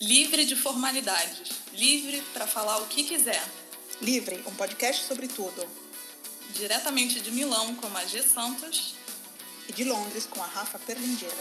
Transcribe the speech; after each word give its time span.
Livre 0.00 0.44
de 0.44 0.54
formalidades, 0.54 1.60
livre 1.72 2.22
para 2.32 2.46
falar 2.46 2.78
o 2.78 2.86
que 2.86 3.02
quiser. 3.02 3.42
Livre, 4.00 4.40
um 4.46 4.54
podcast 4.54 5.02
sobre 5.04 5.26
tudo. 5.26 5.66
Diretamente 6.54 7.20
de 7.20 7.32
Milão 7.32 7.74
com 7.74 7.88
a 7.96 8.04
G 8.04 8.22
Santos 8.22 8.94
e 9.68 9.72
de 9.72 9.82
Londres 9.82 10.24
com 10.24 10.40
a 10.40 10.46
Rafa 10.46 10.78
Perlingeiro. 10.78 11.34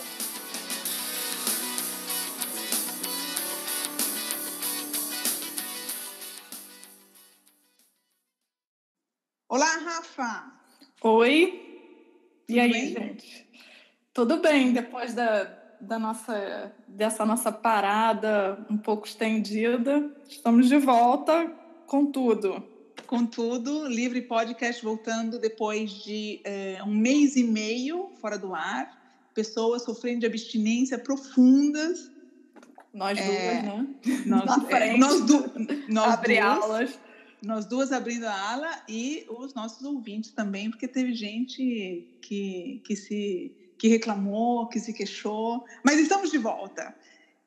Olá, 9.47 9.77
Rafa! 9.77 10.51
Oi! 11.01 11.63
E 12.49 12.53
Tudo 12.53 12.59
aí, 12.59 12.71
bem? 12.71 12.93
gente? 12.93 13.47
Tudo 14.13 14.37
bem, 14.37 14.73
depois 14.73 15.13
da, 15.13 15.43
da 15.79 15.97
nossa, 15.99 16.71
dessa 16.87 17.25
nossa 17.25 17.51
parada 17.51 18.65
um 18.69 18.77
pouco 18.77 19.07
estendida, 19.07 20.11
estamos 20.27 20.67
de 20.67 20.77
volta 20.77 21.51
com 21.85 22.05
tudo. 22.05 22.63
Contudo, 23.05 23.87
Livre 23.87 24.21
Podcast 24.21 24.83
voltando 24.83 25.39
depois 25.39 25.91
de 26.03 26.41
eh, 26.43 26.79
um 26.85 26.93
mês 26.93 27.35
e 27.37 27.43
meio 27.43 28.09
fora 28.19 28.37
do 28.37 28.53
ar. 28.53 28.97
Pessoas 29.33 29.83
sofrendo 29.83 30.21
de 30.21 30.25
abstinência 30.25 30.97
profundas. 30.99 32.11
Nós 32.93 33.17
É, 33.17 33.61
duas, 33.61 33.63
né? 33.63 33.87
Nós, 34.25 34.45
Na 34.45 34.57
eh, 34.57 34.69
frente, 34.69 34.99
nós, 34.99 35.21
du 35.21 35.51
nós 35.87 36.13
Abre 36.15 36.35
duas, 36.41 36.63
aulas. 36.63 36.99
nós 37.41 37.65
duas 37.65 37.91
abrindo 37.93 38.25
a 38.25 38.51
ala 38.51 38.83
e 38.89 39.25
os 39.29 39.53
nossos 39.53 39.83
ouvintes 39.85 40.31
também, 40.31 40.69
porque 40.69 40.87
teve 40.87 41.13
gente 41.13 42.07
que, 42.21 42.81
que 42.83 42.95
se 42.95 43.55
que 43.77 43.87
reclamou, 43.87 44.67
que 44.67 44.79
se 44.79 44.93
queixou. 44.93 45.65
Mas 45.83 45.99
estamos 45.99 46.31
de 46.31 46.37
volta. 46.37 46.95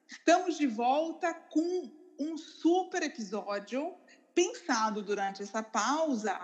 Estamos 0.08 0.56
de 0.56 0.66
volta 0.66 1.32
com 1.34 1.90
um 2.18 2.36
super 2.36 3.02
episódio 3.02 3.94
pensado 4.34 5.02
durante 5.02 5.42
essa 5.42 5.62
pausa 5.62 6.38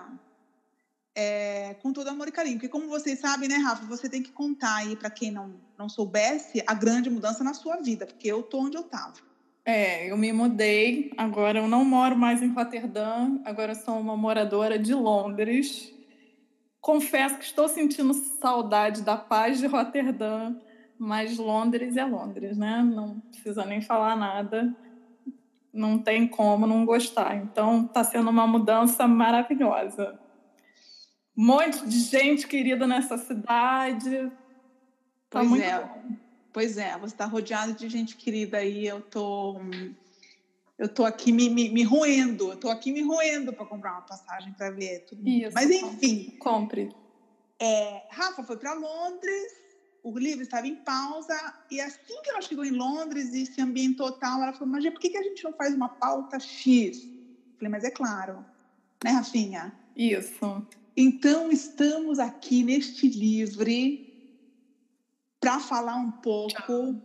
é, 1.16 1.74
com 1.80 1.92
todo 1.92 2.08
amor 2.08 2.28
e 2.28 2.32
carinho. 2.32 2.56
Porque, 2.56 2.68
como 2.68 2.88
vocês 2.88 3.18
sabem, 3.18 3.48
né, 3.48 3.56
Rafa, 3.56 3.86
você 3.86 4.08
tem 4.08 4.22
que 4.22 4.30
contar 4.30 4.76
aí 4.76 4.94
para 4.94 5.08
quem 5.08 5.30
não, 5.30 5.54
não 5.78 5.88
soubesse 5.88 6.62
a 6.66 6.74
grande 6.74 7.08
mudança 7.08 7.42
na 7.42 7.54
sua 7.54 7.76
vida, 7.76 8.06
porque 8.06 8.30
eu 8.30 8.42
tô 8.42 8.60
onde 8.60 8.76
eu 8.76 8.82
estava. 8.82 9.14
É, 9.64 10.08
eu 10.08 10.16
me 10.16 10.32
mudei, 10.32 11.10
agora 11.16 11.58
eu 11.58 11.66
não 11.66 11.84
moro 11.84 12.16
mais 12.16 12.40
em 12.40 12.52
Roterdã, 12.52 13.40
agora 13.44 13.72
eu 13.72 13.76
sou 13.76 13.98
uma 13.98 14.16
moradora 14.16 14.78
de 14.78 14.94
Londres. 14.94 15.92
Confesso 16.86 17.38
que 17.38 17.44
estou 17.44 17.66
sentindo 17.66 18.14
saudade 18.14 19.02
da 19.02 19.16
paz 19.16 19.58
de 19.58 19.66
Roterdã, 19.66 20.54
mas 20.96 21.36
Londres 21.36 21.96
é 21.96 22.04
Londres, 22.04 22.56
né? 22.56 22.80
Não 22.80 23.18
precisa 23.18 23.64
nem 23.64 23.82
falar 23.82 24.14
nada. 24.14 24.72
Não 25.72 25.98
tem 25.98 26.28
como 26.28 26.64
não 26.64 26.86
gostar. 26.86 27.34
Então, 27.38 27.86
está 27.86 28.04
sendo 28.04 28.30
uma 28.30 28.46
mudança 28.46 29.08
maravilhosa. 29.08 30.16
Um 31.36 31.46
monte 31.46 31.84
de 31.88 31.98
gente 31.98 32.46
querida 32.46 32.86
nessa 32.86 33.18
cidade. 33.18 34.30
Tá 35.28 35.40
Pois 35.40 35.48
muito 35.48 35.64
é. 35.64 35.80
bom. 35.80 36.16
Pois 36.52 36.78
é, 36.78 36.96
você 36.98 37.14
está 37.14 37.24
rodeado 37.24 37.72
de 37.72 37.88
gente 37.88 38.14
querida 38.14 38.58
aí. 38.58 38.86
Eu 38.86 39.00
tô, 39.00 39.60
eu 40.78 40.88
tô 40.88 41.04
aqui 41.04 41.32
me, 41.32 41.48
me, 41.48 41.68
me 41.70 41.82
roendo. 41.82 42.50
Eu 42.50 42.56
tô 42.56 42.68
aqui 42.68 42.92
me 42.92 43.02
roendo 43.02 43.52
para 43.52 43.64
comprar 43.64 43.92
uma 43.92 44.02
passagem 44.02 44.52
para 44.52 44.70
ver 44.70 45.06
tudo. 45.06 45.26
Isso. 45.26 45.54
Mas 45.54 45.70
enfim, 45.70 46.36
Compre. 46.38 46.94
é, 47.58 48.02
Rafa 48.10 48.42
foi 48.42 48.56
para 48.56 48.74
Londres. 48.74 49.66
O 50.02 50.16
livro 50.16 50.42
estava 50.42 50.68
em 50.68 50.76
pausa 50.76 51.34
e 51.68 51.80
assim 51.80 52.22
que 52.22 52.30
ela 52.30 52.40
chegou 52.40 52.64
em 52.64 52.70
Londres 52.70 53.34
e 53.34 53.44
se 53.44 53.60
ambientou 53.60 54.12
tal, 54.12 54.40
ela 54.40 54.52
falou: 54.52 54.68
Magia, 54.68 54.92
por 54.92 55.00
que, 55.00 55.10
que 55.10 55.16
a 55.18 55.22
gente 55.22 55.42
não 55.42 55.52
faz 55.52 55.74
uma 55.74 55.88
pauta 55.88 56.38
X? 56.38 57.02
Falei, 57.56 57.70
mas 57.70 57.82
é 57.82 57.90
claro, 57.90 58.44
né, 59.02 59.10
Rafinha? 59.10 59.74
Isso. 59.96 60.64
Então, 60.96 61.50
estamos 61.50 62.18
aqui 62.18 62.62
neste 62.62 63.08
livre 63.08 64.06
para 65.40 65.58
falar 65.58 65.96
um 65.96 66.10
pouco. 66.10 67.02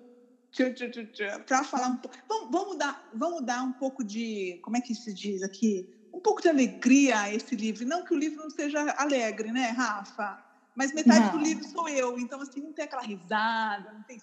Para 1.45 1.63
falar 1.63 1.87
um 1.89 1.95
pouco. 1.97 2.15
Vamos, 2.27 2.49
vamos, 2.51 2.77
dar, 2.77 2.97
vamos 3.13 3.45
dar 3.45 3.63
um 3.63 3.71
pouco 3.73 4.03
de. 4.03 4.57
Como 4.61 4.77
é 4.77 4.81
que 4.81 4.95
se 4.95 5.13
diz 5.13 5.41
aqui? 5.43 5.85
Um 6.13 6.19
pouco 6.21 6.41
de 6.41 6.49
alegria 6.49 7.19
a 7.21 7.31
esse 7.31 7.55
livro. 7.55 7.85
Não 7.85 8.03
que 8.03 8.13
o 8.13 8.17
livro 8.17 8.41
não 8.41 8.49
seja 8.49 8.93
alegre, 8.97 9.51
né, 9.51 9.69
Rafa? 9.69 10.37
Mas 10.75 10.91
metade 10.93 11.29
do 11.29 11.37
Não. 11.37 11.43
livro 11.43 11.63
sou 11.65 11.87
eu. 11.89 12.17
Então, 12.19 12.41
assim, 12.41 12.61
não 12.61 12.73
tem 12.73 12.85
aquela 12.85 13.01
risada, 13.01 13.91
não 13.93 14.03
tem 14.03 14.19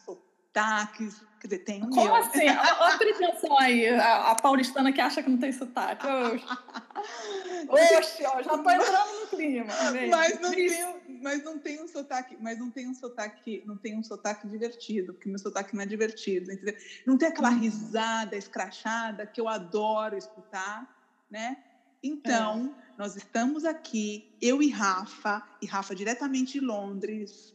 sotaques. 0.62 1.22
Quer 1.40 1.46
dizer, 1.46 1.58
tem 1.60 1.84
o 1.84 1.88
Como 1.88 2.04
meu. 2.04 2.14
assim? 2.16 2.48
Olha 2.48 2.94
a 2.94 2.98
pretensão 2.98 3.58
aí, 3.60 3.86
a, 3.88 4.30
a 4.32 4.34
paulistana 4.34 4.92
que 4.92 5.00
acha 5.00 5.22
que 5.22 5.30
não 5.30 5.38
tem 5.38 5.52
sotaque. 5.52 6.04
Oxe, 6.04 6.44
Oxe, 7.96 8.24
ó, 8.26 8.42
já 8.42 8.58
tô 8.58 8.70
entrando 8.70 9.20
no 9.20 9.26
clima. 9.28 9.72
mas 10.10 10.40
não 10.40 10.50
tem, 10.50 11.00
mas 11.22 11.44
não 11.44 11.58
tem 11.60 11.80
um 11.80 11.86
sotaque, 11.86 12.36
mas 12.40 12.58
não 12.58 12.70
tem 12.72 12.88
um 12.88 12.94
sotaque, 12.94 13.62
não 13.64 13.76
tem 13.76 13.96
um 13.96 14.02
sotaque 14.02 14.48
divertido, 14.48 15.14
porque 15.14 15.28
meu 15.28 15.38
sotaque 15.38 15.76
não 15.76 15.82
é 15.82 15.86
divertido, 15.86 16.50
entendeu? 16.50 16.74
Não 17.06 17.16
tem 17.16 17.28
aquela 17.28 17.50
Uhum. 17.50 17.58
risada 17.60 18.36
escrachada 18.36 19.24
que 19.24 19.40
eu 19.40 19.46
adoro 19.48 20.16
escutar, 20.16 20.88
né? 21.30 21.56
Então, 22.02 22.74
É. 22.76 22.92
nós 22.98 23.14
estamos 23.16 23.64
aqui, 23.64 24.36
eu 24.42 24.60
e 24.60 24.70
Rafa, 24.70 25.40
e 25.62 25.66
Rafa 25.66 25.94
diretamente 25.94 26.54
de 26.54 26.60
Londres, 26.60 27.54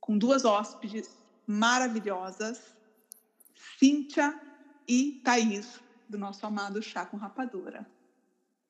com 0.00 0.16
duas 0.16 0.46
hóspedes 0.46 1.17
maravilhosas, 1.48 2.60
Cíntia 3.78 4.38
e 4.86 5.22
Thaís, 5.24 5.80
do 6.06 6.18
nosso 6.18 6.44
amado 6.44 6.82
Chá 6.82 7.06
com 7.06 7.16
Rapadura. 7.16 7.86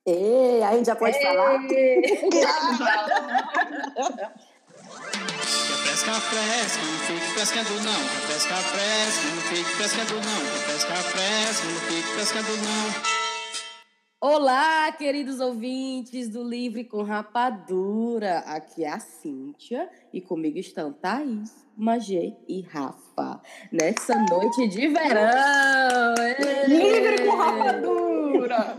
Ei, 0.07 0.63
a 0.63 0.77
gente 0.77 0.87
já 0.87 0.95
pode 0.95 1.21
falar? 1.21 1.67
Quer 1.67 2.17
fresca, 5.83 6.13
fresca, 6.21 6.81
não 6.81 6.99
fique 7.01 7.27
frescando 7.35 7.75
não. 7.83 8.01
Quer 8.27 8.39
fresca, 8.39 8.55
fresca, 8.55 9.29
não 9.29 9.43
fique 9.43 9.71
frescando 9.75 10.15
não. 10.15 10.23
Quer 10.23 10.61
fresca, 10.61 10.95
fresca, 10.95 11.67
não 11.67 11.81
fique 11.81 12.09
frescando 12.15 12.57
não. 12.57 13.18
Olá, 14.21 14.91
queridos 14.91 15.39
ouvintes 15.39 16.29
do 16.29 16.43
Livre 16.43 16.83
com 16.83 17.05
Rapadura. 17.05 18.41
Aqui 18.41 18.83
é 18.85 18.91
a 18.91 18.99
Cíntia 18.99 19.89
e 20.13 20.21
comigo 20.21 20.59
estão 20.59 20.93
Thaís, 20.93 21.65
Magê 21.77 22.35
e 22.49 22.63
Rafa. 22.63 23.41
Nessa 23.71 24.17
noite 24.29 24.67
de 24.67 24.89
verão. 24.89 26.15
Livre 26.67 27.27
com 27.27 27.37
rapadura! 27.37 28.77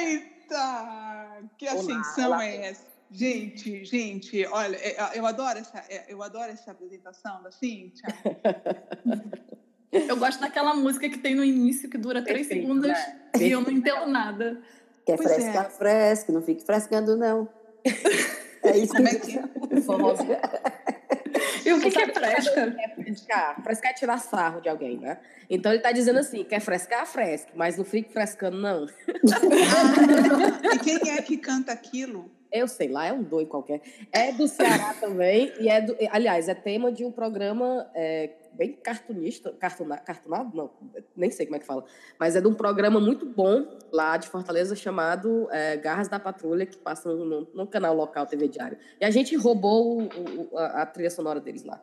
Eita! 0.00 1.42
Que 1.58 1.68
ascensão 1.68 2.28
olá. 2.28 2.46
é 2.46 2.70
essa? 2.70 2.86
Gente, 3.10 3.84
gente, 3.84 4.46
olha, 4.46 4.76
é, 4.76 4.96
eu 5.14 5.26
adoro 5.26 5.58
essa, 5.58 5.84
é, 5.90 6.06
eu 6.08 6.22
adoro 6.22 6.50
essa 6.50 6.70
apresentação 6.70 7.42
da 7.42 7.52
Cíntia. 7.52 8.08
Eu 10.08 10.16
gosto 10.16 10.40
daquela 10.40 10.74
música 10.74 11.08
que 11.08 11.18
tem 11.18 11.34
no 11.34 11.44
início, 11.44 11.88
que 11.88 11.96
dura 11.96 12.22
três 12.22 12.46
Perfeito, 12.46 12.66
segundos, 12.66 12.88
né? 12.88 13.20
e 13.38 13.50
eu 13.50 13.60
não 13.60 13.70
entendo 13.70 14.06
nada. 14.06 14.60
Quer 15.06 15.16
Pois 15.16 15.30
é. 15.30 15.64
fresca, 15.64 16.32
não 16.32 16.42
fique 16.42 16.64
frescando, 16.64 17.16
não. 17.16 17.48
É 18.64 18.78
isso 18.78 18.94
Como 18.94 19.06
é 19.06 19.14
que 19.14 19.38
é? 19.38 19.44
E 21.66 21.72
o 21.72 21.80
que, 21.80 21.90
que 21.90 21.98
é 21.98 22.12
fresca? 22.12 22.74
É 22.78 22.88
frescar. 22.88 23.62
Frescar 23.62 23.90
é 23.90 23.94
tirar 23.94 24.18
sarro 24.18 24.60
de 24.60 24.68
alguém, 24.70 24.98
né? 24.98 25.18
Então 25.48 25.70
ele 25.70 25.82
tá 25.82 25.92
dizendo 25.92 26.18
assim: 26.18 26.44
quer 26.44 26.60
frescar, 26.60 27.06
fresque, 27.06 27.52
mas 27.54 27.76
não 27.76 27.84
fique 27.84 28.12
frescando, 28.12 28.56
não. 28.56 28.86
Ah, 28.86 30.74
e 30.74 30.78
quem 30.78 31.10
é 31.10 31.20
que 31.20 31.36
canta 31.36 31.72
aquilo? 31.72 32.30
Eu 32.50 32.68
sei 32.68 32.88
lá, 32.88 33.06
é 33.06 33.12
um 33.12 33.22
doido 33.22 33.48
qualquer. 33.48 33.80
É 34.12 34.32
do 34.32 34.46
Ceará 34.46 34.94
também, 35.00 35.52
e 35.58 35.68
é 35.68 35.80
do, 35.80 35.96
aliás, 36.10 36.48
é 36.48 36.54
tema 36.54 36.92
de 36.92 37.04
um 37.04 37.10
programa 37.10 37.90
é, 37.94 38.30
bem 38.54 38.72
cartunista, 38.72 39.52
cartuna, 39.52 39.96
cartunado? 39.98 40.56
Não, 40.56 40.70
nem 41.16 41.30
sei 41.30 41.46
como 41.46 41.56
é 41.56 41.58
que 41.58 41.66
fala, 41.66 41.84
mas 42.18 42.36
é 42.36 42.40
de 42.40 42.46
um 42.46 42.54
programa 42.54 42.98
muito 43.00 43.26
bom 43.26 43.78
lá 43.92 44.16
de 44.16 44.28
Fortaleza 44.28 44.74
chamado 44.76 45.48
é, 45.50 45.76
Garras 45.76 46.08
da 46.08 46.18
Patrulha, 46.18 46.64
que 46.66 46.76
passa 46.78 47.12
no, 47.12 47.48
no- 47.52 47.66
canal 47.66 47.94
local 47.94 48.26
TV 48.26 48.48
Diário. 48.48 48.78
E 49.00 49.04
a 49.04 49.10
gente 49.10 49.34
roubou 49.36 50.00
o- 50.02 50.50
o- 50.52 50.58
a, 50.58 50.82
a 50.82 50.86
trilha 50.86 51.10
sonora 51.10 51.40
deles 51.40 51.64
lá. 51.64 51.80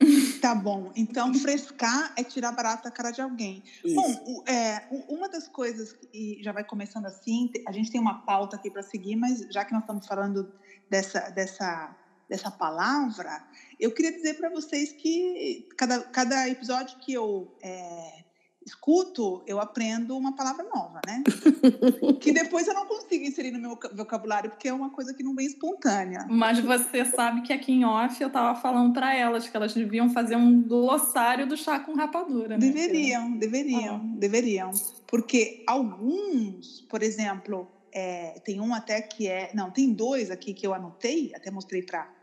Tá 0.40 0.54
bom. 0.54 0.92
Então, 0.94 1.32
frescar 1.34 2.12
é 2.16 2.22
tirar 2.22 2.52
barato 2.52 2.84
da 2.84 2.90
cara 2.90 3.10
de 3.10 3.20
alguém. 3.20 3.64
Isso. 3.84 3.94
Bom, 3.96 4.44
é, 4.46 4.82
uma 5.08 5.28
das 5.28 5.48
coisas, 5.48 5.96
e 6.12 6.38
já 6.42 6.52
vai 6.52 6.62
começando 6.62 7.06
assim, 7.06 7.50
a 7.66 7.72
gente 7.72 7.90
tem 7.90 8.00
uma 8.00 8.20
pauta 8.24 8.54
aqui 8.54 8.70
para 8.70 8.82
seguir, 8.82 9.16
mas 9.16 9.40
já 9.50 9.64
que 9.64 9.72
nós 9.72 9.82
estamos 9.82 10.06
falando 10.06 10.52
dessa, 10.88 11.30
dessa, 11.30 11.96
dessa 12.28 12.50
palavra, 12.50 13.44
eu 13.78 13.92
queria 13.92 14.12
dizer 14.12 14.34
para 14.34 14.48
vocês 14.50 14.92
que 14.92 15.68
cada, 15.76 16.00
cada 16.00 16.48
episódio 16.48 16.98
que 16.98 17.12
eu, 17.12 17.56
é, 17.62 18.24
escuto, 18.66 19.44
eu 19.46 19.60
aprendo 19.60 20.16
uma 20.16 20.34
palavra 20.34 20.64
nova, 20.64 21.00
né? 21.06 21.22
que 22.20 22.32
depois 22.32 22.66
eu 22.66 22.74
não 22.74 22.84
consigo 22.84 23.24
inserir 23.24 23.52
no 23.52 23.60
meu 23.60 23.78
vocabulário, 23.94 24.50
porque 24.50 24.66
é 24.66 24.72
uma 24.72 24.90
coisa 24.90 25.14
que 25.14 25.22
não 25.22 25.36
vem 25.36 25.46
espontânea. 25.46 26.26
Mas 26.28 26.58
você 26.58 27.04
sabe 27.04 27.42
que 27.42 27.52
aqui 27.52 27.72
em 27.72 27.84
off 27.84 28.20
eu 28.20 28.26
estava 28.26 28.60
falando 28.60 28.92
para 28.92 29.14
elas 29.14 29.48
que 29.48 29.56
elas 29.56 29.72
deviam 29.72 30.10
fazer 30.10 30.34
um 30.34 30.60
glossário 30.62 31.46
do 31.46 31.56
chá 31.56 31.78
com 31.78 31.94
rapadura. 31.94 32.58
Né? 32.58 32.58
Deveriam, 32.58 33.38
deveriam, 33.38 33.96
ah. 33.96 34.16
deveriam. 34.18 34.70
Porque 35.06 35.62
alguns, 35.64 36.80
por 36.88 37.04
exemplo, 37.04 37.70
é, 37.92 38.40
tem 38.40 38.60
um 38.60 38.74
até 38.74 39.00
que 39.00 39.28
é. 39.28 39.50
Não, 39.54 39.70
tem 39.70 39.92
dois 39.92 40.28
aqui 40.28 40.52
que 40.52 40.66
eu 40.66 40.74
anotei, 40.74 41.32
até 41.36 41.52
mostrei 41.52 41.82
para 41.82 42.15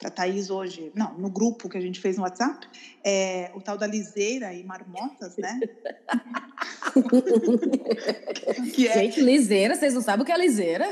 para 0.00 0.08
a 0.08 0.10
Thaís 0.10 0.48
hoje, 0.48 0.90
não, 0.94 1.12
no 1.18 1.28
grupo 1.28 1.68
que 1.68 1.76
a 1.76 1.80
gente 1.80 2.00
fez 2.00 2.16
no 2.16 2.22
WhatsApp, 2.22 2.66
é, 3.04 3.50
o 3.54 3.60
tal 3.60 3.76
da 3.76 3.86
liseira 3.86 4.54
e 4.54 4.64
marmotas, 4.64 5.36
né? 5.36 5.60
que 8.74 8.88
é... 8.88 8.94
Gente, 8.94 9.20
liseira, 9.20 9.74
vocês 9.74 9.92
não 9.92 10.00
sabem 10.00 10.22
o 10.22 10.26
que 10.26 10.32
é 10.32 10.38
liseira? 10.38 10.90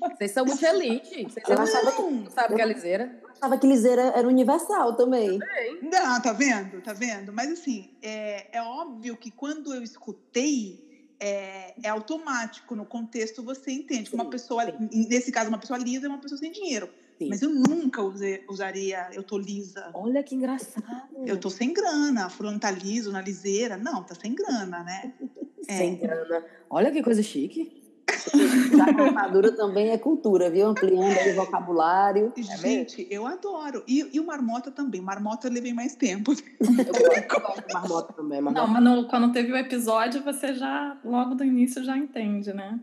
Não, 0.00 0.16
Vocês 0.16 0.30
são 0.32 0.44
muito 0.44 0.64
elite. 0.64 1.24
Vocês 1.24 1.48
não, 1.48 1.62
achava 1.62 1.92
que, 1.92 2.02
não 2.02 2.30
sabem 2.30 2.52
o 2.52 2.56
que 2.56 2.62
é 2.62 2.66
liseira? 2.66 3.18
Eu 3.22 3.28
achava 3.30 3.58
que 3.58 3.66
liseira 3.66 4.02
era 4.14 4.28
universal 4.28 4.94
também. 4.96 5.38
também. 5.38 5.78
Não, 5.82 6.20
tá 6.20 6.34
vendo? 6.34 6.82
Tá 6.82 6.92
vendo? 6.92 7.32
Mas 7.32 7.52
assim, 7.52 7.96
é, 8.02 8.58
é 8.58 8.62
óbvio 8.62 9.16
que 9.16 9.30
quando 9.30 9.74
eu 9.74 9.82
escutei 9.82 10.87
é, 11.20 11.74
é, 11.82 11.88
automático 11.88 12.74
no 12.74 12.84
contexto 12.84 13.42
você 13.42 13.72
entende. 13.72 14.10
Que 14.10 14.14
uma 14.14 14.30
pessoa 14.30 14.64
nesse 14.90 15.32
caso 15.32 15.48
uma 15.48 15.58
pessoa 15.58 15.78
lisa 15.78 16.06
é 16.06 16.08
uma 16.08 16.18
pessoa 16.18 16.38
sem 16.38 16.52
dinheiro. 16.52 16.88
Sim. 17.18 17.28
mas 17.28 17.42
eu 17.42 17.50
nunca 17.50 18.00
usei, 18.00 18.44
usaria 18.48 19.08
eu 19.12 19.24
tô 19.24 19.36
lisa. 19.36 19.90
Olha 19.92 20.22
que 20.22 20.36
engraçado. 20.36 20.86
Eu 21.26 21.36
tô 21.36 21.50
sem 21.50 21.72
grana 21.72 22.30
fulano 22.30 22.60
tá 22.60 22.70
liso 22.70 23.10
na 23.10 23.20
liseira. 23.20 23.76
Não 23.76 24.04
tá 24.04 24.14
sem 24.14 24.34
grana 24.34 24.84
né? 24.84 25.12
Sem 25.68 25.94
é. 25.94 25.96
grana. 25.96 26.46
Olha 26.70 26.90
que 26.90 27.02
coisa 27.02 27.22
chique 27.22 27.77
a 28.98 29.02
armadura 29.04 29.52
também 29.52 29.90
é 29.90 29.98
cultura, 29.98 30.50
viu? 30.50 30.68
Ampliando 30.68 31.30
o 31.30 31.34
vocabulário. 31.34 32.32
É 32.36 32.42
Gente, 32.42 33.02
é 33.02 33.06
eu 33.10 33.26
adoro. 33.26 33.82
E, 33.86 34.08
e 34.12 34.20
o 34.20 34.26
marmota 34.26 34.70
também. 34.70 35.00
Marmota 35.00 35.48
eu 35.48 35.52
levei 35.52 35.72
mais 35.72 35.94
tempo. 35.94 36.32
Eu 36.60 37.40
gosto 37.40 37.66
de 37.66 37.74
marmota 37.74 38.12
também. 38.12 38.40
Marmota. 38.40 38.66
Não, 38.66 38.72
mas 38.72 38.82
no, 38.82 39.08
quando 39.08 39.32
teve 39.32 39.52
o 39.52 39.56
episódio, 39.56 40.22
você 40.22 40.54
já, 40.54 40.96
logo 41.04 41.34
do 41.34 41.44
início, 41.44 41.84
já 41.84 41.96
entende, 41.96 42.52
né? 42.52 42.78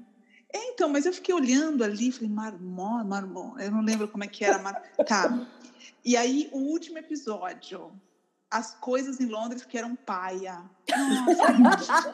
É, 0.54 0.70
então, 0.70 0.88
mas 0.88 1.06
eu 1.06 1.14
fiquei 1.14 1.34
olhando 1.34 1.84
ali, 1.84 2.12
falei, 2.12 2.30
marmó, 2.30 3.04
marmó. 3.04 3.58
Eu 3.58 3.72
não 3.72 3.82
lembro 3.82 4.08
como 4.08 4.24
é 4.24 4.28
que 4.28 4.46
era. 4.46 4.60
Mar... 4.60 4.82
Tá. 5.06 5.48
E 6.04 6.16
aí, 6.16 6.50
o 6.52 6.60
último 6.60 6.98
episódio, 6.98 7.92
as 8.50 8.76
coisas 8.76 9.20
em 9.20 9.26
Londres 9.26 9.66
que 9.66 9.78
eram 9.78 9.96
paia. 9.96 10.62
Nossa, 11.60 12.12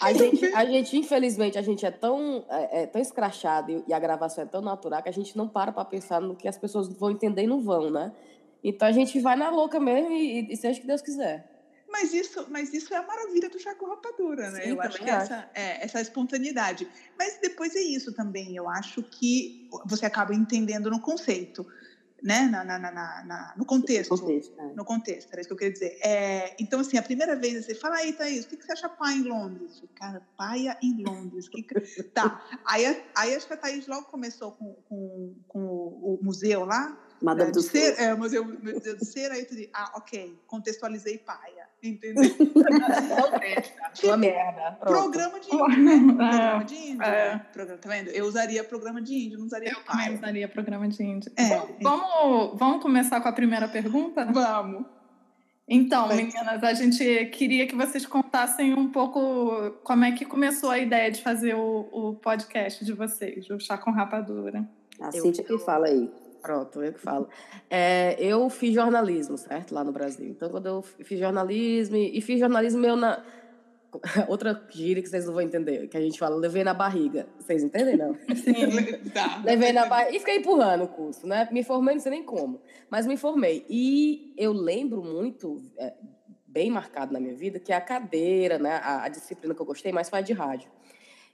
A 0.00 0.12
gente, 0.14 0.46
a 0.46 0.64
gente, 0.64 0.96
infelizmente, 0.96 1.58
a 1.58 1.62
gente 1.62 1.84
é 1.84 1.90
tão, 1.90 2.44
é, 2.48 2.82
é 2.82 2.86
tão 2.86 3.00
escrachado 3.00 3.84
e, 3.86 3.92
a 3.92 3.98
gravação 3.98 4.44
é 4.44 4.46
tão 4.46 4.62
natural 4.62 5.02
que 5.02 5.10
a 5.10 5.12
gente 5.12 5.36
não 5.36 5.46
para 5.46 5.72
para 5.72 5.84
pensar 5.84 6.20
no 6.22 6.34
que 6.34 6.48
as 6.48 6.56
pessoas 6.56 6.88
vão 6.88 7.10
entender 7.10 7.42
e 7.42 7.46
não 7.46 7.60
vão, 7.60 7.90
né? 7.90 8.10
Então 8.64 8.88
a 8.88 8.92
gente 8.92 9.20
vai 9.20 9.36
na 9.36 9.50
louca 9.50 9.78
mesmo 9.78 10.10
e, 10.10 10.52
e 10.52 10.56
seja 10.56 10.78
o 10.78 10.80
que 10.80 10.86
Deus 10.86 11.02
quiser. 11.02 11.46
Mas 11.90 12.14
isso, 12.14 12.46
mas 12.48 12.72
isso 12.72 12.94
é 12.94 12.96
a 12.96 13.02
maravilha 13.02 13.50
do 13.50 13.58
Chaco 13.58 13.84
Rapadura, 13.84 14.50
né? 14.50 14.62
Sim, 14.62 14.70
eu 14.70 14.80
acho 14.80 14.98
que 14.98 15.10
acho. 15.10 15.32
Essa, 15.32 15.50
é, 15.54 15.84
essa 15.84 16.00
espontaneidade. 16.00 16.88
Mas 17.18 17.38
depois 17.42 17.74
é 17.74 17.80
isso 17.80 18.12
também. 18.14 18.56
Eu 18.56 18.68
acho 18.68 19.02
que 19.02 19.68
você 19.84 20.06
acaba 20.06 20.34
entendendo 20.34 20.88
no 20.88 21.00
conceito 21.00 21.66
né, 22.22 22.42
na, 22.42 22.64
na, 22.64 22.78
na, 22.78 22.90
na 23.24 23.54
no 23.56 23.64
contexto. 23.64 24.16
contexto 24.16 24.60
é. 24.60 24.74
No 24.74 24.84
contexto, 24.84 25.32
era 25.32 25.40
isso 25.40 25.48
que 25.48 25.52
eu 25.52 25.58
queria 25.58 25.72
dizer. 25.72 25.98
É, 26.02 26.56
então, 26.58 26.80
assim, 26.80 26.96
a 26.96 27.02
primeira 27.02 27.36
vez 27.36 27.64
você 27.64 27.74
fala, 27.74 27.96
aí, 27.96 28.12
Thaís, 28.12 28.44
o 28.44 28.48
que, 28.48 28.56
que 28.56 28.64
você 28.64 28.72
acha 28.72 28.88
pai 28.88 29.14
em 29.14 29.22
Londres? 29.22 29.82
Cara, 29.94 30.22
paia 30.36 30.76
em 30.82 31.02
Londres. 31.02 31.48
Que 31.48 31.62
que... 31.62 31.74
tá. 32.14 32.44
Aí, 32.64 32.84
aí 33.16 33.34
acho 33.34 33.46
que 33.46 33.54
a 33.54 33.56
Thaís 33.56 33.86
logo 33.86 34.06
começou 34.06 34.52
com, 34.52 34.74
com, 34.88 35.34
com 35.48 35.60
o 35.60 36.18
museu 36.22 36.64
lá. 36.64 36.98
Madame 37.20 37.52
do 37.52 37.60
Ser. 37.60 37.98
É, 37.98 38.14
o 38.14 38.18
museu, 38.18 38.44
museu 38.44 38.96
do 38.96 39.04
Ser, 39.04 39.30
aí 39.30 39.44
tu 39.44 39.54
diz, 39.54 39.68
ah, 39.72 39.92
ok, 39.96 40.38
contextualizei 40.46 41.18
paia. 41.18 41.68
Entendeu? 41.82 42.30
Sua 43.94 44.16
merda. 44.16 44.72
Programa 44.80 45.40
de 45.40 45.54
índio, 45.54 45.68
né? 45.68 46.14
Programa 46.14 46.64
de 46.64 46.74
índio. 46.74 47.02
É. 47.02 47.38
Programa, 47.52 47.78
tá 47.78 47.88
vendo? 47.88 48.08
Eu 48.08 48.26
usaria 48.26 48.64
programa 48.64 49.00
de 49.00 49.14
índio, 49.14 49.38
não 49.38 49.46
usaria 49.46 49.70
Eu 49.70 49.84
também 49.84 50.14
usaria 50.14 50.48
programa 50.48 50.88
de 50.88 51.02
índio. 51.02 51.32
É. 51.36 51.48
Vamos, 51.82 52.58
vamos 52.58 52.82
começar 52.82 53.20
com 53.20 53.28
a 53.28 53.32
primeira 53.32 53.66
pergunta? 53.66 54.26
Vamos. 54.26 54.84
Então, 55.72 56.08
meninas, 56.08 56.64
a 56.64 56.74
gente 56.74 57.26
queria 57.26 57.66
que 57.66 57.76
vocês 57.76 58.04
contassem 58.04 58.74
um 58.74 58.90
pouco 58.90 59.70
como 59.84 60.04
é 60.04 60.10
que 60.10 60.24
começou 60.24 60.68
a 60.68 60.78
ideia 60.78 61.12
de 61.12 61.22
fazer 61.22 61.54
o, 61.54 61.88
o 61.92 62.14
podcast 62.16 62.84
de 62.84 62.92
vocês, 62.92 63.48
o 63.48 63.58
Chá 63.60 63.78
com 63.78 63.92
Rapadura. 63.92 64.68
A 65.00 65.12
Cíntia 65.12 65.44
que 65.44 65.56
fala 65.58 65.86
aí. 65.86 66.10
Pronto, 66.40 66.82
eu 66.82 66.92
que 66.92 67.00
falo. 67.00 67.28
É, 67.68 68.16
eu 68.18 68.48
fiz 68.48 68.74
jornalismo, 68.74 69.36
certo? 69.36 69.74
Lá 69.74 69.84
no 69.84 69.92
Brasil. 69.92 70.26
Então, 70.26 70.48
quando 70.48 70.66
eu 70.66 70.82
fiz 70.82 71.18
jornalismo, 71.18 71.96
e 71.96 72.20
fiz 72.20 72.40
jornalismo 72.40 72.80
meu 72.80 72.96
na. 72.96 73.22
Outra 74.28 74.62
gíria 74.70 75.02
que 75.02 75.08
vocês 75.08 75.26
não 75.26 75.32
vão 75.32 75.42
entender, 75.42 75.88
que 75.88 75.96
a 75.96 76.00
gente 76.00 76.18
fala, 76.18 76.36
levei 76.36 76.62
na 76.62 76.72
barriga. 76.72 77.26
Vocês 77.38 77.62
entendem, 77.62 77.96
não? 77.96 78.14
Sim, 78.36 79.10
tá. 79.12 79.42
Levei 79.44 79.72
na 79.72 79.86
barriga. 79.86 80.16
E 80.16 80.18
fiquei 80.20 80.36
empurrando 80.36 80.84
o 80.84 80.88
curso, 80.88 81.26
né? 81.26 81.48
Me 81.50 81.64
formei, 81.64 81.94
não 81.94 82.02
sei 82.02 82.12
nem 82.12 82.22
como. 82.22 82.60
Mas 82.88 83.06
me 83.06 83.16
formei. 83.16 83.66
E 83.68 84.32
eu 84.38 84.52
lembro 84.52 85.02
muito, 85.02 85.60
é, 85.76 85.92
bem 86.46 86.70
marcado 86.70 87.12
na 87.12 87.20
minha 87.20 87.34
vida, 87.34 87.58
que 87.58 87.72
a 87.72 87.80
cadeira, 87.80 88.58
né? 88.58 88.80
A, 88.82 89.04
a 89.04 89.08
disciplina 89.08 89.54
que 89.54 89.60
eu 89.60 89.66
gostei 89.66 89.92
mais 89.92 90.08
foi 90.08 90.20
a 90.20 90.22
de 90.22 90.32
rádio. 90.32 90.70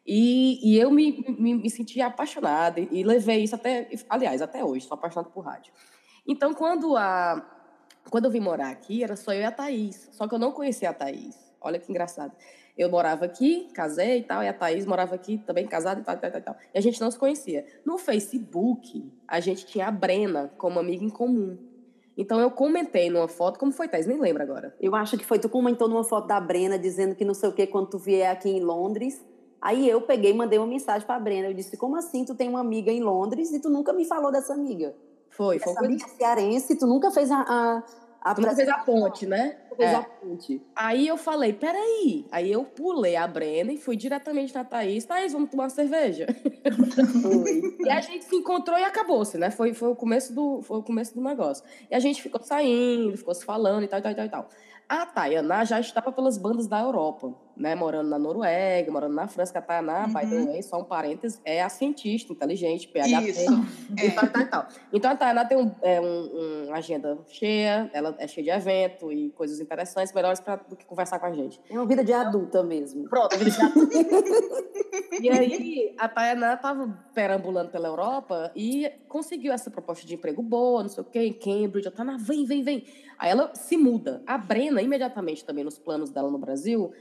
E, 0.07 0.61
e 0.63 0.79
eu 0.79 0.91
me, 0.91 1.25
me, 1.37 1.55
me, 1.55 1.71
senti 1.71 2.01
apaixonada 2.01 2.79
e, 2.79 3.03
levei 3.03 3.43
isso 3.43 3.57
até, 3.57 3.89
aliás, 4.09 4.41
até 4.41 4.65
hoje, 4.65 4.87
sou 4.87 4.95
apaixonada 4.95 5.31
por 5.31 5.45
rádio. 5.45 5.73
Então, 6.25 6.55
quando, 6.55 6.97
a, 6.97 7.45
quando 8.09 8.27
eu 8.27 8.31
vim 8.31 8.39
morar 8.39 8.71
aqui, 8.71 9.03
era 9.03 9.17
só 9.17 9.33
eu 9.33 9.41
e 9.41 9.45
a 9.45 9.51
Thaís, 9.51 10.09
só 10.13 10.29
que 10.29 10.35
eu 10.35 10.39
não 10.39 10.53
conhecia 10.53 10.91
a 10.91 10.95
Thaís. 10.95 11.37
Olha 11.61 11.81
que 11.81 11.91
engraçado. 11.91 12.33
Eu 12.79 12.89
morava 12.89 13.25
aqui, 13.25 13.69
casei 13.75 14.19
e 14.19 14.23
tal, 14.23 14.43
e 14.45 14.49
a 14.49 14.53
Thaís 14.53 14.87
morava 14.87 15.15
aqui 15.15 15.39
também, 15.39 15.67
casada 15.67 16.01
e 16.01 16.05
tal, 16.05 16.15
e 16.15 16.19
tal, 16.19 16.41
tal. 16.41 16.57
E 16.73 16.79
a 16.79 16.81
gente 16.81 17.01
não 17.01 17.11
se 17.11 17.19
conhecia. 17.19 17.67
No 17.85 17.99
Facebook, 17.99 19.11
a 19.27 19.41
gente 19.41 19.67
tinha 19.67 19.89
a 19.89 19.91
Brena 19.91 20.53
como 20.57 20.79
amiga 20.79 21.05
em 21.05 21.09
comum. 21.09 21.59
Então 22.17 22.39
eu 22.39 22.51
comentei 22.51 23.11
numa 23.11 23.29
foto, 23.29 23.59
como 23.59 23.73
foi, 23.73 23.89
Thais? 23.89 24.07
Nem 24.07 24.21
lembro 24.21 24.43
agora. 24.43 24.75
Eu 24.81 24.95
acho 24.95 25.19
que 25.19 25.25
foi, 25.25 25.39
tu 25.39 25.49
comentou 25.49 25.89
numa 25.89 26.05
foto 26.05 26.27
da 26.27 26.41
Brena, 26.41 26.79
dizendo 26.79 27.15
que 27.15 27.25
não 27.25 27.35
sei 27.35 27.49
o 27.49 27.53
que, 27.53 27.67
quando 27.67 27.91
tu 27.91 27.99
vier 27.99 28.31
aqui 28.31 28.49
em 28.49 28.61
Londres, 28.61 29.25
Aí 29.67 29.89
eu 29.89 30.01
peguei 30.01 30.31
e 30.31 30.35
mandei 30.35 30.61
uma 30.61 30.67
mensagem 30.69 31.05
para 31.05 31.17
a 31.17 31.19
Brenda. 31.19 31.49
Eu 31.49 31.55
disse: 31.55 31.77
Como 31.77 31.97
assim 31.97 32.25
tu 32.25 32.37
tem 32.37 32.49
uma 32.49 32.61
amiga 32.61 32.93
em 32.93 33.01
Londres 33.01 33.53
e 33.53 33.59
tu 33.61 33.69
nunca 33.69 33.93
me 33.93 34.05
falou 34.05 34.31
dessa 34.31 34.55
amiga? 34.55 34.95
Foi, 35.29 35.59
foi. 35.59 35.73
Essa 35.73 35.85
amiga 35.85 36.07
cearense, 36.07 36.79
tu 36.79 36.87
nunca 36.87 37.11
fez 37.11 37.33
a. 37.33 37.41
a, 37.41 37.83
a 38.21 38.33
tu 38.33 38.43
nunca 38.43 38.55
fez 38.55 38.69
a 38.69 38.79
ponte, 38.79 39.27
né? 39.27 39.57
Fez 39.77 39.91
é. 39.91 39.95
a 39.97 40.03
ponte. 40.03 40.63
Aí 40.77 41.09
eu 41.09 41.17
falei: 41.17 41.53
Peraí. 41.53 42.25
Aí 42.31 42.53
eu 42.53 42.63
pulei 42.63 43.17
a 43.17 43.27
Brenda 43.27 43.73
e 43.73 43.77
fui 43.77 43.97
diretamente 43.97 44.55
na 44.55 44.63
Thaís: 44.63 45.05
Thaís, 45.05 45.33
vamos 45.33 45.51
tomar 45.51 45.65
uma 45.65 45.71
cerveja. 45.71 46.27
e 47.85 47.91
a 47.91 48.01
gente 48.01 48.25
se 48.25 48.37
encontrou 48.37 48.79
e 48.79 48.85
acabou-se, 48.85 49.37
né? 49.37 49.51
Foi, 49.51 49.75
foi, 49.75 49.89
o 49.89 49.97
começo 49.97 50.33
do, 50.33 50.63
foi 50.63 50.79
o 50.79 50.83
começo 50.85 51.13
do 51.13 51.21
negócio. 51.21 51.65
E 51.91 51.95
a 51.97 51.99
gente 51.99 52.23
ficou 52.23 52.41
saindo, 52.41 53.19
ficou 53.19 53.35
se 53.35 53.45
falando 53.45 53.83
e 53.83 53.89
tal, 53.89 53.99
e 53.99 54.03
tal, 54.05 54.13
e 54.13 54.15
tal, 54.15 54.27
e 54.27 54.29
tal. 54.29 54.49
A 54.89 55.05
Tayaná 55.05 55.65
já 55.65 55.81
estava 55.81 56.13
pelas 56.13 56.39
bandas 56.39 56.69
da 56.69 56.81
Europa, 56.81 57.35
né? 57.57 57.75
Morando 57.75 58.09
na 58.09 58.19
Noruega, 58.21 58.93
morando 58.93 59.15
na 59.15 59.27
França, 59.27 59.59
a 59.59 59.63
Tayaná, 59.63 60.05
uhum. 60.07 60.13
by 60.13 60.31
the 60.31 60.45
way, 60.45 60.63
só 60.63 60.79
um 60.79 60.85
parênteses, 60.85 61.41
é 61.45 61.61
a 61.61 61.69
cientista 61.69 62.33
inteligente, 62.33 62.87
PhD. 62.87 63.31
Isso. 63.31 63.67
E 63.97 64.11
tal, 64.11 64.29
tal, 64.29 64.47
tal. 64.47 64.69
Então 64.93 65.11
a 65.11 65.17
Tayaná 65.17 65.45
tem 65.45 65.59
um, 65.59 65.75
é, 65.83 66.01
um, 66.01 66.67
uma 66.67 66.77
agenda 66.77 67.19
cheia, 67.27 67.91
ela 67.93 68.15
é 68.19 68.29
cheia 68.29 68.45
de 68.45 68.51
evento 68.51 69.13
e 69.13 69.31
coisas 69.31 69.59
interessantes, 69.59 70.13
melhores 70.13 70.39
pra, 70.39 70.57
do 70.57 70.77
que 70.77 70.85
conversar 70.85 71.19
com 71.19 71.27
a 71.27 71.33
gente. 71.33 71.61
É 71.69 71.75
uma 71.75 71.87
vida 71.87 72.05
de 72.05 72.13
adulta 72.13 72.63
mesmo. 72.63 73.09
Pronto, 73.09 73.37
vida 73.37 73.51
de 73.51 73.61
adulta. 73.61 73.97
e 75.21 75.31
aí 75.31 75.95
a 75.99 76.09
Tayaná 76.09 76.55
estava 76.55 76.89
perambulando 77.13 77.71
pela 77.71 77.89
Europa 77.89 78.53
e 78.55 78.89
conseguiu 79.09 79.53
essa 79.53 79.71
proposta 79.71 80.07
de 80.07 80.15
emprego 80.15 80.43
boa, 80.43 80.83
não 80.83 80.91
sei 80.91 81.03
o 81.03 81.07
quê, 81.07 81.21
em 81.21 81.33
Cambridge. 81.33 81.89
A 81.89 81.91
Tayaná, 81.91 82.17
vem, 82.19 82.45
vem, 82.45 82.63
vem. 82.63 82.85
Aí 83.19 83.31
ela 83.31 83.55
se 83.55 83.77
muda. 83.77 84.23
A 84.27 84.37
Brena, 84.37 84.83
imediatamente 84.83 85.45
também 85.45 85.65
nos 85.65 85.79
planos 85.79 86.11
dela 86.11 86.31
no 86.31 86.39
Brasil, 86.39 86.93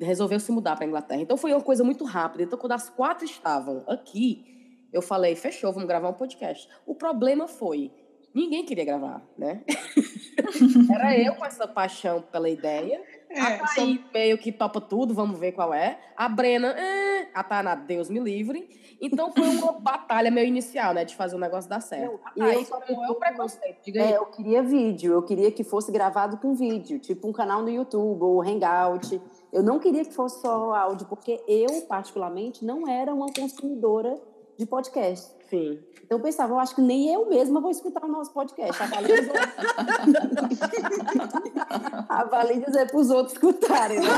resolveu 0.00 0.40
se 0.40 0.50
mudar 0.52 0.76
para 0.76 0.84
a 0.84 0.88
Inglaterra. 0.88 1.20
Então 1.20 1.36
foi 1.36 1.52
uma 1.52 1.60
coisa 1.60 1.84
muito 1.84 2.04
rápida. 2.04 2.44
Então, 2.44 2.58
quando 2.58 2.72
as 2.72 2.88
quatro 2.88 3.24
estavam 3.24 3.84
aqui, 3.86 4.44
eu 4.92 5.02
falei: 5.02 5.34
fechou, 5.34 5.72
vamos 5.72 5.88
gravar 5.88 6.08
um 6.08 6.14
podcast. 6.14 6.68
O 6.86 6.94
problema 6.94 7.48
foi. 7.48 7.90
Ninguém 8.34 8.64
queria 8.64 8.84
gravar, 8.84 9.22
né? 9.36 9.62
Era 10.90 11.18
eu 11.18 11.34
com 11.34 11.44
essa 11.44 11.68
paixão 11.68 12.22
pela 12.22 12.48
ideia. 12.48 13.02
É, 13.34 13.40
a 13.40 13.58
Thaís 13.58 14.00
só... 14.00 14.06
meio 14.12 14.38
que 14.38 14.52
topa 14.52 14.80
tudo, 14.80 15.14
vamos 15.14 15.38
ver 15.38 15.52
qual 15.52 15.72
é. 15.72 15.98
A 16.16 16.28
Brena, 16.28 16.68
é, 16.68 17.28
A 17.34 17.42
Tainá, 17.42 17.74
Deus 17.74 18.10
me 18.10 18.20
livre. 18.20 18.68
Então 19.00 19.32
foi 19.32 19.48
uma 19.48 19.72
batalha 19.80 20.30
meio 20.30 20.46
inicial, 20.46 20.94
né? 20.94 21.04
De 21.04 21.16
fazer 21.16 21.34
o 21.34 21.38
negócio 21.38 21.68
dar 21.68 21.80
certo. 21.80 22.20
E 22.36 22.42
Aí, 22.42 22.54
eu 22.54 22.64
só 22.64 22.80
qual 22.80 23.04
é 23.04 23.10
o 23.10 23.14
preconceito? 23.14 23.78
Diga 23.84 24.02
aí. 24.02 24.12
É, 24.12 24.16
eu 24.16 24.26
queria 24.26 24.62
vídeo, 24.62 25.12
eu 25.12 25.22
queria 25.22 25.50
que 25.50 25.64
fosse 25.64 25.90
gravado 25.90 26.36
com 26.36 26.54
vídeo, 26.54 26.98
tipo 26.98 27.26
um 27.26 27.32
canal 27.32 27.62
no 27.62 27.70
YouTube 27.70 28.22
ou 28.22 28.42
Hangout. 28.42 29.20
Eu 29.52 29.62
não 29.62 29.78
queria 29.78 30.04
que 30.04 30.12
fosse 30.12 30.40
só 30.40 30.74
áudio, 30.74 31.06
porque 31.08 31.42
eu, 31.48 31.82
particularmente, 31.82 32.64
não 32.64 32.88
era 32.88 33.12
uma 33.12 33.26
consumidora 33.32 34.20
de 34.56 34.66
podcast. 34.66 35.41
Sim. 35.52 35.78
Então 36.02 36.16
eu 36.16 36.22
pensava, 36.22 36.54
eu 36.54 36.58
acho 36.58 36.74
que 36.74 36.80
nem 36.80 37.12
eu 37.12 37.28
mesma 37.28 37.60
vou 37.60 37.70
escutar 37.70 38.02
o 38.06 38.08
nosso 38.08 38.32
podcast. 38.32 38.82
Avaliem 38.82 39.20
dizer, 39.20 39.32
Avaliem 42.08 42.60
dizer 42.60 42.90
para 42.90 42.98
os 42.98 43.10
outros 43.10 43.34
escutarem, 43.34 44.00
né? 44.00 44.08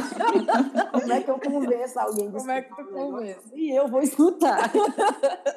Como 0.92 1.12
é 1.12 1.20
que 1.20 1.28
eu 1.28 1.40
convenço 1.40 1.98
alguém 1.98 2.30
de 2.30 2.36
Como 2.36 2.52
é 2.52 2.62
que 2.62 2.76
tu 2.76 2.84
convence? 2.84 3.40
E 3.52 3.76
eu 3.76 3.88
vou 3.88 4.00
escutar. 4.00 4.70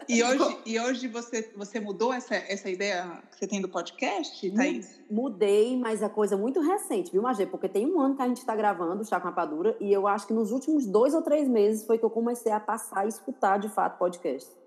E 0.09 0.23
hoje, 0.23 0.57
e 0.65 0.79
hoje 0.79 1.07
você, 1.07 1.47
você 1.55 1.79
mudou 1.79 2.11
essa, 2.11 2.33
essa 2.33 2.71
ideia 2.71 3.21
que 3.29 3.37
você 3.37 3.45
tem 3.45 3.61
do 3.61 3.69
podcast, 3.69 4.49
Thaís? 4.51 4.99
Mudei, 5.11 5.77
mas 5.77 6.01
é 6.01 6.09
coisa 6.09 6.35
muito 6.35 6.59
recente, 6.59 7.11
viu, 7.11 7.21
Magê? 7.21 7.45
Porque 7.45 7.69
tem 7.69 7.85
um 7.85 8.01
ano 8.01 8.15
que 8.15 8.23
a 8.23 8.27
gente 8.27 8.37
está 8.37 8.55
gravando 8.55 9.03
o 9.03 9.05
Chá 9.05 9.19
com 9.19 9.27
Rapadura 9.27 9.77
e 9.79 9.93
eu 9.93 10.07
acho 10.07 10.25
que 10.25 10.33
nos 10.33 10.51
últimos 10.51 10.87
dois 10.87 11.13
ou 11.13 11.21
três 11.21 11.47
meses 11.47 11.85
foi 11.85 11.99
que 11.99 12.05
eu 12.05 12.09
comecei 12.09 12.51
a 12.51 12.59
passar 12.59 13.01
a 13.01 13.05
escutar 13.05 13.59
de 13.59 13.69
fato 13.69 13.99
podcast. 13.99 14.57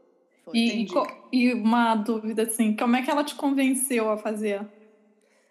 Foi. 0.44 0.56
E, 0.56 0.86
e 1.32 1.52
uma 1.54 1.94
dúvida 1.94 2.42
assim, 2.42 2.74
como 2.74 2.96
é 2.96 3.02
que 3.02 3.10
ela 3.10 3.22
te 3.24 3.34
convenceu 3.34 4.10
a 4.10 4.16
fazer? 4.16 4.60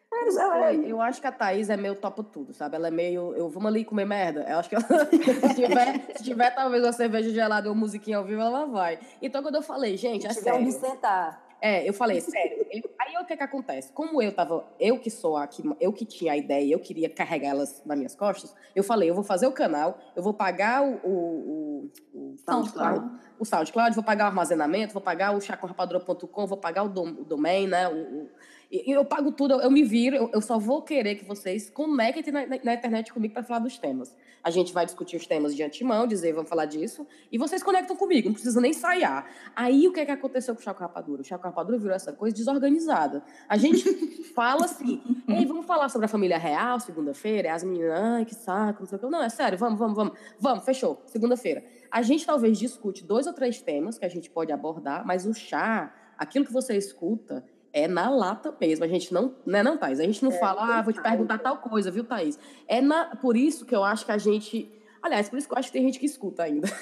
Foi. 0.10 0.86
Eu 0.86 1.02
acho 1.02 1.22
que 1.22 1.28
a 1.28 1.32
Thaís 1.32 1.70
é 1.70 1.78
meio 1.78 1.96
topa 1.96 2.24
tudo, 2.24 2.54
sabe? 2.54 2.76
Ela 2.76 2.88
é 2.88 2.92
meio. 2.92 3.34
Eu 3.36 3.50
vamos 3.50 3.68
ali 3.68 3.86
comer 3.86 4.06
merda. 4.06 4.46
Eu 4.50 4.58
acho 4.58 4.68
que 4.70 4.76
ela, 4.76 4.84
se, 5.48 5.56
tiver, 5.56 6.06
se 6.18 6.24
tiver 6.24 6.50
talvez 6.54 6.84
uma 6.84 6.92
cerveja 6.92 7.30
gelada 7.30 7.68
e 7.68 7.72
uma 7.72 7.80
musiquinha 7.80 8.18
ao 8.18 8.26
vivo, 8.26 8.42
ela 8.42 8.66
vai. 8.66 9.00
Então, 9.22 9.42
quando 9.42 9.56
eu 9.56 9.62
falei, 9.62 9.96
gente, 9.98 10.26
é 10.26 10.34
Se 10.34 10.40
tiver 10.40 10.54
onde 10.54 10.72
sério. 10.72 10.96
sentar. 10.96 11.50
É, 11.62 11.88
eu 11.88 11.94
falei, 11.94 12.22
sério. 12.22 12.66
Eu- 12.72 12.90
aí 13.00 13.18
o 13.22 13.26
que 13.26 13.36
que 13.36 13.44
acontece? 13.44 13.92
Como 13.92 14.22
eu 14.22 14.32
tava, 14.34 14.66
eu 14.80 14.98
que 14.98 15.10
sou 15.10 15.36
aqui, 15.36 15.62
eu 15.80 15.92
que 15.92 16.06
tinha 16.06 16.32
a 16.32 16.38
ideia, 16.38 16.74
eu 16.74 16.80
queria 16.80 17.10
carregar 17.10 17.50
elas 17.50 17.82
nas 17.86 17.98
minhas 17.98 18.16
costas, 18.16 18.56
eu 18.74 18.82
falei, 18.84 19.10
eu 19.10 19.14
vou 19.14 19.26
fazer 19.26 19.46
o 19.46 19.52
canal, 19.52 20.00
eu 20.16 20.24
vou 20.24 20.34
pagar 20.34 20.82
o, 20.82 20.94
o, 21.04 21.92
o, 22.14 22.32
o 22.32 22.36
SoundCloud. 22.38 23.12
O 23.40 23.46
SoundCloud, 23.46 23.96
vou 23.96 24.04
pagar 24.04 24.26
o 24.26 24.28
armazenamento, 24.28 24.94
vou 24.94 25.02
pagar 25.02 25.36
o 25.36 25.42
chacorrapadura.com, 25.42 26.46
vou 26.48 26.58
pagar 26.58 26.84
o, 26.84 26.90
dom, 26.90 27.08
o 27.10 27.24
domain, 27.24 27.68
né? 27.68 27.88
O, 27.88 27.94
o- 27.94 28.30
e 28.72 28.92
eu 28.92 29.04
pago 29.04 29.32
tudo, 29.32 29.56
eu, 29.56 29.62
eu 29.62 29.72
me 29.72 29.84
viro, 29.84 30.16
eu, 30.16 30.30
eu 30.32 30.42
só 30.42 30.60
vou 30.60 30.84
querer 30.84 31.16
que 31.16 31.26
vocês 31.26 31.70
conectem 31.72 32.32
na, 32.32 32.46
na- 32.46 32.60
na 32.64 32.74
internet 32.76 33.12
comigo 33.12 33.34
para 33.34 33.44
falar 33.44 33.60
dos 33.62 33.80
temas. 33.80 34.16
A 34.44 34.50
gente 34.50 34.74
vai 34.74 34.86
discutir 34.86 35.18
os 35.18 35.28
temas 35.28 35.56
de 35.56 35.64
antemão, 35.64 36.08
dizer, 36.08 36.34
vamos 36.34 36.50
falar 36.50 36.66
disso, 36.66 37.06
e 37.32 37.38
vocês 37.38 37.62
conectam 37.62 37.96
comigo, 37.96 38.28
não 38.28 38.34
precisa 38.34 38.60
nem 38.62 38.72
ensaiar. 38.72 39.30
Aí 39.56 39.88
o 39.88 39.94
que, 39.94 40.00
é 40.00 40.06
que 40.06 40.12
aconteceu 40.12 40.56
com 40.56 40.62
o 40.62 40.64
Chaco 40.64 40.80
Rapadura? 40.80 41.22
O 41.22 41.26
Chaco 41.26 41.44
Rapadura 41.44 41.78
virou 41.78 41.96
essa 41.96 42.14
coisa 42.14 42.36
desorganizada. 42.36 43.24
A 43.48 43.58
gente 43.58 43.84
fala 44.34 44.66
assim, 44.66 45.02
ei, 45.28 45.46
vamos 45.46 45.66
falar 45.66 45.90
sobre 45.90 46.06
a 46.06 46.10
família 46.10 46.38
real 46.38 46.80
segunda-feira? 46.80 47.48
E 47.50 47.52
as 47.52 47.64
meninas, 47.64 48.00
ai, 48.00 48.26
que 48.26 48.36
saco, 48.36 48.82
não 48.82 48.88
sei 48.88 48.98
o 48.98 49.02
que. 49.02 49.08
Não, 49.08 49.24
é 49.24 49.30
sério, 49.30 49.58
vamos, 49.58 49.78
vamos, 49.78 49.96
vamos. 49.96 50.14
Vamos, 50.40 50.64
fechou, 50.64 51.02
segunda-feira. 51.06 51.64
A 51.92 52.02
gente 52.02 52.26
talvez 52.26 52.58
discute 52.58 53.04
dois 53.04 53.28
ou 53.28 53.34
três 53.34 53.62
temas 53.62 53.98
que 53.98 54.06
a 54.06 54.10
gente 54.10 54.30
pode 54.30 54.52
abordar, 54.52 55.06
mas 55.06 55.26
o 55.26 55.34
chá, 55.34 55.94
aquilo 56.18 56.46
que 56.46 56.54
você 56.54 56.78
escuta, 56.78 57.44
é 57.74 57.88
na 57.88 58.10
lata 58.10 58.54
mesmo. 58.60 58.86
A 58.86 58.88
gente 58.88 59.14
não, 59.14 59.36
né, 59.46 59.62
não, 59.64 59.78
Thaís? 59.78 60.00
A 60.00 60.04
gente 60.04 60.24
não 60.24 60.32
É, 60.32 60.40
fala, 60.40 60.78
ah, 60.78 60.82
vou 60.82 60.94
te 60.94 61.02
perguntar 61.02 61.38
tal 61.40 61.58
coisa, 61.58 61.92
viu, 61.92 62.04
Thaís? 62.04 62.40
É 62.68 62.82
na, 62.82 63.16
por 63.16 63.38
isso 63.38 63.66
que 63.66 63.76
eu 63.76 63.84
acho 63.84 64.06
que 64.06 64.12
a 64.12 64.18
gente. 64.18 64.72
Aliás, 65.02 65.30
por 65.30 65.40
isso 65.40 65.48
que 65.48 65.54
eu 65.54 65.58
acho 65.58 65.70
que 65.70 65.74
tem 65.74 65.84
gente 65.84 65.98
que 65.98 66.06
escuta 66.06 66.44
ainda. 66.44 66.68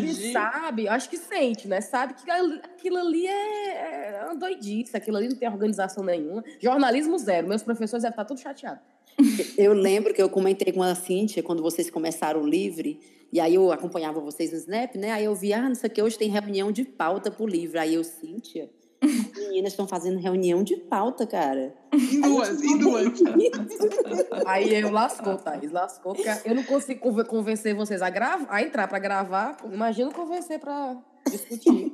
que 0.00 0.32
sabe, 0.32 0.86
eu 0.86 0.92
acho 0.92 1.10
que 1.10 1.18
sente, 1.18 1.68
né? 1.68 1.82
Sabe 1.82 2.14
que 2.14 2.30
aquilo 2.30 2.96
ali 2.96 3.26
é, 3.26 4.20
é 4.20 4.24
uma 4.24 4.34
doidice, 4.34 4.96
aquilo 4.96 5.18
ali 5.18 5.28
não 5.28 5.36
tem 5.36 5.46
organização 5.46 6.02
nenhuma. 6.02 6.42
Jornalismo 6.58 7.18
zero. 7.18 7.46
Meus 7.46 7.62
professores 7.62 8.02
devem 8.02 8.14
estar 8.14 8.24
tudo 8.24 8.40
chateados. 8.40 8.82
Eu 9.56 9.72
lembro 9.74 10.14
que 10.14 10.22
eu 10.22 10.28
comentei 10.28 10.72
com 10.72 10.82
a 10.82 10.94
Cíntia 10.94 11.42
quando 11.42 11.62
vocês 11.62 11.90
começaram 11.90 12.42
o 12.42 12.46
Livre, 12.46 12.98
e 13.32 13.40
aí 13.40 13.54
eu 13.54 13.70
acompanhava 13.72 14.20
vocês 14.20 14.52
no 14.52 14.58
Snap, 14.58 14.94
né? 14.96 15.12
Aí 15.12 15.24
eu 15.24 15.34
vi, 15.34 15.52
ah, 15.52 15.68
não 15.68 15.74
sei 15.74 15.90
o 15.90 15.92
que, 15.92 16.02
hoje 16.02 16.16
tem 16.16 16.30
reunião 16.30 16.72
de 16.72 16.84
pauta 16.84 17.30
pro 17.30 17.46
livro. 17.46 17.78
Aí 17.78 17.94
eu, 17.94 18.04
Cíntia, 18.04 18.70
as 19.04 19.32
meninas 19.38 19.72
estão 19.72 19.86
fazendo 19.86 20.18
reunião 20.18 20.62
de 20.62 20.76
pauta, 20.76 21.26
cara. 21.26 21.74
Em 21.92 22.20
duas, 22.20 22.62
em 22.62 22.78
duas. 22.78 23.04
Aí 24.46 24.74
eu 24.74 24.90
lascou, 24.90 25.36
Thaís, 25.36 25.70
lascou. 25.70 26.14
Porque 26.14 26.28
eu 26.44 26.54
não 26.54 26.64
consigo 26.64 27.00
conven- 27.00 27.24
convencer 27.24 27.74
vocês 27.74 28.02
a, 28.02 28.10
gravar, 28.10 28.46
a 28.48 28.62
entrar 28.62 28.88
para 28.88 28.98
gravar. 28.98 29.56
Imagina 29.64 30.10
convencer 30.12 30.58
para 30.58 30.96
discutir. 31.30 31.92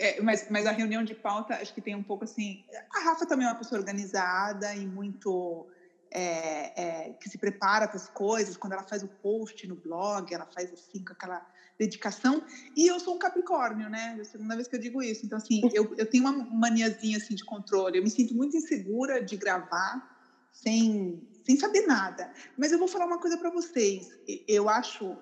É, 0.00 0.20
mas, 0.22 0.46
mas 0.50 0.66
a 0.66 0.70
reunião 0.72 1.04
de 1.04 1.14
pauta, 1.14 1.54
acho 1.54 1.72
que 1.74 1.80
tem 1.80 1.94
um 1.94 2.02
pouco 2.02 2.24
assim. 2.24 2.64
A 2.94 3.00
Rafa 3.00 3.26
também 3.26 3.46
é 3.46 3.50
uma 3.50 3.56
pessoa 3.58 3.78
organizada 3.80 4.74
e 4.74 4.86
muito. 4.86 5.66
é, 6.10 6.82
é, 6.82 7.12
que 7.20 7.28
se 7.28 7.38
prepara 7.38 7.86
para 7.86 7.96
as 7.96 8.08
coisas. 8.08 8.56
Quando 8.56 8.72
ela 8.72 8.82
faz 8.84 9.02
o 9.02 9.08
post 9.08 9.66
no 9.66 9.76
blog, 9.76 10.32
ela 10.32 10.46
faz 10.54 10.72
assim 10.72 11.04
com 11.04 11.12
aquela 11.12 11.46
dedicação. 11.78 12.42
E 12.76 12.86
eu 12.86 12.98
sou 12.98 13.14
um 13.14 13.18
Capricórnio, 13.18 13.88
né? 13.88 14.16
É 14.18 14.20
a 14.20 14.24
segunda 14.24 14.56
vez 14.56 14.66
que 14.66 14.74
eu 14.74 14.80
digo 14.80 15.00
isso. 15.00 15.24
Então, 15.24 15.38
assim, 15.38 15.60
eu, 15.72 15.94
eu 15.96 16.06
tenho 16.06 16.24
uma 16.24 16.32
maniazinha 16.32 17.16
assim, 17.16 17.34
de 17.34 17.44
controle. 17.44 17.98
Eu 17.98 18.02
me 18.02 18.10
sinto 18.10 18.34
muito 18.34 18.56
insegura 18.56 19.22
de 19.22 19.36
gravar 19.36 20.16
sem, 20.52 21.22
sem 21.46 21.56
saber 21.56 21.86
nada. 21.86 22.32
Mas 22.56 22.72
eu 22.72 22.78
vou 22.78 22.88
falar 22.88 23.06
uma 23.06 23.18
coisa 23.18 23.36
para 23.38 23.50
vocês. 23.50 24.10
Eu 24.46 24.68
acho. 24.68 25.16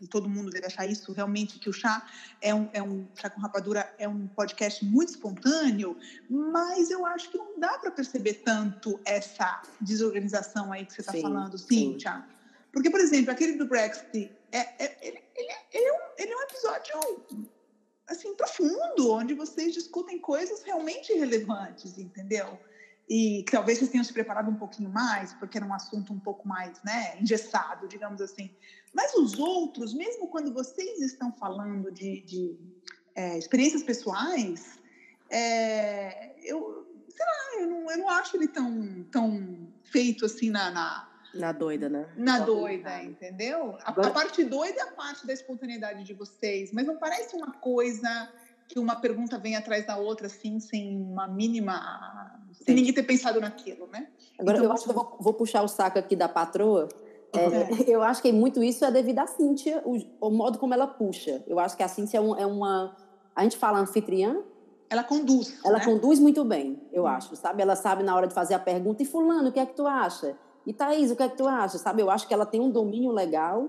E 0.00 0.08
todo 0.08 0.30
mundo 0.30 0.50
deve 0.50 0.64
achar 0.64 0.86
isso 0.86 1.12
realmente 1.12 1.58
que 1.58 1.68
o 1.68 1.74
chá 1.74 2.06
é 2.40 2.54
um, 2.54 2.70
é 2.72 2.82
um 2.82 3.06
chá 3.14 3.28
com 3.28 3.38
rapadura 3.38 3.94
é 3.98 4.08
um 4.08 4.26
podcast 4.28 4.82
muito 4.82 5.10
espontâneo, 5.10 5.94
mas 6.26 6.90
eu 6.90 7.04
acho 7.04 7.30
que 7.30 7.36
não 7.36 7.60
dá 7.60 7.76
para 7.76 7.90
perceber 7.90 8.40
tanto 8.42 8.98
essa 9.04 9.60
desorganização 9.78 10.72
aí 10.72 10.86
que 10.86 10.94
você 10.94 11.02
está 11.02 11.12
Sim, 11.12 11.20
falando, 11.20 11.58
sim. 11.58 11.66
Cíntia. 11.66 12.24
Porque, 12.72 12.90
por 12.90 13.00
exemplo, 13.00 13.30
aquele 13.30 13.54
do 13.54 13.66
Brexit, 13.66 14.30
é, 14.52 14.58
é- 14.84 14.98
ele, 15.02 15.22
ele 15.36 15.50
é- 15.50 15.66
ele 15.72 15.84
é 15.84 15.92
um, 15.92 16.00
ele 16.18 16.32
é 16.32 16.36
um 16.36 16.42
episódio 16.42 17.46
assim 18.06 18.34
profundo, 18.34 19.12
onde 19.12 19.34
vocês 19.34 19.72
discutem 19.72 20.18
coisas 20.18 20.62
realmente 20.62 21.12
relevantes, 21.12 21.96
entendeu? 21.96 22.58
E 23.08 23.42
que 23.44 23.52
talvez 23.52 23.78
vocês 23.78 23.90
tenham 23.90 24.04
se 24.04 24.12
preparado 24.12 24.50
um 24.50 24.56
pouquinho 24.56 24.90
mais, 24.90 25.32
porque 25.34 25.58
era 25.58 25.66
um 25.66 25.72
assunto 25.72 26.12
um 26.12 26.18
pouco 26.18 26.46
mais 26.46 26.82
né, 26.82 27.18
engessado, 27.20 27.88
digamos 27.88 28.20
assim. 28.20 28.54
Mas 28.92 29.14
os 29.14 29.38
outros, 29.38 29.94
mesmo 29.94 30.28
quando 30.28 30.52
vocês 30.52 31.00
estão 31.00 31.32
falando 31.32 31.90
de, 31.92 32.20
de, 32.22 32.58
é, 33.14 33.38
experiências 33.38 33.82
pessoais, 33.82 34.78
é, 35.28 36.34
eu, 36.42 36.86
sei 37.08 37.26
lá, 37.26 37.62
eu 37.62 37.66
não, 37.68 37.90
eu 37.90 37.98
não 37.98 38.10
acho 38.10 38.36
ele 38.36 38.48
tão, 38.48 39.04
tão 39.10 39.72
feito 39.84 40.24
assim 40.24 40.50
na, 40.50 40.70
na, 40.70 41.09
Na 41.34 41.52
doida, 41.52 41.88
né? 41.88 42.06
na 42.16 42.38
Só 42.38 42.44
doida, 42.46 43.02
entendeu? 43.02 43.76
A, 43.84 43.90
Agora- 43.90 44.08
a 44.08 44.10
parte 44.10 44.44
doida 44.44 44.78
é 44.78 44.82
a 44.82 44.92
parte 44.92 45.26
da 45.26 45.32
espontaneidade 45.32 46.02
de 46.04 46.12
vocês, 46.14 46.72
mas 46.72 46.84
não 46.86 46.96
parece 46.96 47.36
uma 47.36 47.52
coisa 47.52 48.28
que 48.68 48.78
uma 48.78 48.96
pergunta 48.96 49.38
vem 49.38 49.56
atrás 49.56 49.86
da 49.86 49.96
outra, 49.96 50.26
assim, 50.26 50.60
sem 50.60 50.96
uma 51.00 51.26
mínima. 51.28 52.38
sem 52.52 52.62
Entendi. 52.62 52.80
ninguém 52.80 52.92
ter 52.94 53.02
pensado 53.04 53.40
naquilo, 53.40 53.86
né? 53.88 54.08
Agora, 54.38 54.58
Então, 54.58 54.64
eu 54.68 54.72
acho 54.72 54.84
que 54.84 54.90
eu 54.90 54.94
vou, 54.94 55.16
vou 55.20 55.34
puxar 55.34 55.62
o 55.62 55.68
saco 55.68 55.98
aqui 55.98 56.14
da 56.14 56.28
patroa. 56.28 56.88
É, 57.32 57.44
É. 57.44 57.68
Eu 57.96 58.02
acho 58.02 58.20
que 58.20 58.32
muito 58.32 58.62
isso 58.62 58.84
é 58.84 58.90
devido 58.90 59.20
à 59.20 59.26
Cíntia, 59.26 59.80
o, 59.84 59.96
o 60.20 60.30
modo 60.30 60.58
como 60.58 60.74
ela 60.74 60.86
puxa. 60.86 61.42
Eu 61.46 61.58
acho 61.60 61.76
que 61.76 61.82
a 61.82 61.88
Cíntia 61.88 62.18
é, 62.18 62.20
um- 62.20 62.36
é 62.36 62.44
uma. 62.44 62.96
A 63.36 63.44
gente 63.44 63.56
fala 63.56 63.78
anfitriã, 63.78 64.36
Ela 64.90 65.04
conduz. 65.04 65.58
ela 65.64 65.78
né? 65.78 65.84
conduz 65.84 66.18
muito 66.18 66.44
bem, 66.44 66.80
eu 66.92 67.06
acho, 67.06 67.36
sabe? 67.36 67.62
Ela 67.62 67.76
sabe 67.76 68.02
na 68.02 68.14
hora 68.16 68.26
de 68.26 68.34
fazer 68.34 68.54
a 68.54 68.58
pergunta, 68.58 69.02
e 69.02 69.06
fulano, 69.06 69.48
o 69.48 69.52
que 69.52 69.60
é 69.60 69.64
que 69.66 69.74
tu 69.74 69.86
acha? 69.86 70.36
E 70.66 70.72
Thaís, 70.72 71.10
o 71.10 71.16
que 71.16 71.22
é 71.22 71.28
que 71.28 71.36
tu 71.36 71.46
acha? 71.48 71.78
Sabe, 71.78 72.02
eu 72.02 72.10
acho 72.10 72.26
que 72.28 72.34
ela 72.34 72.46
tem 72.46 72.60
um 72.60 72.70
domínio 72.70 73.10
legal 73.12 73.68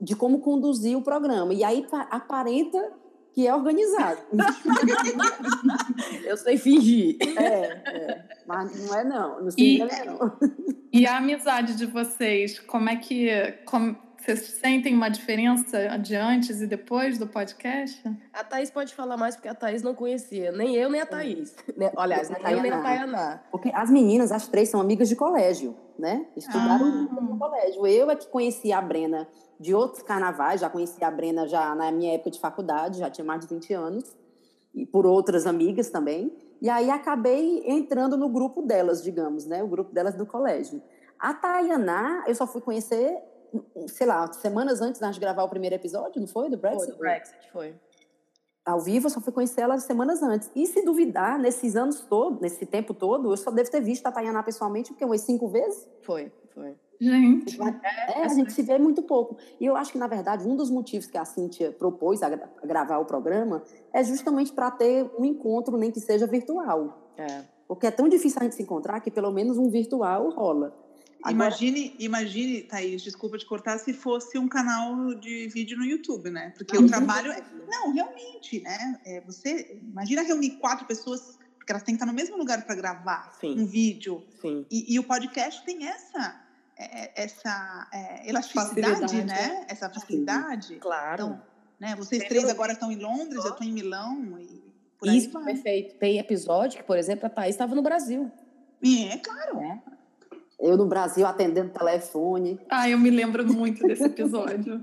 de 0.00 0.14
como 0.16 0.40
conduzir 0.40 0.96
o 0.96 1.02
programa. 1.02 1.54
E 1.54 1.62
aí 1.64 1.86
pa- 1.88 2.08
aparenta 2.10 2.92
que 3.32 3.46
é 3.46 3.54
organizado. 3.54 4.20
Eu 6.24 6.36
sei 6.36 6.56
fingir. 6.56 7.16
é, 7.36 7.82
é. 7.86 8.24
Mas 8.46 8.86
não 8.86 8.94
é 8.94 9.04
não, 9.04 9.42
não 9.44 9.50
se 9.50 9.60
E- 9.60 9.76
engane, 9.82 10.06
não. 10.06 10.36
E 10.92 11.06
a 11.06 11.16
amizade 11.18 11.74
de 11.76 11.86
vocês, 11.86 12.58
como 12.60 12.88
é 12.88 12.96
que. 12.96 13.28
Como, 13.64 13.96
vocês 14.24 14.40
sentem 14.60 14.94
uma 14.94 15.08
diferença 15.10 15.98
de 15.98 16.16
antes 16.16 16.60
e 16.62 16.66
depois 16.66 17.18
do 17.18 17.26
podcast? 17.26 18.02
A 18.32 18.42
Thaís 18.42 18.70
pode 18.70 18.94
falar 18.94 19.16
mais 19.18 19.36
porque 19.36 19.48
a 19.48 19.54
Thaís 19.54 19.82
não 19.82 19.94
conhecia 19.94 20.50
nem 20.50 20.74
eu 20.74 20.88
nem 20.88 21.00
a 21.02 21.06
Thaís. 21.06 21.54
Né? 21.76 21.92
Aliás, 21.96 22.30
nem 22.30 22.52
eu 22.52 22.62
nem 22.62 22.72
a 22.72 22.80
Tayaná. 22.80 23.42
Porque 23.50 23.70
as 23.74 23.90
meninas, 23.90 24.32
as 24.32 24.48
três, 24.48 24.70
são 24.70 24.80
amigas 24.80 25.08
de 25.08 25.16
colégio, 25.16 25.76
né? 25.98 26.26
Estudaram 26.36 26.86
Ah. 26.86 27.20
no 27.20 27.38
colégio. 27.38 27.86
Eu 27.86 28.10
é 28.10 28.16
que 28.16 28.26
conhecia 28.28 28.78
a 28.78 28.82
Brena 28.82 29.28
de 29.60 29.74
outros 29.74 30.02
carnavais, 30.02 30.60
já 30.62 30.70
conhecia 30.70 31.06
a 31.06 31.10
Brena 31.10 31.46
já 31.46 31.74
na 31.74 31.92
minha 31.92 32.14
época 32.14 32.30
de 32.30 32.40
faculdade, 32.40 32.98
já 33.00 33.10
tinha 33.10 33.24
mais 33.24 33.42
de 33.42 33.46
20 33.54 33.72
anos, 33.74 34.16
e 34.74 34.86
por 34.86 35.04
outras 35.06 35.46
amigas 35.46 35.90
também. 35.90 36.32
E 36.62 36.70
aí 36.70 36.88
acabei 36.90 37.62
entrando 37.66 38.16
no 38.16 38.28
grupo 38.30 38.62
delas, 38.62 39.02
digamos, 39.02 39.44
né? 39.44 39.62
O 39.62 39.68
grupo 39.68 39.92
delas 39.92 40.14
do 40.14 40.24
colégio. 40.24 40.82
A 41.18 41.34
Tayaná, 41.34 42.24
eu 42.26 42.34
só 42.34 42.46
fui 42.46 42.60
conhecer 42.62 43.16
sei 43.88 44.06
lá, 44.06 44.32
semanas 44.32 44.80
antes 44.80 45.00
de 45.12 45.20
gravar 45.20 45.44
o 45.44 45.48
primeiro 45.48 45.74
episódio, 45.76 46.20
não 46.20 46.28
foi? 46.28 46.48
Do 46.50 46.56
Brexit? 46.56 46.86
Foi, 46.86 46.92
do 46.94 46.98
Brexit, 46.98 47.50
foi. 47.52 47.74
Ao 48.64 48.80
vivo, 48.80 49.06
eu 49.06 49.10
só 49.10 49.20
fui 49.20 49.32
conhecer 49.32 49.60
ela 49.60 49.78
semanas 49.78 50.22
antes. 50.22 50.50
E 50.54 50.66
se 50.66 50.82
duvidar, 50.82 51.38
nesses 51.38 51.76
anos 51.76 52.00
todos, 52.00 52.40
nesse 52.40 52.64
tempo 52.64 52.94
todo, 52.94 53.30
eu 53.30 53.36
só 53.36 53.50
devo 53.50 53.70
ter 53.70 53.80
visto 53.82 54.06
a 54.06 54.12
Tayana 54.12 54.42
pessoalmente, 54.42 54.90
porque 54.90 55.04
umas 55.04 55.20
cinco 55.20 55.48
vezes. 55.48 55.86
Foi, 56.02 56.32
foi. 56.54 56.74
Gente, 56.98 57.60
É, 58.14 58.22
a 58.22 58.28
gente 58.28 58.52
se 58.52 58.62
vê 58.62 58.78
muito 58.78 59.02
pouco. 59.02 59.36
E 59.60 59.66
eu 59.66 59.76
acho 59.76 59.92
que, 59.92 59.98
na 59.98 60.06
verdade, 60.06 60.48
um 60.48 60.56
dos 60.56 60.70
motivos 60.70 61.06
que 61.06 61.18
a 61.18 61.24
Cíntia 61.26 61.72
propôs 61.72 62.22
a, 62.22 62.30
gra- 62.30 62.48
a 62.62 62.66
gravar 62.66 62.98
o 62.98 63.04
programa 63.04 63.62
é 63.92 64.02
justamente 64.02 64.52
para 64.52 64.70
ter 64.70 65.10
um 65.18 65.24
encontro, 65.24 65.76
nem 65.76 65.90
que 65.90 66.00
seja 66.00 66.26
virtual. 66.26 67.10
É. 67.18 67.42
Porque 67.68 67.86
é 67.86 67.90
tão 67.90 68.08
difícil 68.08 68.38
a 68.40 68.44
gente 68.44 68.54
se 68.54 68.62
encontrar 68.62 69.00
que 69.00 69.10
pelo 69.10 69.30
menos 69.30 69.58
um 69.58 69.68
virtual 69.68 70.30
rola. 70.30 70.74
Agora, 71.24 71.48
Imagine, 71.48 71.96
imagine, 71.98 72.62
Thaís, 72.64 73.00
desculpa 73.00 73.38
te 73.38 73.46
cortar, 73.46 73.78
se 73.78 73.94
fosse 73.94 74.36
um 74.36 74.46
canal 74.46 75.14
de 75.14 75.48
vídeo 75.48 75.78
no 75.78 75.84
YouTube, 75.84 76.28
né? 76.28 76.52
Porque 76.54 76.76
Não, 76.76 76.84
o 76.84 76.86
trabalho 76.86 77.32
é. 77.32 77.42
Não, 77.66 77.90
realmente, 77.92 78.60
né? 78.60 79.00
É, 79.06 79.22
você 79.22 79.80
imagina 79.82 80.20
reunir 80.20 80.50
quatro 80.58 80.86
pessoas, 80.86 81.38
porque 81.56 81.72
elas 81.72 81.82
têm 81.82 81.94
que 81.94 81.96
estar 81.96 82.04
no 82.04 82.12
mesmo 82.12 82.36
lugar 82.36 82.62
para 82.66 82.74
gravar 82.74 83.32
Sim. 83.40 83.58
um 83.58 83.64
vídeo. 83.64 84.22
Sim. 84.42 84.66
E, 84.70 84.94
e 84.94 84.98
o 84.98 85.04
podcast 85.04 85.64
tem 85.64 85.86
essa, 85.86 86.44
é, 86.76 87.22
essa 87.24 87.88
é, 87.90 88.28
elasticidade, 88.28 89.00
Facilidade, 89.00 89.24
né? 89.24 89.64
Essa 89.66 89.88
facilidade. 89.88 90.76
Claro. 90.76 91.24
Então, 91.24 91.42
né? 91.80 91.96
Vocês 91.96 92.20
Tem 92.20 92.28
três 92.28 92.50
agora 92.50 92.74
estão 92.74 92.92
em 92.92 92.96
Londres, 92.96 93.42
eu 93.42 93.50
estou 93.50 93.66
em 93.66 93.72
Milão 93.72 94.38
e 94.38 94.62
por 94.98 95.08
aí 95.08 95.16
Isso, 95.16 95.30
vai. 95.30 95.54
perfeito. 95.54 95.94
Tem 95.94 96.18
episódio 96.18 96.78
que, 96.78 96.84
por 96.84 96.98
exemplo, 96.98 97.24
a 97.24 97.30
Thaís 97.30 97.54
estava 97.54 97.74
no 97.74 97.80
Brasil. 97.80 98.30
E 98.82 99.06
é 99.06 99.16
claro. 99.16 99.80
Eu 100.60 100.76
no 100.76 100.86
Brasil 100.86 101.26
atendendo 101.26 101.70
telefone. 101.70 102.60
ah, 102.70 102.88
eu 102.88 102.98
me 102.98 103.10
lembro 103.10 103.46
muito 103.52 103.86
desse 103.86 104.04
episódio. 104.04 104.82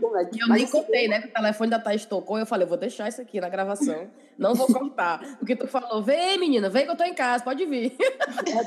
Como 0.00 0.16
é 0.18 0.24
que- 0.26 0.36
E 0.36 0.40
eu 0.40 0.48
Mas 0.48 0.58
nem 0.62 0.66
contei, 0.70 1.08
né? 1.08 1.22
Que 1.22 1.28
o 1.28 1.32
telefone 1.32 1.70
da 1.70 1.78
Thaís 1.78 2.04
tocou. 2.04 2.38
Eu 2.38 2.44
falei, 2.44 2.64
eu 2.64 2.68
vou 2.68 2.76
deixar 2.76 3.08
isso 3.08 3.20
aqui 3.22 3.40
na 3.40 3.48
gravação. 3.48 4.08
Não 4.36 4.54
vou 4.54 4.66
cortar. 4.66 5.38
Porque 5.38 5.56
tu 5.56 5.66
falou, 5.66 6.02
vem, 6.02 6.38
menina, 6.38 6.68
vem 6.68 6.84
que 6.84 6.90
eu 6.90 6.96
tô 6.96 7.04
em 7.04 7.14
casa, 7.14 7.42
pode 7.42 7.64
vir. 7.64 7.96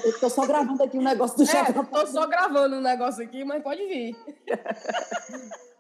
Eu 0.03 0.19
tô 0.19 0.27
só 0.29 0.47
gravando 0.47 0.81
aqui 0.81 0.97
um 0.97 1.03
negócio 1.03 1.38
do 1.38 1.43
É, 1.43 1.45
chat. 1.45 1.73
tô 1.91 2.07
só 2.07 2.25
gravando 2.25 2.77
um 2.77 2.81
negócio 2.81 3.23
aqui, 3.23 3.43
mas 3.43 3.61
pode 3.61 3.85
vir. 3.85 4.15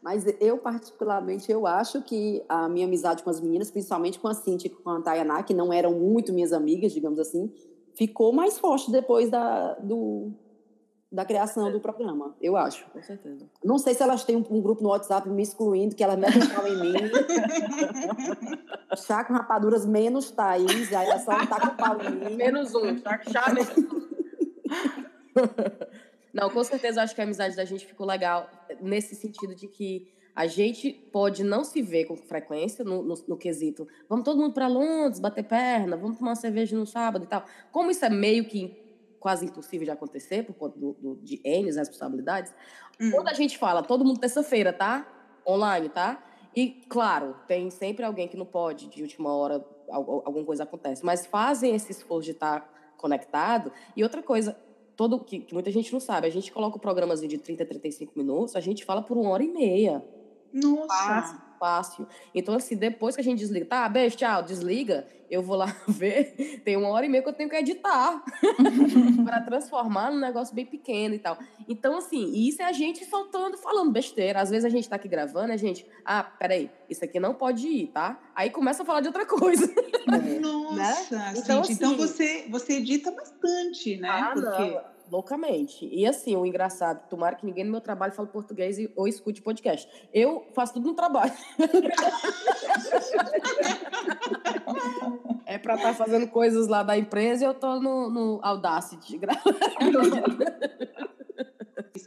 Mas 0.01 0.23
eu, 0.39 0.57
particularmente, 0.59 1.51
eu 1.51 1.65
acho 1.67 2.01
que 2.03 2.43
a 2.47 2.69
minha 2.69 2.85
amizade 2.85 3.21
com 3.23 3.29
as 3.29 3.41
meninas, 3.41 3.69
principalmente 3.71 4.17
com 4.19 4.27
a 4.27 4.33
Cintia 4.33 4.69
e 4.71 4.73
com 4.73 4.89
a 4.91 5.01
Tayaná, 5.01 5.43
que 5.43 5.53
não 5.53 5.73
eram 5.73 5.91
muito 5.93 6.31
minhas 6.31 6.53
amigas, 6.53 6.91
digamos 6.93 7.19
assim, 7.19 7.51
ficou 7.99 8.31
mais 8.31 8.57
forte 8.57 8.89
depois 8.89 9.29
da, 9.29 9.73
do, 9.73 10.31
da 11.11 11.25
criação 11.25 11.69
do 11.69 11.81
programa, 11.81 12.33
eu 12.41 12.55
acho. 12.55 12.89
Com 12.91 13.03
certeza. 13.03 13.45
Não 13.61 13.77
sei 13.77 13.93
se 13.93 14.01
elas 14.01 14.23
têm 14.23 14.37
um, 14.37 14.45
um 14.49 14.61
grupo 14.61 14.81
no 14.81 14.87
WhatsApp 14.87 15.27
me 15.27 15.43
excluindo, 15.43 15.93
que 15.93 16.01
elas 16.01 16.17
metem 16.17 16.47
pau 16.47 16.65
em 16.65 16.79
mim. 16.79 16.93
Chá 19.05 19.25
com 19.25 19.33
rapaduras 19.33 19.85
menos 19.85 20.31
Thaís, 20.31 20.93
aí 20.93 21.07
ela 21.07 21.19
só 21.19 21.37
não 21.37 21.45
tá 21.45 21.59
com 21.59 21.75
pau 21.75 22.01
em 22.01 22.15
mim. 22.15 22.37
Menos 22.37 22.73
um, 22.73 22.97
tá? 23.01 23.19
Chá 23.29 23.53
menos 23.53 23.77
um. 23.77 24.07
Não, 26.31 26.47
com 26.47 26.63
certeza 26.63 26.99
eu 26.99 27.03
acho 27.03 27.15
que 27.15 27.21
a 27.21 27.23
amizade 27.23 27.55
da 27.55 27.65
gente 27.65 27.87
ficou 27.87 28.05
legal 28.05 28.47
nesse 28.79 29.15
sentido 29.15 29.55
de 29.55 29.67
que 29.67 30.13
a 30.39 30.47
gente 30.47 30.89
pode 31.11 31.43
não 31.43 31.65
se 31.65 31.81
ver 31.81 32.05
com 32.05 32.15
frequência 32.15 32.85
no, 32.85 33.03
no, 33.03 33.13
no 33.27 33.35
quesito. 33.37 33.85
Vamos 34.07 34.23
todo 34.23 34.39
mundo 34.39 34.53
para 34.53 34.67
Londres, 34.69 35.19
bater 35.19 35.43
perna, 35.43 35.97
vamos 35.97 36.17
tomar 36.17 36.29
uma 36.29 36.35
cerveja 36.37 36.77
no 36.77 36.85
sábado 36.85 37.25
e 37.25 37.27
tal. 37.27 37.43
Como 37.73 37.91
isso 37.91 38.05
é 38.05 38.09
meio 38.09 38.45
que 38.45 38.73
quase 39.19 39.45
impossível 39.47 39.83
de 39.83 39.91
acontecer 39.91 40.45
por 40.45 40.53
conta 40.53 40.79
do, 40.79 40.93
do, 40.93 41.15
de 41.17 41.41
N 41.43 41.69
responsabilidades, 41.71 42.53
Hum. 43.01 43.11
quando 43.11 43.27
a 43.27 43.33
gente 43.33 43.57
fala 43.57 43.83
todo 43.83 44.05
mundo 44.05 44.17
terça-feira, 44.19 44.71
tá? 44.71 45.05
Online, 45.45 45.89
tá? 45.89 46.23
E, 46.55 46.67
claro, 46.87 47.35
tem 47.47 47.69
sempre 47.69 48.05
alguém 48.05 48.27
que 48.29 48.37
não 48.37 48.45
pode, 48.45 48.87
de 48.87 49.01
última 49.01 49.33
hora, 49.33 49.55
al- 49.89 50.21
alguma 50.25 50.45
coisa 50.45 50.63
acontece. 50.63 51.03
Mas 51.05 51.25
fazem 51.25 51.75
esse 51.75 51.91
esforço 51.91 52.25
de 52.25 52.31
estar 52.31 52.93
conectado. 52.97 53.71
E 53.95 54.03
outra 54.03 54.21
coisa, 54.23 54.57
todo 54.95 55.19
que, 55.19 55.39
que 55.39 55.53
muita 55.53 55.69
gente 55.71 55.91
não 55.93 55.99
sabe, 55.99 56.27
a 56.27 56.29
gente 56.29 56.49
coloca 56.51 56.77
o 56.77 56.79
programazinho 56.79 57.29
de 57.29 57.37
30, 57.37 57.65
35 57.65 58.13
minutos, 58.17 58.55
a 58.55 58.59
gente 58.61 58.83
fala 58.85 59.01
por 59.01 59.17
uma 59.17 59.29
hora 59.31 59.43
e 59.43 59.49
meia. 59.49 60.01
Nossa. 60.53 60.87
Fácil, 60.87 61.37
fácil. 61.59 62.07
Então, 62.33 62.55
assim, 62.55 62.75
depois 62.75 63.15
que 63.15 63.21
a 63.21 63.23
gente 63.23 63.39
desliga, 63.39 63.65
tá, 63.65 63.87
beijo, 63.89 64.15
tchau, 64.17 64.41
desliga, 64.43 65.07
eu 65.29 65.43
vou 65.43 65.55
lá 65.55 65.65
ver, 65.87 66.61
tem 66.65 66.75
uma 66.75 66.89
hora 66.89 67.05
e 67.05 67.09
meia 67.09 67.21
que 67.21 67.29
eu 67.29 67.33
tenho 67.33 67.49
que 67.49 67.55
editar 67.55 68.23
para 69.23 69.41
transformar 69.41 70.11
num 70.11 70.19
negócio 70.19 70.55
bem 70.55 70.65
pequeno 70.65 71.13
e 71.13 71.19
tal. 71.19 71.37
Então, 71.67 71.97
assim, 71.97 72.31
isso 72.33 72.61
é 72.61 72.65
a 72.65 72.71
gente 72.71 73.05
soltando, 73.05 73.57
falando 73.57 73.91
besteira. 73.91 74.41
Às 74.41 74.49
vezes 74.49 74.65
a 74.65 74.69
gente 74.69 74.89
tá 74.89 74.95
aqui 74.95 75.07
gravando, 75.07 75.51
a 75.53 75.57
gente, 75.57 75.85
ah, 76.03 76.23
peraí, 76.23 76.71
isso 76.89 77.03
aqui 77.05 77.19
não 77.19 77.33
pode 77.35 77.67
ir, 77.67 77.87
tá? 77.87 78.19
Aí 78.35 78.49
começa 78.49 78.81
a 78.81 78.85
falar 78.85 79.01
de 79.01 79.07
outra 79.07 79.25
coisa. 79.25 79.71
Nossa, 80.39 81.33
Então, 81.37 81.63
Cintia, 81.63 81.73
então 81.75 81.91
assim- 81.91 81.95
você, 81.97 82.47
você 82.49 82.73
edita 82.77 83.11
bastante, 83.11 83.97
né? 83.97 84.09
Ah, 84.09 84.31
Porque 84.33 84.63
não, 84.71 84.81
loucamente. 85.11 85.87
E 85.91 86.05
assim, 86.05 86.35
o 86.35 86.45
engraçado, 86.45 87.07
tomara 87.09 87.35
que 87.35 87.45
ninguém 87.45 87.63
no 87.63 87.71
meu 87.71 87.81
trabalho 87.81 88.13
fale 88.13 88.29
português 88.29 88.77
ou 88.95 89.07
escute 89.07 89.41
podcast. 89.41 89.89
Eu 90.13 90.47
faço 90.53 90.73
tudo 90.73 90.89
no 90.89 90.95
trabalho. 90.95 91.33
é 95.45 95.57
pra 95.57 95.75
estar 95.75 95.93
fazendo 95.93 96.27
coisas 96.27 96.67
lá 96.67 96.83
da 96.83 96.97
empresa 96.97 97.43
e 97.43 97.47
eu 97.47 97.53
tô 97.53 97.79
no, 97.79 98.09
no 98.09 98.39
Audacity 98.43 99.19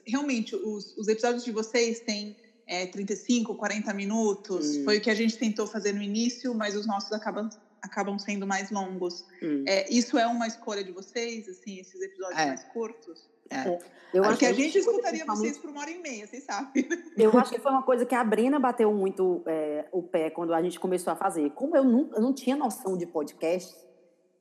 realmente 0.07 0.55
os, 0.55 0.97
os 0.97 1.09
episódios 1.09 1.45
de 1.45 1.51
vocês 1.51 2.01
têm 2.01 2.37
é, 2.67 2.87
35, 2.87 3.55
40 3.55 3.93
minutos. 3.95 4.77
Hum. 4.77 4.85
Foi 4.85 4.99
o 4.99 5.01
que 5.01 5.11
a 5.11 5.15
gente 5.15 5.37
tentou 5.37 5.67
fazer 5.67 5.93
no 5.93 6.03
início, 6.03 6.55
mas 6.55 6.77
os 6.77 6.87
nossos 6.87 7.13
acabam, 7.13 7.49
acabam 7.83 8.19
sendo 8.19 8.47
mais 8.47 8.71
longos. 8.71 9.25
Hum, 9.43 9.65
É, 9.67 9.93
isso 9.93 10.17
é 10.17 10.27
uma 10.27 10.47
escolha 10.47 10.83
de 10.85 10.93
vocês, 10.93 11.49
assim, 11.49 11.79
esses 11.79 12.01
episódios 12.01 12.39
É. 12.39 12.47
mais 12.47 12.65
curtos? 12.65 13.29
é. 13.51 13.79
Eu 14.15 14.23
Porque 14.25 14.45
a 14.45 14.51
que 14.51 14.55
gente 14.63 14.77
escutaria 14.79 15.25
vocês 15.25 15.57
por 15.57 15.71
uma 15.71 15.81
hora 15.81 15.91
e 15.91 15.99
meia, 15.99 16.27
vocês 16.27 16.45
sabem. 16.45 16.87
Eu 17.17 17.37
acho 17.39 17.51
que 17.51 17.59
foi 17.59 17.71
uma 17.73 17.83
coisa 17.83 18.05
que 18.05 18.15
a 18.15 18.23
Brena 18.23 18.59
bateu 18.61 18.93
muito 18.93 19.43
é, 19.47 19.87
o 19.91 20.03
pé 20.03 20.29
quando 20.29 20.53
a 20.53 20.63
gente 20.63 20.79
começou 20.79 21.15
a 21.15 21.17
fazer. 21.17 21.51
Como 21.53 21.75
eu 21.75 21.83
não, 21.83 22.11
eu 22.15 22.21
não 22.21 22.33
tinha 22.35 22.55
noção 22.55 22.95
de 22.97 23.07
podcast, 23.07 23.75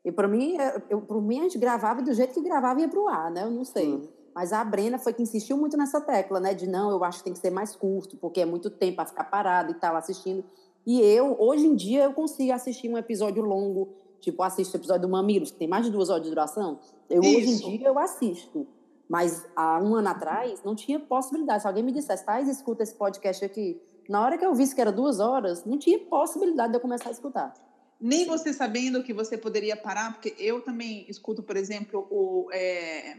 e 0.04 0.12
para 0.12 0.28
mim, 0.28 0.58
é, 0.60 0.82
eu, 0.90 1.00
mim 1.22 1.40
a 1.40 1.44
gente 1.44 1.58
gravava 1.58 2.02
do 2.02 2.14
jeito 2.14 2.34
que 2.34 2.42
gravava 2.42 2.80
e 2.80 2.84
ia 2.84 2.90
pro 2.90 3.08
ar, 3.08 3.32
né? 3.32 3.44
Eu 3.44 3.52
não 3.52 3.64
sei. 3.64 3.86
Sim. 3.86 4.10
Mas 4.36 4.52
a 4.52 4.62
Brena 4.64 4.98
foi 4.98 5.14
que 5.14 5.22
insistiu 5.22 5.56
muito 5.58 5.78
nessa 5.78 6.02
tecla, 6.02 6.40
né? 6.40 6.54
De 6.54 6.68
não, 6.68 6.92
eu 6.92 7.04
acho 7.06 7.20
que 7.20 7.24
tem 7.26 7.34
que 7.34 7.40
ser 7.40 7.50
mais 7.52 7.74
curto, 7.76 8.18
porque 8.18 8.42
é 8.42 8.46
muito 8.46 8.70
tempo 8.70 8.98
para 8.98 9.06
ficar 9.06 9.24
parado 9.26 9.72
e 9.72 9.76
tal, 9.76 9.96
assistindo. 9.96 10.44
E 10.86 11.00
eu, 11.02 11.36
hoje 11.40 11.66
em 11.66 11.76
dia, 11.76 12.04
eu 12.04 12.14
consigo 12.14 12.52
assistir 12.52 12.90
um 12.90 12.98
episódio 12.98 13.44
longo, 13.44 13.94
tipo, 14.20 14.42
assisto 14.42 14.76
o 14.76 14.80
episódio 14.80 15.04
do 15.04 15.10
Mamilos, 15.10 15.52
que 15.52 15.58
tem 15.58 15.68
mais 15.68 15.86
de 15.86 15.92
duas 15.92 16.10
horas 16.10 16.24
de 16.24 16.30
duração. 16.30 16.80
Eu, 17.10 17.22
hoje 17.22 17.50
em 17.50 17.78
dia, 17.78 17.88
eu 17.88 18.00
assisto. 18.00 18.68
Mas 19.08 19.46
há 19.56 19.80
um 19.80 19.96
ano 19.96 20.08
atrás, 20.08 20.64
não 20.64 20.74
tinha 20.74 21.00
possibilidade. 21.00 21.62
Se 21.62 21.68
alguém 21.68 21.84
me 21.84 21.92
dissesse, 21.92 22.26
Thais, 22.26 22.48
escuta 22.48 22.82
esse 22.82 22.96
podcast 22.96 23.44
aqui. 23.44 23.80
Na 24.08 24.24
hora 24.24 24.38
que 24.38 24.46
eu 24.46 24.54
visse 24.56 24.74
que 24.74 24.82
era 24.82 24.92
duas 24.92 25.20
horas, 25.20 25.66
não 25.66 25.78
tinha 25.78 26.00
possibilidade 26.00 26.72
de 26.72 26.78
eu 26.78 26.82
começar 26.82 27.10
a 27.10 27.12
escutar. 27.12 27.54
Nem 28.00 28.26
você 28.26 28.52
sabendo 28.52 29.04
que 29.04 29.14
você 29.14 29.38
poderia 29.38 29.76
parar, 29.76 30.14
porque 30.14 30.34
eu 30.40 30.62
também 30.62 31.06
escuto, 31.08 31.44
por 31.44 31.56
exemplo, 31.56 32.08
o 32.10 32.50
é, 32.52 33.18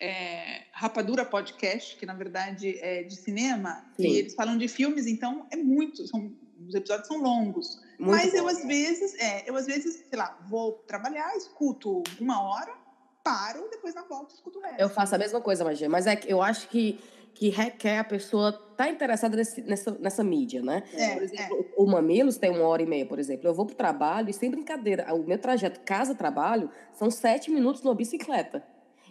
é, 0.00 0.62
Rapadura 0.72 1.24
Podcast, 1.24 1.96
que 1.96 2.06
na 2.06 2.14
verdade 2.14 2.78
é 2.78 3.02
de 3.02 3.16
cinema, 3.16 3.84
Sim. 3.96 4.02
e 4.04 4.16
eles 4.18 4.34
falam 4.34 4.56
de 4.56 4.68
filmes, 4.68 5.06
então 5.06 5.46
é 5.50 5.56
muito, 5.56 6.06
são, 6.06 6.32
os 6.68 6.74
episódios 6.74 7.06
são 7.08 7.20
longos. 7.22 7.80
Muito 7.98 8.10
Mas 8.16 8.32
bom, 8.32 8.38
eu 8.38 8.48
às 8.48 8.58
né? 8.62 8.66
vezes, 8.66 9.14
é, 9.20 9.48
eu 9.48 9.56
às 9.56 9.66
vezes, 9.66 10.04
sei 10.08 10.18
lá, 10.18 10.38
vou 10.48 10.72
trabalhar, 10.86 11.36
escuto 11.36 12.02
uma 12.20 12.42
hora, 12.42 12.72
paro, 13.22 13.68
depois 13.70 13.94
na 13.94 14.02
volta 14.02 14.34
escuto 14.34 14.58
o 14.58 14.62
resto. 14.62 14.80
Eu 14.80 14.88
faço 14.88 15.14
a 15.14 15.18
mesma 15.18 15.40
coisa, 15.40 15.64
Magia, 15.64 15.88
mas 15.88 16.06
é 16.06 16.14
que 16.16 16.30
eu 16.30 16.42
acho 16.42 16.68
que, 16.68 17.00
que 17.34 17.48
requer 17.48 17.98
a 17.98 18.04
pessoa 18.04 18.50
estar 18.72 18.88
interessada 18.88 19.36
nesse- 19.36 19.62
nessa, 19.62 19.92
nessa 19.92 20.22
mídia, 20.24 20.60
né? 20.62 20.82
É, 20.92 21.14
por 21.14 21.22
exemplo, 21.22 21.66
o 21.76 21.86
Mamilos 21.86 22.36
tem 22.36 22.50
uma 22.50 22.66
hora 22.66 22.82
e 22.82 22.86
meia, 22.86 23.06
por 23.06 23.18
exemplo. 23.18 23.48
Eu 23.48 23.54
vou 23.54 23.64
pro 23.66 23.74
trabalho 23.74 24.28
e, 24.28 24.32
sem 24.32 24.50
brincadeira, 24.50 25.12
o 25.14 25.22
meu 25.24 25.38
trajeto 25.38 25.80
casa-trabalho 25.80 26.70
são 26.92 27.10
sete 27.10 27.50
minutos 27.50 27.82
numa 27.82 27.94
bicicleta. 27.94 28.62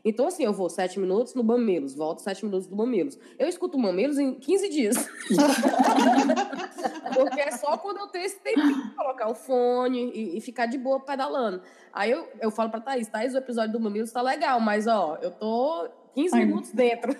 Então, 0.05 0.27
assim, 0.27 0.43
eu 0.43 0.51
vou 0.51 0.69
sete 0.69 0.99
minutos 0.99 1.33
no 1.33 1.43
Mamilos, 1.43 1.95
volto 1.95 2.19
sete 2.19 2.43
minutos 2.43 2.67
do 2.67 2.75
Mamilos. 2.75 3.17
Eu 3.39 3.47
escuto 3.47 3.77
Mamilos 3.77 4.17
em 4.17 4.33
15 4.33 4.69
dias. 4.69 4.95
Porque 7.15 7.39
é 7.39 7.51
só 7.51 7.77
quando 7.77 7.97
eu 7.99 8.07
tenho 8.07 8.25
esse 8.25 8.39
tempinho 8.39 8.83
de 8.83 8.95
colocar 8.95 9.29
o 9.29 9.35
fone 9.35 10.11
e, 10.13 10.37
e 10.37 10.41
ficar 10.41 10.65
de 10.65 10.77
boa 10.77 10.99
pedalando. 10.99 11.61
Aí 11.93 12.11
eu, 12.11 12.27
eu 12.41 12.51
falo 12.51 12.69
pra 12.69 12.79
Thaís, 12.81 13.07
Thaís, 13.07 13.33
o 13.33 13.37
episódio 13.37 13.71
do 13.73 13.79
Mamilos 13.79 14.11
tá 14.11 14.21
legal, 14.21 14.59
mas 14.59 14.87
ó, 14.87 15.17
eu 15.21 15.31
tô 15.31 15.87
15 16.15 16.35
Ai. 16.35 16.45
minutos 16.45 16.71
dentro. 16.71 17.15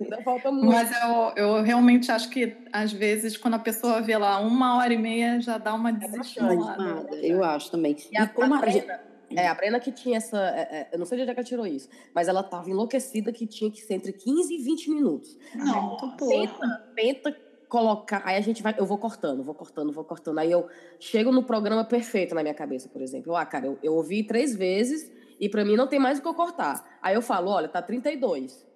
Ainda 0.00 0.22
falta 0.22 0.50
muito. 0.50 0.66
Mas 0.66 0.90
eu, 1.02 1.32
eu 1.36 1.62
realmente 1.62 2.10
acho 2.10 2.30
que, 2.30 2.56
às 2.72 2.92
vezes, 2.92 3.36
quando 3.36 3.54
a 3.54 3.58
pessoa 3.58 4.00
vê 4.00 4.16
lá 4.16 4.38
uma 4.40 4.76
hora 4.78 4.92
e 4.94 4.98
meia, 4.98 5.40
já 5.40 5.58
dá 5.58 5.74
uma 5.74 5.92
Mas, 5.92 6.00
desestimulada. 6.10 6.82
nada, 6.82 7.16
eu 7.16 7.42
acho 7.44 7.70
também. 7.70 7.96
E 8.10 8.16
a, 8.18 8.24
E 8.24 8.28
como 8.28 8.54
a 8.54 8.58
a 8.60 8.66
gente- 8.70 8.86
Brena, 8.86 9.00
É, 9.30 9.48
a 9.48 9.54
Brena 9.54 9.80
que 9.80 9.90
tinha 9.90 10.18
essa. 10.18 10.38
é, 10.38 10.60
é, 10.60 10.88
eu 10.92 10.98
não 10.98 11.06
sei 11.06 11.16
de 11.16 11.22
onde 11.22 11.30
é 11.30 11.34
que 11.34 11.40
ela 11.40 11.48
tirou 11.48 11.66
isso, 11.66 11.88
mas 12.14 12.28
ela 12.28 12.42
tava 12.42 12.70
enlouquecida 12.70 13.32
que 13.32 13.46
tinha 13.46 13.70
que 13.70 13.80
ser 13.80 13.94
entre 13.94 14.12
15 14.12 14.54
e 14.54 14.62
20 14.62 14.90
minutos. 14.90 15.38
Não, 15.54 15.96
Tenta, 16.28 16.92
tenta 16.94 17.36
colocar. 17.68 18.22
Aí 18.24 18.36
a 18.36 18.40
gente 18.40 18.62
vai. 18.62 18.74
Eu 18.78 18.86
vou 18.86 18.98
cortando, 18.98 19.42
vou 19.42 19.54
cortando, 19.54 19.92
vou 19.92 20.04
cortando. 20.04 20.38
Aí 20.38 20.50
eu 20.50 20.68
chego 21.00 21.32
no 21.32 21.42
programa 21.42 21.84
perfeito 21.84 22.34
na 22.34 22.42
minha 22.42 22.54
cabeça, 22.54 22.88
por 22.88 23.02
exemplo. 23.02 23.32
Eu, 23.32 23.36
ah, 23.36 23.44
cara, 23.44 23.66
eu, 23.66 23.78
eu 23.82 23.94
ouvi 23.94 24.22
três 24.22 24.54
vezes 24.54 25.10
e 25.40 25.48
pra 25.48 25.64
mim 25.64 25.76
não 25.76 25.86
tem 25.86 25.98
mais 25.98 26.18
o 26.18 26.22
que 26.22 26.28
eu 26.28 26.34
cortar. 26.34 26.98
Aí 27.02 27.14
eu 27.14 27.22
falo, 27.22 27.50
olha, 27.50 27.68
tá 27.68 27.82
32. 27.82 28.66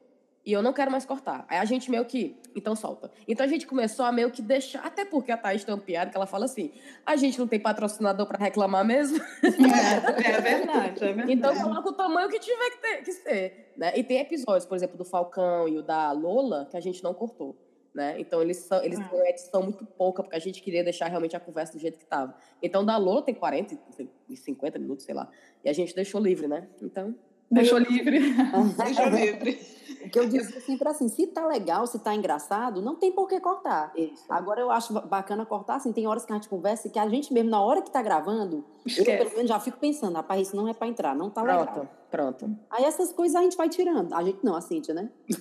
E 0.45 0.53
eu 0.53 0.63
não 0.63 0.73
quero 0.73 0.91
mais 0.91 1.05
cortar. 1.05 1.45
Aí 1.49 1.59
a 1.59 1.65
gente 1.65 1.91
meio 1.91 2.05
que. 2.07 2.35
Então 2.57 2.75
solta. 2.75 3.11
Então 3.29 3.45
a 3.45 3.49
gente 3.49 3.67
começou 3.67 4.05
a 4.07 4.11
meio 4.11 4.31
que 4.31 4.41
deixar. 4.41 4.81
Até 4.81 5.05
porque 5.05 5.31
a 5.31 5.37
Thaís 5.37 5.63
tem 5.65 5.75
uma 5.75 5.81
piada 5.81 6.11
que 6.11 6.17
ela 6.17 6.27
fala 6.27 6.47
assim: 6.47 6.73
a 7.05 7.15
gente 7.15 7.39
não 7.39 7.47
tem 7.47 7.61
patrocinador 7.61 8.27
pra 8.27 8.39
reclamar 8.39 8.85
mesmo. 8.85 9.21
É, 9.43 10.31
é 10.37 10.41
verdade, 10.41 11.05
é 11.05 11.13
verdade. 11.13 11.33
Então 11.33 11.55
coloca 11.63 11.89
o 11.91 11.93
tamanho 11.93 12.29
que 12.31 12.39
tiver 12.39 12.71
que, 12.71 12.79
ter, 12.79 13.03
que 13.03 13.13
ser. 13.13 13.73
Né? 13.77 13.93
E 13.97 14.03
tem 14.03 14.19
episódios, 14.19 14.65
por 14.65 14.75
exemplo, 14.77 14.97
do 14.97 15.05
Falcão 15.05 15.69
e 15.69 15.77
o 15.79 15.83
da 15.83 16.11
Lola, 16.13 16.67
que 16.71 16.77
a 16.77 16.81
gente 16.81 17.03
não 17.05 17.13
cortou. 17.13 17.57
Né? 17.93 18.21
Então 18.21 18.41
eles, 18.41 18.57
são, 18.59 18.83
eles 18.85 18.99
Ah. 19.01 19.05
têm 19.05 19.19
uma 19.19 19.29
edição 19.29 19.63
muito 19.63 19.85
pouca, 19.85 20.23
porque 20.23 20.37
a 20.37 20.41
gente 20.41 20.63
queria 20.63 20.83
deixar 20.85 21.09
realmente 21.09 21.37
a 21.37 21.41
conversa 21.41 21.73
do 21.73 21.79
jeito 21.81 21.99
que 21.99 22.05
estava. 22.05 22.35
Então 22.63 22.85
da 22.85 22.97
Lola 22.97 23.21
tem 23.21 23.35
40 23.35 23.77
e 24.29 24.37
50 24.37 24.79
minutos, 24.79 25.05
sei 25.05 25.15
lá. 25.15 25.29
E 25.65 25.69
a 25.69 25.73
gente 25.73 25.95
deixou 25.95 26.21
livre, 26.21 26.47
né? 26.47 26.69
Então. 26.81 27.15
Deixou 27.51 27.79
livre. 27.79 28.21
Deixa 28.85 29.07
livre. 29.09 29.59
Que 30.11 30.19
eu 30.19 30.29
dizia 30.29 30.61
sempre 30.61 30.89
assim, 30.89 31.09
se 31.09 31.27
tá 31.29 31.47
legal, 31.47 31.87
se 31.87 31.99
tá 31.99 32.15
engraçado, 32.15 32.83
não 32.83 32.97
tem 32.97 33.13
por 33.13 33.29
que 33.29 33.39
cortar. 33.41 33.93
Isso. 33.97 34.25
Agora 34.29 34.61
eu 34.61 34.71
acho 34.71 34.93
ba- 34.93 35.03
bacana 35.03 35.47
cortar, 35.47 35.77
assim, 35.77 35.93
tem 35.93 36.07
horas 36.07 36.25
que 36.25 36.33
a 36.33 36.37
gente 36.37 36.49
conversa 36.49 36.89
e 36.89 36.91
que 36.91 36.99
a 36.99 37.09
gente 37.09 37.33
mesmo, 37.33 37.51
na 37.51 37.61
hora 37.63 37.83
que 37.83 37.91
tá 37.91 38.03
gravando, 38.03 38.57
eu 38.57 38.65
Esquece. 38.87 39.19
pelo 39.25 39.31
menos 39.37 39.49
já 39.49 39.61
fico 39.61 39.79
pensando, 39.79 40.15
rapaz, 40.17 40.49
isso 40.49 40.57
não 40.57 40.69
é 40.69 40.75
pra 40.75 40.87
entrar, 40.87 41.15
não 41.15 41.31
tá 41.31 41.43
legal. 41.43 41.67
Pronto, 41.67 41.89
pronto. 42.11 42.57
Aí 42.71 42.85
essas 42.85 43.13
coisas 43.13 43.37
a 43.37 43.43
gente 43.43 43.57
vai 43.57 43.69
tirando. 43.69 44.13
A 44.15 44.23
gente 44.25 44.39
não, 44.43 44.55
a 44.57 44.61
Cíntia, 44.61 44.95
né? 44.95 45.11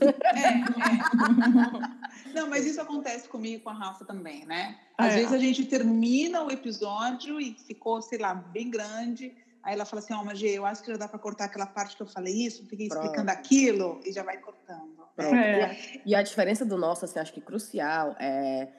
Não, 2.33 2.47
mas 2.47 2.65
isso 2.65 2.81
acontece 2.81 3.27
comigo 3.27 3.57
e 3.57 3.59
com 3.59 3.69
a 3.69 3.73
Rafa 3.73 4.05
também, 4.05 4.45
né? 4.45 4.77
Às 4.97 5.13
É. 5.13 5.15
vezes 5.17 5.33
a 5.33 5.37
gente 5.37 5.65
termina 5.65 6.43
o 6.43 6.51
episódio 6.51 7.39
e 7.39 7.53
ficou, 7.53 8.01
sei 8.01 8.19
lá, 8.19 8.33
bem 8.33 8.69
grande. 8.69 9.33
Aí 9.63 9.73
ela 9.73 9.85
fala 9.85 10.01
assim, 10.01 10.13
ó, 10.13 10.21
oh, 10.21 10.25
Magê, 10.25 10.49
eu 10.49 10.65
acho 10.65 10.81
que 10.81 10.91
já 10.91 10.97
dá 10.97 11.07
para 11.07 11.19
cortar 11.19 11.45
aquela 11.45 11.65
parte 11.65 11.95
que 11.95 12.01
eu 12.01 12.07
falei 12.07 12.33
isso, 12.33 12.65
fiquei 12.67 12.87
explicando 12.87 13.25
Pronto. 13.25 13.29
aquilo, 13.29 13.99
e 14.05 14.11
já 14.11 14.23
vai 14.23 14.37
cortando. 14.37 14.99
É. 15.17 15.99
E 16.05 16.15
a 16.15 16.21
diferença 16.21 16.65
do 16.65 16.77
nosso, 16.77 17.05
assim, 17.05 17.19
acho 17.19 17.33
que 17.33 17.41
crucial 17.41 18.15
é. 18.19 18.69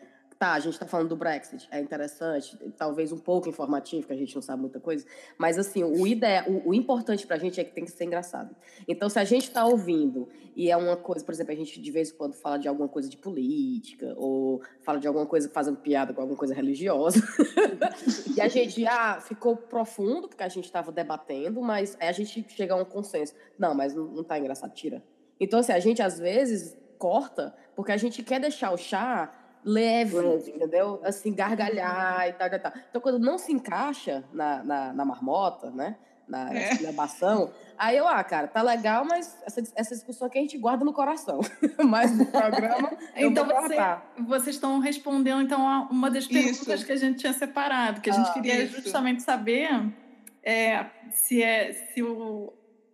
Tá, 0.41 0.55
a 0.55 0.59
gente 0.59 0.79
tá 0.79 0.87
falando 0.87 1.11
do 1.11 1.17
Brexit, 1.17 1.69
é 1.71 1.79
interessante, 1.79 2.57
talvez 2.79 3.13
um 3.13 3.19
pouco 3.19 3.47
informativo, 3.47 4.07
que 4.07 4.13
a 4.15 4.17
gente 4.17 4.35
não 4.35 4.41
sabe 4.41 4.63
muita 4.63 4.81
coisa, 4.81 5.05
mas 5.37 5.59
assim, 5.59 5.85
o, 5.85 6.07
ideia, 6.07 6.47
o, 6.49 6.71
o 6.71 6.75
importante 6.75 7.27
pra 7.27 7.37
gente 7.37 7.61
é 7.61 7.65
que 7.65 7.75
tem 7.75 7.85
que 7.85 7.91
ser 7.91 8.05
engraçado. 8.05 8.57
Então, 8.89 9.11
se 9.11 9.19
a 9.19 9.25
gente 9.25 9.51
tá 9.51 9.67
ouvindo 9.67 10.31
e 10.57 10.71
é 10.71 10.77
uma 10.79 10.97
coisa, 10.97 11.23
por 11.23 11.35
exemplo, 11.35 11.53
a 11.53 11.55
gente 11.55 11.79
de 11.79 11.91
vez 11.91 12.11
em 12.11 12.15
quando 12.15 12.33
fala 12.33 12.59
de 12.59 12.67
alguma 12.67 12.89
coisa 12.89 13.07
de 13.07 13.19
política, 13.19 14.15
ou 14.17 14.63
fala 14.81 14.99
de 14.99 15.07
alguma 15.07 15.27
coisa 15.27 15.47
fazendo 15.51 15.77
piada 15.77 16.15
com 16.15 16.23
alguma 16.23 16.39
coisa 16.39 16.55
religiosa, 16.55 17.23
e 18.35 18.41
a 18.41 18.49
gente, 18.49 18.87
ah, 18.87 19.21
ficou 19.21 19.55
profundo, 19.55 20.27
porque 20.27 20.43
a 20.43 20.49
gente 20.49 20.73
tava 20.73 20.91
debatendo, 20.91 21.61
mas 21.61 21.99
aí 22.01 22.09
a 22.09 22.13
gente 22.13 22.47
chega 22.49 22.73
a 22.73 22.79
um 22.79 22.85
consenso. 22.87 23.35
Não, 23.59 23.75
mas 23.75 23.95
não, 23.95 24.07
não 24.07 24.25
tá 24.25 24.39
engraçado, 24.39 24.73
tira. 24.73 25.05
Então, 25.39 25.61
assim, 25.61 25.73
a 25.73 25.81
gente 25.81 26.01
às 26.01 26.19
vezes 26.19 26.79
corta 26.97 27.55
porque 27.77 27.93
a 27.93 27.97
gente 27.97 28.23
quer 28.23 28.41
deixar 28.41 28.73
o 28.73 28.79
chá 28.79 29.40
leve, 29.65 30.17
Leve. 30.19 30.51
entendeu? 30.53 31.01
Assim, 31.05 31.35
gargalhar 31.35 32.29
e 32.29 32.33
tal, 32.33 32.49
tal, 32.51 32.59
tal. 32.61 32.73
Então, 32.89 33.01
quando 33.01 33.19
não 33.19 33.37
se 33.39 33.53
encaixa 33.53 34.25
na, 34.33 34.63
na, 34.63 34.93
na 34.93 35.05
marmota, 35.05 35.71
né? 35.71 35.97
Na 36.29 36.55
É. 36.55 36.71
esculhambação, 36.71 37.51
aí 37.77 37.97
eu, 37.97 38.07
ah, 38.07 38.23
cara, 38.23 38.47
tá 38.47 38.63
legal, 38.63 39.05
mas 39.05 39.37
essa, 39.45 39.61
essa 39.75 39.95
discussão 39.97 40.29
aqui 40.29 40.39
a 40.39 40.43
gente 40.43 40.57
guarda 40.59 40.85
no 40.85 40.93
coração. 40.93 41.41
mas 41.89 42.17
no 42.17 42.25
programa, 42.27 42.93
Então 43.17 43.45
você, 43.45 43.77
vocês 44.29 44.55
estão 44.55 44.79
respondendo 44.79 45.43
então 45.43 45.69
a 45.69 45.89
uma 45.91 46.09
das 46.09 46.29
perguntas 46.29 46.61
Isso. 46.69 46.87
que 46.87 46.93
a 46.93 46.97
gente 46.97 47.19
tinha 47.19 47.33
separado, 47.33 48.01
que 48.01 48.09
a 48.11 48.13
gente 48.13 48.29
Ah, 48.29 48.33
queria 48.33 48.63
isso. 48.63 48.81
justamente 48.81 49.23
saber 49.23 49.93
é, 50.43 50.87
se 51.11 51.43
é 51.43 51.73
se 51.73 52.01
o 52.01 52.53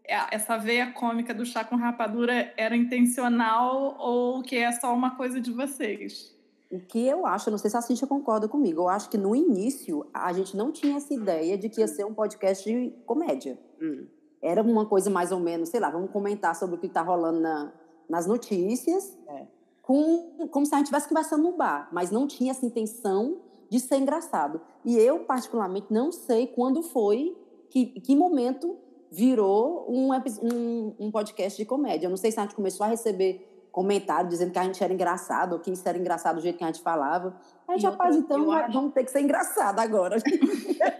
é, 0.08 0.34
essa 0.34 0.56
veia 0.56 0.90
cômica 0.92 1.34
do 1.34 1.44
chá 1.44 1.62
com 1.62 1.76
rapadura 1.76 2.54
era 2.56 2.74
intencional 2.76 3.96
ou 3.98 4.42
que 4.42 4.56
é 4.56 4.72
só 4.72 4.94
uma 4.94 5.14
coisa 5.16 5.40
de 5.40 5.52
vocês. 5.52 6.34
O 6.70 6.80
que 6.80 7.06
eu 7.06 7.24
acho, 7.26 7.50
não 7.50 7.58
sei 7.58 7.70
se 7.70 7.76
a 7.76 7.80
Cíntia 7.80 8.06
concorda 8.06 8.48
comigo, 8.48 8.82
eu 8.82 8.88
acho 8.88 9.08
que 9.08 9.16
no 9.16 9.36
início 9.36 10.04
a 10.12 10.32
gente 10.32 10.56
não 10.56 10.72
tinha 10.72 10.96
essa 10.96 11.14
ideia 11.14 11.56
de 11.56 11.68
que 11.68 11.80
ia 11.80 11.86
ser 11.88 12.04
um 12.04 12.12
podcast 12.12 12.64
de 12.64 12.90
comédia. 13.06 13.58
Hum. 13.80 14.06
Era 14.42 14.62
uma 14.62 14.84
coisa 14.86 15.08
mais 15.08 15.30
ou 15.32 15.38
menos, 15.40 15.68
sei 15.68 15.78
lá, 15.80 15.90
vamos 15.90 16.10
comentar 16.10 16.54
sobre 16.56 16.76
o 16.76 16.78
que 16.78 16.86
está 16.86 17.02
rolando 17.02 17.40
na- 17.40 17.72
nas 18.08 18.26
notícias, 18.26 19.16
É. 19.28 19.46
com, 19.82 20.48
como 20.50 20.66
se 20.66 20.74
a 20.74 20.78
gente 20.78 20.86
estivesse 20.86 21.08
conversando 21.08 21.42
no 21.44 21.52
bar, 21.56 21.88
mas 21.92 22.10
não 22.10 22.26
tinha 22.26 22.50
essa 22.50 22.66
intenção 22.66 23.38
de 23.68 23.78
ser 23.80 23.96
engraçado. 23.98 24.60
E 24.84 24.96
eu, 24.96 25.20
particularmente, 25.20 25.86
não 25.92 26.10
sei 26.12 26.46
quando 26.48 26.82
foi, 26.82 27.36
que, 27.70 27.86
que 28.00 28.14
momento 28.16 28.76
virou 29.10 29.86
um, 29.88 30.10
um, 30.12 30.94
um 30.98 31.10
podcast 31.10 31.56
de 31.56 31.64
comédia. 31.64 32.06
Eu 32.06 32.10
não 32.10 32.16
sei 32.16 32.30
se 32.30 32.38
a 32.38 32.42
gente 32.42 32.54
começou 32.54 32.84
a 32.84 32.88
receber 32.88 33.55
comentário 33.80 34.30
dizendo 34.30 34.52
que 34.52 34.58
a 34.58 34.64
gente 34.64 34.82
era 34.82 34.90
engraçado, 34.90 35.52
ou 35.52 35.58
que 35.58 35.70
isso 35.70 35.86
era 35.86 35.98
engraçado 35.98 36.36
do 36.36 36.40
jeito 36.40 36.56
que 36.56 36.64
a 36.64 36.68
gente 36.68 36.80
falava. 36.80 37.36
A 37.68 37.72
gente, 37.72 37.84
rapaz, 37.84 38.16
então 38.16 38.50
acho- 38.50 38.72
vamos 38.72 38.94
ter 38.94 39.04
que 39.04 39.10
ser 39.10 39.20
engraçado 39.20 39.78
agora. 39.80 40.16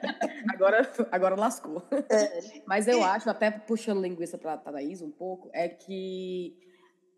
Agora, 0.52 0.90
agora 1.10 1.34
lascou. 1.34 1.82
É. 2.08 2.62
Mas 2.66 2.86
eu 2.86 3.02
acho, 3.02 3.28
até 3.28 3.50
puxando 3.50 4.00
linguiça 4.00 4.38
para 4.38 4.56
Thaís 4.56 5.02
um 5.02 5.10
pouco, 5.10 5.50
é 5.52 5.68
que 5.68 6.56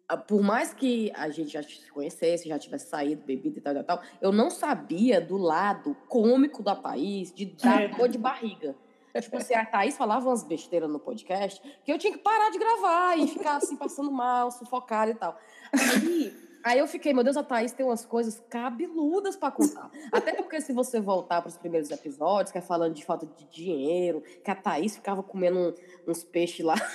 ah, 0.08 0.16
por 0.16 0.40
mais 0.42 0.72
que 0.72 1.12
a 1.14 1.28
gente 1.28 1.50
já 1.50 1.62
se 1.62 1.90
conhecesse, 1.92 2.48
já 2.48 2.58
tivesse 2.58 2.88
saído, 2.88 3.22
bebido 3.24 3.58
e 3.58 3.60
tal, 3.60 3.74
tal, 3.74 3.84
tal, 3.84 4.02
eu 4.22 4.32
não 4.32 4.48
sabia 4.50 5.20
do 5.20 5.36
lado 5.36 5.94
cômico 6.08 6.62
da 6.62 6.74
Thaís 6.74 7.32
de 7.32 7.44
dar 7.62 7.82
É. 7.82 7.88
dor 7.88 8.08
de 8.08 8.16
barriga. 8.18 8.74
Tipo 9.20 9.36
assim, 9.36 9.54
a 9.54 9.64
Thaís 9.64 9.96
falava 9.96 10.28
umas 10.28 10.44
besteiras 10.44 10.90
no 10.90 10.98
podcast 10.98 11.60
que 11.84 11.92
eu 11.92 11.98
tinha 11.98 12.12
que 12.12 12.18
parar 12.18 12.50
de 12.50 12.58
gravar 12.58 13.18
e 13.18 13.26
ficar 13.26 13.56
assim, 13.56 13.76
passando 13.76 14.10
mal, 14.10 14.50
sufocada 14.50 15.10
e 15.10 15.14
tal. 15.14 15.38
Aí, 15.72 16.36
aí 16.64 16.78
eu 16.78 16.86
fiquei, 16.86 17.12
meu 17.12 17.24
Deus, 17.24 17.36
a 17.36 17.42
Thaís 17.42 17.72
tem 17.72 17.84
umas 17.84 18.04
coisas 18.04 18.42
cabeludas 18.48 19.36
para 19.36 19.50
contar. 19.50 19.90
Até 20.12 20.32
porque 20.32 20.60
se 20.60 20.72
você 20.72 21.00
voltar 21.00 21.40
para 21.40 21.48
os 21.48 21.56
primeiros 21.56 21.90
episódios, 21.90 22.52
que 22.52 22.58
é 22.58 22.62
falando 22.62 22.94
de 22.94 23.04
falta 23.04 23.26
de 23.26 23.44
dinheiro, 23.46 24.22
que 24.44 24.50
a 24.50 24.54
Thaís 24.54 24.96
ficava 24.96 25.22
comendo 25.22 25.74
uns 26.06 26.24
peixes 26.24 26.64
lá 26.64 26.74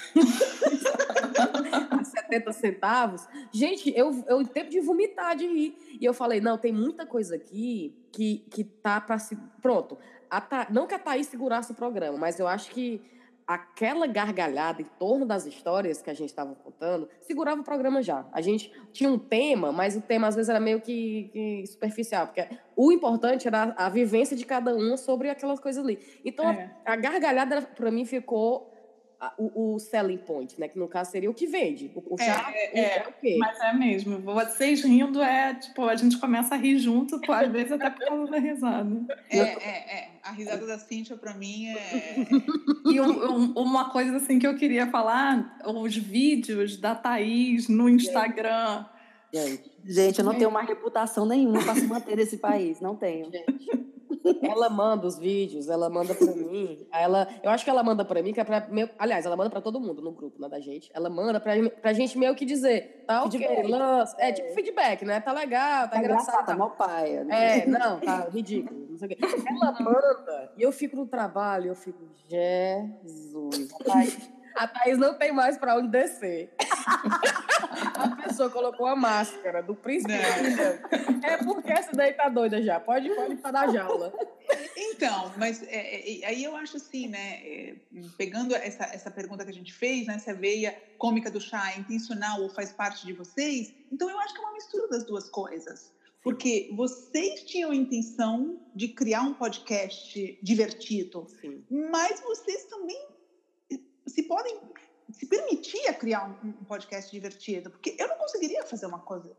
a 1.91 2.03
70 2.03 2.51
centavos. 2.53 3.27
Gente, 3.51 3.93
eu, 3.95 4.23
eu 4.27 4.45
tempo 4.45 4.69
de 4.69 4.79
vomitar 4.79 5.35
de 5.35 5.47
rir. 5.47 5.77
E 5.99 6.05
eu 6.05 6.13
falei, 6.13 6.41
não, 6.41 6.57
tem 6.57 6.71
muita 6.71 7.05
coisa 7.05 7.35
aqui 7.35 7.95
que, 8.11 8.39
que 8.49 8.63
tá 8.63 8.99
para 9.01 9.17
se. 9.19 9.35
Pronto. 9.61 9.97
A 10.35 10.41
Tha- 10.41 10.67
Não 10.71 10.87
que 10.87 10.95
a 10.95 10.99
Thaís 10.99 11.27
segurasse 11.27 11.71
o 11.71 11.75
programa, 11.75 12.17
mas 12.17 12.39
eu 12.39 12.47
acho 12.47 12.71
que 12.71 12.99
aquela 13.45 14.07
gargalhada 14.07 14.81
em 14.81 14.85
torno 14.97 15.25
das 15.25 15.45
histórias 15.45 16.01
que 16.01 16.09
a 16.09 16.13
gente 16.13 16.29
estava 16.29 16.55
contando 16.55 17.09
segurava 17.21 17.59
o 17.61 17.63
programa 17.63 18.01
já. 18.01 18.25
A 18.31 18.41
gente 18.41 18.71
tinha 18.91 19.09
um 19.11 19.19
tema, 19.19 19.71
mas 19.71 19.95
o 19.95 20.01
tema 20.01 20.27
às 20.27 20.35
vezes 20.35 20.49
era 20.49 20.59
meio 20.59 20.79
que, 20.81 21.29
que 21.33 21.67
superficial, 21.67 22.27
porque 22.27 22.47
o 22.75 22.91
importante 22.91 23.47
era 23.47 23.75
a, 23.77 23.85
a 23.85 23.89
vivência 23.89 24.35
de 24.35 24.45
cada 24.45 24.73
um 24.75 24.95
sobre 24.97 25.29
aquelas 25.29 25.59
coisas 25.59 25.83
ali. 25.83 25.99
Então, 26.25 26.47
a- 26.47 26.53
É. 26.53 26.71
a 26.85 26.95
gargalhada, 26.95 27.61
para 27.61 27.91
mim, 27.91 28.05
ficou 28.05 28.71
a- 29.19 29.33
o, 29.37 29.75
o 29.75 29.79
selling 29.79 30.17
point, 30.17 30.57
né? 30.59 30.67
Que 30.69 30.79
no 30.79 30.87
caso 30.87 31.11
seria 31.11 31.29
o 31.29 31.33
que 31.33 31.45
vende. 31.45 31.91
O, 31.95 32.15
o 32.15 32.15
É, 32.19 32.23
chá 32.23 32.51
é, 32.55 32.79
é, 32.79 32.97
é. 32.99 33.07
o 33.07 33.13
quê? 33.21 33.37
Mas 33.39 33.59
é 33.59 33.73
mesmo. 33.73 34.19
Vocês 34.19 34.83
rindo 34.83 35.21
é 35.21 35.53
tipo, 35.53 35.83
a 35.83 35.95
gente 35.95 36.17
começa 36.17 36.55
a 36.55 36.57
rir 36.57 36.77
junto, 36.79 37.19
às 37.31 37.51
vezes 37.51 37.71
até 37.73 37.89
por 37.89 38.05
causa 38.07 38.31
da 38.31 38.39
risada. 38.39 38.89
É, 39.29 39.37
é, 39.37 39.97
é. 39.99 40.12
A 40.23 40.31
risada 40.31 40.65
da 40.65 40.79
Cíntia, 40.79 41.17
pra 41.17 41.33
mim, 41.33 41.67
é... 41.67 42.15
E 42.89 42.99
um- 43.01 43.31
um- 43.31 43.53
uma 43.57 43.89
coisa 43.89 44.17
assim 44.17 44.39
que 44.39 44.47
eu 44.47 44.55
queria 44.55 44.87
falar, 44.89 45.57
os 45.65 45.95
vídeos 45.97 46.77
da 46.77 46.95
Thaís 46.95 47.67
no 47.67 47.89
Instagram. 47.89 48.85
Gente, 49.33 49.71
Gente, 49.85 50.19
eu 50.19 50.25
não 50.25 50.35
tenho 50.35 50.51
mais 50.51 50.67
reputação 50.67 51.25
nenhuma 51.25 51.61
para 51.63 51.75
se 51.75 51.87
manter 51.87 52.15
nesse 52.15 52.37
país, 52.37 52.79
não 52.79 52.95
tenho. 52.95 53.29
Ela 54.41 54.69
manda 54.71 55.07
os 55.07 55.17
vídeos, 55.17 55.69
ela 55.69 55.89
manda 55.89 56.13
pra 56.13 56.27
mim. 56.27 56.85
Ela, 56.91 57.27
eu 57.41 57.49
acho 57.49 57.63
que 57.63 57.69
ela 57.69 57.83
manda 57.83 58.03
pra 58.05 58.21
mim, 58.21 58.33
que 58.33 58.39
é 58.39 58.43
pra. 58.43 58.67
Meu, 58.69 58.89
aliás, 58.97 59.25
ela 59.25 59.35
manda 59.35 59.49
pra 59.49 59.61
todo 59.61 59.79
mundo 59.79 60.01
no 60.01 60.11
grupo, 60.11 60.41
né, 60.41 60.47
da 60.49 60.59
gente. 60.59 60.89
Ela 60.93 61.09
manda 61.09 61.39
pra, 61.39 61.53
pra 61.81 61.93
gente 61.93 62.17
meio 62.17 62.35
que 62.35 62.45
dizer, 62.45 63.03
tá 63.07 63.23
ok, 63.23 63.63
lança. 63.67 64.15
É, 64.19 64.31
tipo 64.31 64.53
feedback, 64.53 65.03
né? 65.05 65.19
Tá 65.19 65.31
legal, 65.31 65.83
tá, 65.83 65.89
Tá 65.89 65.99
engraçado. 65.99 66.37
tá 66.37 66.43
tá 66.43 66.57
mó 66.57 66.69
paia. 66.69 67.23
né? 67.23 67.59
É, 67.59 67.65
não, 67.65 67.99
tá 67.99 68.27
ridículo. 68.29 68.87
Não 68.89 68.97
sei 68.97 69.07
o 69.07 69.09
quê. 69.09 69.17
Ela 69.47 69.71
manda 69.79 70.51
e 70.57 70.61
eu 70.61 70.71
fico 70.71 70.95
no 70.95 71.05
trabalho, 71.07 71.67
eu 71.67 71.75
fico, 71.75 72.03
Jesus. 72.27 73.69
Thaís, 73.85 74.29
a 74.55 74.67
Thaís 74.67 74.97
não 74.97 75.13
tem 75.15 75.31
mais 75.31 75.57
pra 75.57 75.77
onde 75.77 75.89
descer. 75.89 76.53
A 77.95 78.09
pessoa 78.27 78.49
colocou 78.49 78.85
a 78.85 78.95
máscara 78.95 79.61
do 79.61 79.75
príncipe. 79.75 80.13
Não. 80.13 81.27
É 81.27 81.37
porque 81.37 81.71
essa 81.71 81.91
daí 81.91 82.13
tá 82.13 82.29
doida 82.29 82.61
já. 82.61 82.79
Pode, 82.79 83.09
pode 83.09 83.35
estar 83.35 83.51
na 83.51 83.67
jaula. 83.67 84.13
Então, 84.75 85.31
mas 85.37 85.63
é, 85.63 86.21
é, 86.21 86.25
aí 86.25 86.43
eu 86.43 86.55
acho 86.55 86.77
assim, 86.77 87.07
né? 87.07 87.39
é, 87.43 87.75
pegando 88.17 88.55
essa, 88.55 88.83
essa 88.85 89.11
pergunta 89.11 89.43
que 89.43 89.51
a 89.51 89.53
gente 89.53 89.73
fez, 89.73 90.07
né? 90.07 90.19
Se 90.19 90.29
a 90.29 90.33
veia 90.33 90.77
cômica 90.97 91.31
do 91.31 91.39
chá 91.39 91.71
é 91.75 91.79
intencional 91.79 92.41
ou 92.41 92.49
faz 92.49 92.71
parte 92.71 93.05
de 93.05 93.13
vocês, 93.13 93.73
então 93.91 94.09
eu 94.09 94.19
acho 94.19 94.33
que 94.33 94.39
é 94.39 94.43
uma 94.43 94.53
mistura 94.53 94.87
das 94.89 95.03
duas 95.05 95.29
coisas. 95.29 95.91
Porque 96.21 96.71
vocês 96.73 97.43
tinham 97.43 97.71
a 97.71 97.75
intenção 97.75 98.57
de 98.73 98.87
criar 98.87 99.21
um 99.23 99.33
podcast 99.33 100.39
divertido, 100.41 101.27
Sim. 101.41 101.63
mas 101.69 102.21
vocês 102.21 102.63
também 102.65 103.12
se 104.07 104.23
podem 104.23 104.59
se 105.11 105.25
permitir 105.25 105.87
a 105.87 105.93
criar 105.93 106.29
um, 106.43 106.49
um 106.49 106.65
podcast 106.65 107.11
divertido, 107.11 107.69
porque 107.69 107.95
eu 107.99 108.07
não 108.07 108.17
conseguiria 108.17 108.63
fazer 108.63 108.85
uma 108.85 108.99
coisa 108.99 109.35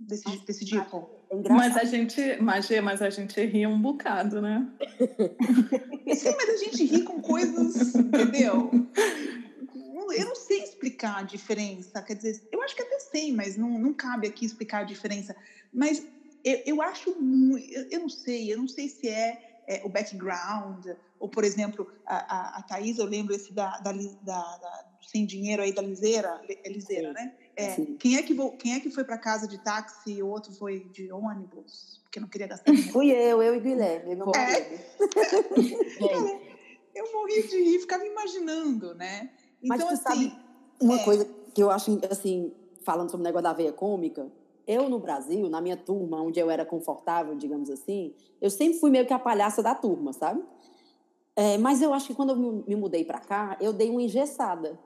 desse, 0.00 0.44
desse 0.44 0.64
tipo. 0.64 1.10
É 1.30 1.48
Mas 1.48 1.76
a 1.76 1.84
gente, 1.84 2.40
Magê, 2.40 2.80
mas 2.80 3.02
a 3.02 3.10
gente 3.10 3.40
ri 3.44 3.66
um 3.66 3.80
bocado, 3.80 4.40
né? 4.40 4.68
Sim, 6.14 6.34
mas 6.36 6.48
a 6.48 6.56
gente 6.56 6.84
ri 6.84 7.02
com 7.02 7.20
coisas, 7.20 7.94
entendeu? 7.94 8.70
Eu 10.12 10.24
não 10.26 10.34
sei 10.34 10.64
explicar 10.64 11.18
a 11.18 11.22
diferença. 11.22 12.02
Quer 12.02 12.14
dizer, 12.14 12.48
eu 12.50 12.60
acho 12.62 12.74
que 12.74 12.82
até 12.82 12.98
sei, 12.98 13.32
mas 13.32 13.56
não, 13.56 13.78
não 13.78 13.94
cabe 13.94 14.26
aqui 14.26 14.44
explicar 14.44 14.80
a 14.80 14.84
diferença. 14.84 15.36
Mas 15.72 16.04
eu, 16.44 16.62
eu 16.66 16.82
acho 16.82 17.14
muito. 17.20 17.64
Eu, 17.72 17.88
eu 17.90 18.00
não 18.00 18.08
sei, 18.08 18.52
eu 18.52 18.58
não 18.58 18.66
sei 18.66 18.88
se 18.88 19.08
é, 19.08 19.49
é, 19.70 19.80
o 19.84 19.88
background, 19.88 20.84
ou, 21.20 21.28
por 21.28 21.44
exemplo, 21.44 21.86
a, 22.04 22.16
a, 22.16 22.58
a 22.58 22.62
Thaís, 22.64 22.98
eu 22.98 23.04
lembro 23.06 23.32
esse 23.32 23.52
da, 23.52 23.78
da, 23.78 23.92
da- 23.92 24.56
da- 24.56 24.84
sem 25.00 25.24
dinheiro 25.24 25.62
aí 25.62 25.72
da 25.72 25.80
Liseira, 25.80 26.40
é 26.48 26.68
Liseira, 26.68 27.08
Sim. 27.08 27.14
né? 27.14 27.34
É, 27.54 27.70
Sim. 27.76 27.96
quem, 27.96 28.16
é 28.16 28.22
que, 28.24 28.34
quem 28.58 28.74
é 28.74 28.80
que 28.80 28.90
foi 28.90 29.04
para 29.04 29.16
casa 29.16 29.46
de 29.46 29.62
táxi 29.62 30.14
e 30.14 30.22
o 30.24 30.28
outro 30.28 30.52
foi 30.54 30.80
de 30.90 31.12
ônibus? 31.12 32.00
Porque 32.02 32.18
não 32.18 32.26
queria 32.26 32.48
gastar 32.48 32.72
dinheiro. 32.72 32.92
Fui 32.92 33.10
eu, 33.12 33.40
eu 33.40 33.54
e 33.54 33.60
Guilherme. 33.60 34.16
meu 34.16 34.32
É? 34.34 34.60
Gente, 35.56 36.50
Eu 36.92 37.12
morri 37.12 37.46
de 37.46 37.56
rir, 37.62 37.78
ficava 37.78 38.04
imaginando, 38.04 38.94
né? 38.96 39.30
Mas 39.62 39.80
Então, 39.80 39.88
tu 39.88 39.94
assim, 39.94 40.02
sabe 40.02 40.38
uma 40.82 40.98
é. 41.00 41.04
coisa 41.04 41.24
que 41.54 41.62
eu 41.62 41.70
acho, 41.70 41.96
assim, 42.10 42.52
falando 42.84 43.08
sobre 43.08 43.22
o 43.22 43.24
negócio 43.28 43.44
da 43.44 43.52
veia 43.52 43.72
cômica, 43.72 44.28
eu 44.70 44.88
no 44.88 44.98
Brasil, 44.98 45.48
na 45.48 45.60
minha 45.60 45.76
turma, 45.76 46.22
onde 46.22 46.38
eu 46.38 46.50
era 46.50 46.64
confortável, 46.64 47.34
digamos 47.34 47.68
assim, 47.68 48.14
eu 48.40 48.50
sempre 48.50 48.78
fui 48.78 48.90
meio 48.90 49.06
que 49.06 49.12
a 49.12 49.18
palhaça 49.18 49.62
da 49.62 49.74
turma, 49.74 50.12
sabe? 50.12 50.42
É, 51.34 51.58
mas 51.58 51.82
eu 51.82 51.92
acho 51.92 52.06
que 52.06 52.14
quando 52.14 52.30
eu 52.30 52.36
me, 52.36 52.64
me 52.68 52.76
mudei 52.76 53.04
pra 53.04 53.18
cá, 53.18 53.56
eu 53.60 53.72
dei 53.72 53.90
uma 53.90 54.02
engessada. 54.02 54.78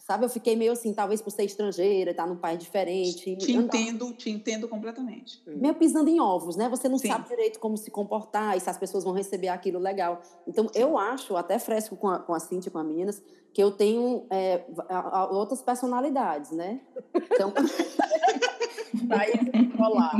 Sabe? 0.00 0.24
Eu 0.24 0.30
fiquei 0.30 0.56
meio 0.56 0.72
assim, 0.72 0.94
talvez 0.94 1.20
por 1.20 1.30
ser 1.30 1.44
estrangeira, 1.44 2.10
estar 2.10 2.26
num 2.26 2.34
país 2.36 2.58
diferente. 2.58 3.36
te 3.36 3.52
entendo, 3.52 4.12
te 4.14 4.30
entendo 4.30 4.66
completamente. 4.66 5.42
meio 5.46 5.74
pisando 5.74 6.08
em 6.08 6.18
ovos, 6.18 6.56
né? 6.56 6.68
Você 6.70 6.88
não 6.88 6.96
Sim. 6.98 7.08
sabe 7.08 7.28
direito 7.28 7.60
como 7.60 7.76
se 7.76 7.90
comportar 7.90 8.56
e 8.56 8.60
se 8.60 8.68
as 8.70 8.78
pessoas 8.78 9.04
vão 9.04 9.12
receber 9.12 9.48
aquilo 9.48 9.78
legal. 9.78 10.22
Então, 10.48 10.68
eu 10.74 10.96
acho, 10.98 11.36
até 11.36 11.58
fresco 11.58 11.96
com 11.96 12.08
a, 12.08 12.18
com 12.18 12.32
a 12.34 12.40
Cintia, 12.40 12.72
com 12.72 12.78
as 12.78 12.86
meninas, 12.86 13.22
que 13.52 13.62
eu 13.62 13.70
tenho 13.70 14.24
é, 14.30 14.64
a- 14.88 15.20
a- 15.20 15.30
outras 15.30 15.60
personalidades, 15.60 16.50
né? 16.50 16.80
Então, 17.14 17.52
daí 19.04 19.32
rolar. 19.78 20.16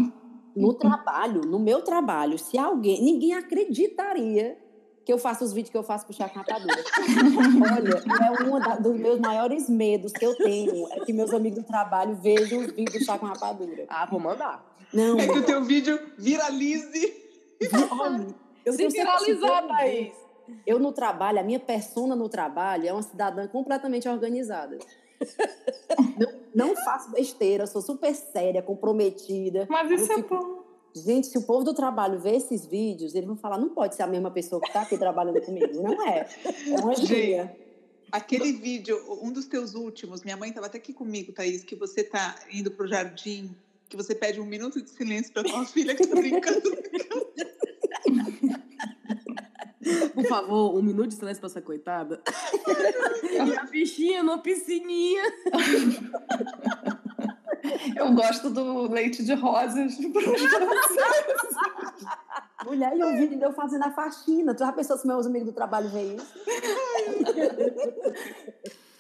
no 0.55 0.75
trabalho, 0.75 1.41
no 1.43 1.59
meu 1.59 1.83
trabalho, 1.83 2.39
se 2.39 2.59
alguém... 2.59 3.03
Ninguém 3.03 3.35
acreditaria 3.35 4.59
que 5.11 5.15
eu 5.15 5.19
faço 5.19 5.43
os 5.43 5.53
vídeos 5.53 5.71
que 5.73 5.77
eu 5.77 5.83
faço 5.83 6.07
pro 6.07 6.15
Chá 6.15 6.29
com 6.29 6.39
Rapadura. 6.39 6.73
Olha, 7.75 8.27
é 8.27 8.77
um 8.79 8.81
dos 8.83 8.97
meus 8.97 9.19
maiores 9.19 9.69
medos 9.69 10.13
que 10.13 10.25
eu 10.25 10.37
tenho, 10.37 10.87
é 10.93 11.01
que 11.01 11.13
meus 11.13 11.35
amigos 11.35 11.59
do 11.59 11.65
trabalho 11.67 12.15
vejam 12.15 12.61
os 12.61 12.67
vídeos 12.71 13.01
do 13.01 13.05
Chá 13.05 13.19
com 13.19 13.27
Rapadura. 13.27 13.87
Ah, 13.89 14.07
vou 14.07 14.21
mandar. 14.21 14.65
Não, 14.95 15.19
É 15.19 15.27
que 15.27 15.37
o 15.39 15.45
teu 15.45 15.65
vídeo 15.65 15.99
viralize. 16.17 17.13
olha, 17.91 18.29
eu 18.65 18.73
Se 18.73 18.87
viralizar, 18.87 19.63
eu- 19.63 19.69
Thaís. 19.69 20.13
Eu 20.65 20.79
no 20.79 20.93
trabalho, 20.93 21.41
a 21.41 21.43
minha 21.43 21.59
persona 21.61 22.15
no 22.15 22.29
trabalho 22.29 22.87
é 22.89 22.93
uma 22.93 23.03
cidadã 23.03 23.49
completamente 23.49 24.09
organizada. 24.09 24.79
não, 26.55 26.69
não 26.69 26.77
faço 26.85 27.11
besteira, 27.11 27.67
sou 27.67 27.83
super 27.83 28.15
séria, 28.15 28.63
comprometida. 28.63 29.67
Mas 29.69 29.91
isso 29.91 30.11
é 30.13 30.17
fico- 30.17 30.37
bom. 30.37 30.60
Gente, 30.95 31.29
se 31.29 31.39
o 31.39 31.43
povo 31.43 31.65
do 31.65 31.73
trabalho 31.73 32.19
ver 32.19 32.35
esses 32.37 32.67
vídeos, 32.67 33.15
eles 33.15 33.27
vão 33.27 33.37
falar: 33.37 33.59
não 33.59 33.69
pode 33.69 33.95
ser 33.95 34.03
a 34.03 34.07
mesma 34.07 34.31
pessoa 34.31 34.61
que 34.61 34.69
está 34.69 34.83
aqui 34.83 34.99
trabalhando 34.99 35.41
comigo. 35.41 35.83
Não 35.83 36.07
é. 36.07 36.29
É 36.67 36.81
uma 36.81 36.95
gíria. 36.97 37.57
Aquele 38.11 38.53
vídeo, 38.53 38.99
um 39.23 39.31
dos 39.31 39.47
teus 39.47 39.75
últimos, 39.75 40.23
minha 40.23 40.37
mãe 40.37 40.49
estava 40.49 40.67
até 40.67 40.79
aqui 40.79 40.93
comigo, 40.93 41.33
Thaís, 41.33 41.63
que 41.63 41.77
você 41.77 42.03
tá 42.03 42.35
indo 42.53 42.69
pro 42.73 42.89
jardim, 42.89 43.55
que 43.89 43.97
você 43.97 44.17
pede 44.17 44.41
um 44.41 44.47
minuto 44.47 44.83
de 44.83 44.91
silêncio 44.91 45.33
para 45.33 45.45
tua 45.45 45.65
filha 45.67 45.95
que 45.95 46.05
tá 46.05 46.17
brincando. 46.17 46.77
Por 50.13 50.27
favor, 50.27 50.77
um 50.77 50.83
minuto 50.83 51.09
de 51.09 51.15
silêncio 51.15 51.41
pra 51.41 51.49
essa 51.49 51.63
coitada. 51.63 52.21
a 53.61 53.67
bichinha 53.67 54.25
na 54.25 54.39
piscininha. 54.39 55.23
Eu 57.97 58.13
gosto 58.13 58.51
do 58.51 58.91
leite 58.91 59.25
de 59.25 59.33
rosas. 59.35 59.97
Mulher, 62.65 62.97
e 62.97 63.05
um 63.05 63.17
vídeo 63.17 63.39
de 63.39 63.45
eu 63.45 63.53
fazendo 63.53 63.85
a 63.85 63.91
faxina. 63.91 64.55
Tu 64.55 64.59
já 64.59 64.71
pensou 64.71 64.99
se 64.99 65.07
meus 65.07 65.25
amigos 65.27 65.49
do 65.49 65.55
trabalho 65.55 65.89
veem 65.89 66.17
isso? 66.17 66.27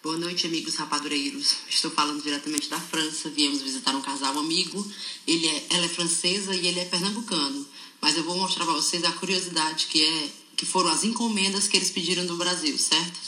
Boa 0.02 0.16
noite, 0.16 0.46
amigos 0.46 0.76
rapadureiros. 0.76 1.58
Estou 1.68 1.90
falando 1.90 2.22
diretamente 2.22 2.70
da 2.70 2.80
França. 2.80 3.28
Viemos 3.28 3.60
visitar 3.60 3.94
um 3.94 4.00
casal 4.00 4.38
amigo. 4.38 4.82
Ele 5.26 5.46
é, 5.46 5.66
ela 5.74 5.84
é 5.84 5.88
francesa 5.88 6.54
e 6.54 6.66
ele 6.66 6.80
é 6.80 6.86
pernambucano. 6.86 7.66
Mas 8.00 8.16
eu 8.16 8.24
vou 8.24 8.38
mostrar 8.38 8.64
para 8.64 8.72
vocês 8.72 9.04
a 9.04 9.12
curiosidade 9.12 9.88
que 9.88 10.02
é 10.02 10.30
que 10.56 10.64
foram 10.64 10.88
as 10.90 11.04
encomendas 11.04 11.68
que 11.68 11.76
eles 11.76 11.90
pediram 11.90 12.24
do 12.24 12.36
Brasil, 12.36 12.78
certo? 12.78 13.20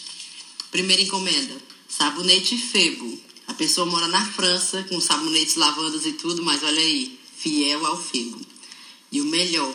Primeira 0.71 1.03
encomenda: 1.03 1.55
sabonete 1.89 2.57
Febo. 2.57 3.32
A 3.63 3.65
pessoa 3.65 3.87
mora 3.87 4.09
na 4.09 4.27
França 4.27 4.83
com 4.89 5.01
sabonetes, 5.01 5.55
lavandas 5.55 6.05
e 6.05 6.15
tudo, 6.15 6.43
mas 6.43 6.65
olha 6.65 6.81
aí, 6.81 7.17
fiel 7.37 7.87
ao 7.87 7.97
Febo. 7.97 8.45
E 9.13 9.21
o 9.21 9.25
melhor, 9.27 9.73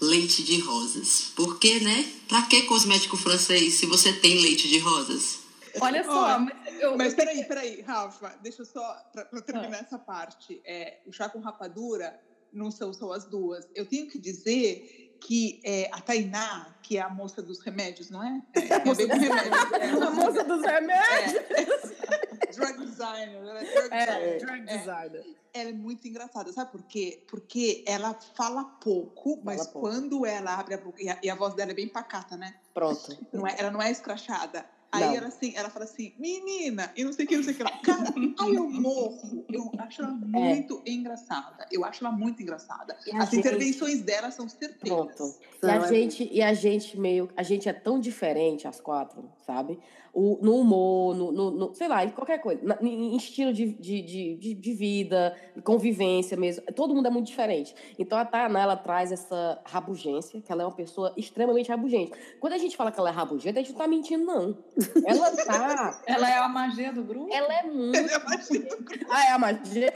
leite 0.00 0.42
de 0.42 0.58
rosas. 0.58 1.30
Por 1.36 1.56
quê, 1.60 1.78
né? 1.78 2.12
Pra 2.26 2.42
que 2.42 2.62
cosmético 2.62 3.16
francês 3.16 3.74
se 3.74 3.86
você 3.86 4.12
tem 4.12 4.42
leite 4.42 4.66
de 4.66 4.80
rosas? 4.80 5.38
Olha 5.80 6.02
só, 6.02 6.34
Ó, 6.34 6.38
mas 6.40 6.80
eu, 6.80 6.96
Mas 6.96 7.14
peraí, 7.14 7.44
peraí, 7.44 7.80
Rafa, 7.80 8.36
deixa 8.42 8.62
eu 8.62 8.66
só, 8.66 8.82
para 9.12 9.40
terminar 9.40 9.82
essa 9.82 10.00
parte. 10.00 10.60
É, 10.64 10.98
o 11.06 11.12
chá 11.12 11.28
com 11.28 11.38
rapadura 11.38 12.20
não 12.52 12.72
são 12.72 12.92
só 12.92 13.12
as 13.12 13.24
duas. 13.24 13.68
Eu 13.72 13.86
tenho 13.86 14.08
que 14.08 14.18
dizer 14.18 15.07
que 15.20 15.60
é, 15.64 15.90
a 15.92 16.00
Tainá, 16.00 16.74
que 16.82 16.96
é 16.96 17.00
a 17.02 17.08
moça 17.08 17.42
dos 17.42 17.60
remédios, 17.60 18.10
não 18.10 18.22
é? 18.22 18.42
É, 18.54 18.74
é 18.74 18.78
bem 18.94 19.08
com 19.08 19.16
remédio. 19.18 19.52
É, 19.80 20.06
A 20.06 20.10
moça 20.10 20.44
dos 20.44 20.62
remédios. 20.64 21.34
é, 21.50 22.46
drug 22.52 22.84
designer. 22.86 23.36
Ela 23.36 23.60
é 23.60 23.64
drug 23.74 23.88
É, 23.94 24.06
designer. 24.06 24.38
drug 24.40 24.64
designer. 24.66 25.24
Ela 25.54 25.70
é 25.70 25.72
muito 25.72 26.06
engraçada, 26.06 26.52
sabe 26.52 26.70
por 26.70 26.82
quê? 26.82 27.24
Porque 27.28 27.82
ela 27.86 28.14
fala 28.34 28.64
pouco, 28.64 29.40
mas 29.42 29.66
pouco. 29.66 29.80
quando 29.80 30.24
ela 30.26 30.54
abre 30.58 30.74
a 30.74 30.78
boca, 30.78 31.02
e 31.02 31.08
a, 31.08 31.18
e 31.22 31.30
a 31.30 31.34
voz 31.34 31.54
dela 31.54 31.70
é 31.70 31.74
bem 31.74 31.88
pacata, 31.88 32.36
né? 32.36 32.54
Pronto. 32.74 33.16
Não 33.32 33.46
é, 33.46 33.56
ela 33.58 33.70
não 33.70 33.80
é 33.82 33.90
escrachada. 33.90 34.64
Aí 34.90 35.04
Não. 35.04 35.14
ela 35.16 35.26
assim, 35.28 35.52
ela 35.54 35.68
fala 35.68 35.84
assim, 35.84 36.14
menina, 36.18 36.90
e 36.96 37.04
não 37.04 37.12
sei 37.12 37.26
o 37.26 37.28
que, 37.28 37.36
não 37.36 37.44
sei 37.44 37.52
o 37.52 37.56
que 37.58 37.62
lá. 37.62 37.70
Cara, 37.82 38.04
aí 38.40 38.54
eu 38.54 38.70
morro. 38.70 39.44
Eu 39.52 39.70
acho 39.78 40.00
ela 40.02 40.12
muito 40.12 40.82
engraçada. 40.86 41.66
Eu 41.70 41.84
acho 41.84 42.02
ela 42.04 42.14
muito 42.14 42.42
engraçada. 42.42 42.96
É. 43.06 43.10
E 43.14 43.16
As 43.16 43.28
gente- 43.30 43.40
intervenções 43.40 44.00
dela 44.02 44.30
são 44.30 44.48
certeiras. 44.48 44.88
Pronto. 45.14 45.34
E 45.62 45.66
a, 45.66 45.74
é- 45.76 45.88
gente, 45.88 46.28
e 46.32 46.40
a 46.42 46.54
gente 46.54 46.98
meio. 46.98 47.28
A 47.36 47.42
gente 47.42 47.68
é 47.68 47.72
tão 47.72 48.00
diferente, 48.00 48.66
as 48.66 48.80
quatro, 48.80 49.30
sabe? 49.46 49.78
O, 50.14 50.38
no 50.40 50.56
humor, 50.56 51.14
no, 51.14 51.30
no- 51.30 51.50
no- 51.50 51.74
sei 51.74 51.86
lá, 51.86 52.02
em 52.04 52.08
qualquer 52.10 52.40
coisa. 52.40 52.60
na- 52.64 52.78
em, 52.80 53.14
estilo 53.14 53.52
de, 53.52 53.66
de, 53.74 54.00
de, 54.02 54.36
de, 54.36 54.54
de 54.54 54.72
vida, 54.72 55.36
convivência 55.62 56.34
mesmo. 56.36 56.64
Todo 56.74 56.94
mundo 56.94 57.06
é 57.06 57.10
muito 57.10 57.26
diferente. 57.26 57.74
Então 57.98 58.16
a 58.16 58.24
Tainá, 58.24 58.60
ela 58.62 58.76
traz 58.76 59.12
essa 59.12 59.60
rabugência, 59.66 60.40
que 60.40 60.50
ela 60.50 60.62
é 60.62 60.66
uma 60.66 60.74
pessoa 60.74 61.12
extremamente 61.16 61.68
rabugente. 61.68 62.12
Quando 62.40 62.54
a 62.54 62.58
gente 62.58 62.74
fala 62.76 62.90
que 62.90 62.98
ela 62.98 63.10
é 63.10 63.12
rabugenta, 63.12 63.60
a 63.60 63.62
gente 63.62 63.72
não 63.72 63.78
tá 63.78 63.86
mentindo, 63.86 64.24
não. 64.24 64.56
Ela 65.04 65.30
tá. 65.44 66.00
ela 66.06 66.30
é 66.30 66.38
a 66.38 66.48
magia 66.48 66.92
do 66.92 67.02
grupo? 67.02 67.32
Ela 67.32 67.52
é 67.54 67.62
muito. 67.64 67.96
Ela 67.96 68.12
é, 68.12 68.18
magia. 68.18 68.68
Ah, 69.10 69.24
é 69.24 69.32
a 69.32 69.38
magia. 69.38 69.94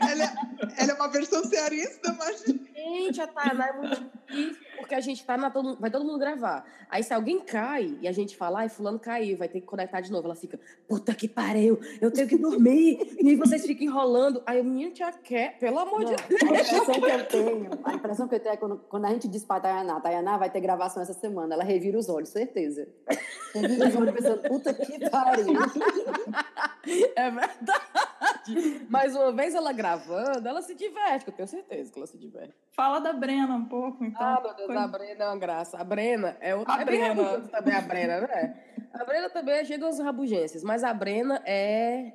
ela, 0.00 0.24
é, 0.24 0.34
ela 0.78 0.92
é 0.92 0.94
uma 0.94 1.08
versão 1.08 1.44
cearense 1.44 2.00
da 2.02 2.12
magia. 2.12 2.60
Gente, 2.74 3.20
a 3.20 3.26
Tainá 3.26 3.68
é 3.68 3.72
muito 3.72 4.04
difícil, 4.26 4.62
porque 4.78 4.94
a 4.94 5.00
gente 5.00 5.24
tá 5.24 5.36
na 5.36 5.48
todo, 5.50 5.76
vai 5.78 5.90
todo 5.90 6.04
mundo 6.04 6.18
gravar. 6.18 6.64
Aí 6.90 7.02
se 7.02 7.14
alguém 7.14 7.40
cai 7.40 7.96
e 8.00 8.08
a 8.08 8.12
gente 8.12 8.36
fala, 8.36 8.60
ai, 8.60 8.68
fulano 8.68 8.98
caiu, 8.98 9.36
vai 9.36 9.48
ter 9.48 9.60
que 9.60 9.66
conectar 9.66 10.00
de 10.00 10.10
novo. 10.10 10.26
Ela 10.26 10.34
fica, 10.34 10.58
puta 10.88 11.14
que 11.14 11.28
pariu, 11.28 11.78
eu 12.00 12.10
tenho 12.10 12.26
que 12.26 12.36
dormir. 12.36 13.16
E 13.20 13.30
aí 13.30 13.36
vocês 13.36 13.64
ficam 13.64 13.86
enrolando. 13.86 14.42
Aí 14.44 14.58
eu, 14.58 14.64
minha 14.64 14.90
tia 14.90 15.12
quer, 15.12 15.56
pelo 15.58 15.78
amor 15.78 16.00
Não, 16.00 16.14
de 16.14 16.16
Deus. 16.16 16.42
a 16.42 16.46
impressão 16.46 17.00
que 17.00 17.10
eu 17.10 17.26
tenho, 17.26 17.70
a 17.84 17.94
impressão 17.94 18.28
que 18.28 18.34
eu 18.34 18.40
tenho 18.40 18.52
é 18.52 18.56
quando, 18.56 18.76
quando 18.88 19.04
a 19.04 19.10
gente 19.10 19.28
diz 19.28 19.44
pra 19.44 19.60
Tayaná, 19.60 20.00
Tayaná 20.00 20.36
vai 20.36 20.50
ter 20.50 20.60
gravação 20.60 21.02
essa 21.02 21.14
semana, 21.14 21.54
ela 21.54 21.64
revira 21.64 21.96
os 21.96 22.08
olhos, 22.08 22.30
certeza. 22.30 22.88
Revira 23.54 23.88
os 23.88 23.94
olhos 23.94 24.14
pensando, 24.14 24.42
puta 24.48 24.74
que 24.74 25.08
pariu. 25.08 25.46
É 27.16 27.30
verdade. 27.30 28.86
Mas 28.90 29.14
uma 29.16 29.32
vez 29.32 29.54
ela 29.54 29.72
gravando, 29.72 30.46
ela 30.46 30.60
se 30.62 30.74
diverte, 30.74 31.24
que 31.24 31.30
eu 31.30 31.34
tenho 31.34 31.48
certeza 31.48 31.90
que 31.92 31.98
ela 31.98 32.06
se 32.06 32.18
diverte. 32.18 32.54
Fala 32.72 32.98
da 33.00 33.12
Brena 33.12 33.54
um 33.54 33.64
pouco, 33.64 34.04
então. 34.04 34.20
Ah, 34.22 34.40
meu 34.42 34.54
Deus, 34.54 34.66
Foi- 34.66 34.76
a 34.76 34.86
Brena 34.86 35.24
é 35.24 35.28
uma 35.28 35.38
graça. 35.38 35.78
A 35.78 35.84
Brena 35.84 36.36
é 36.40 36.54
outra. 36.54 36.74
A 36.74 36.82
é 36.82 36.84
Brena. 36.84 37.40
também, 37.50 37.74
a 37.74 37.80
Brena, 37.80 38.20
né? 38.20 38.56
A 38.92 39.04
Brena 39.04 39.30
também 39.30 39.54
é 39.56 39.64
cheia 39.64 39.78
das 39.78 39.98
rabugências, 39.98 40.62
mas 40.62 40.84
a 40.84 40.92
Brena 40.92 41.42
é. 41.46 42.12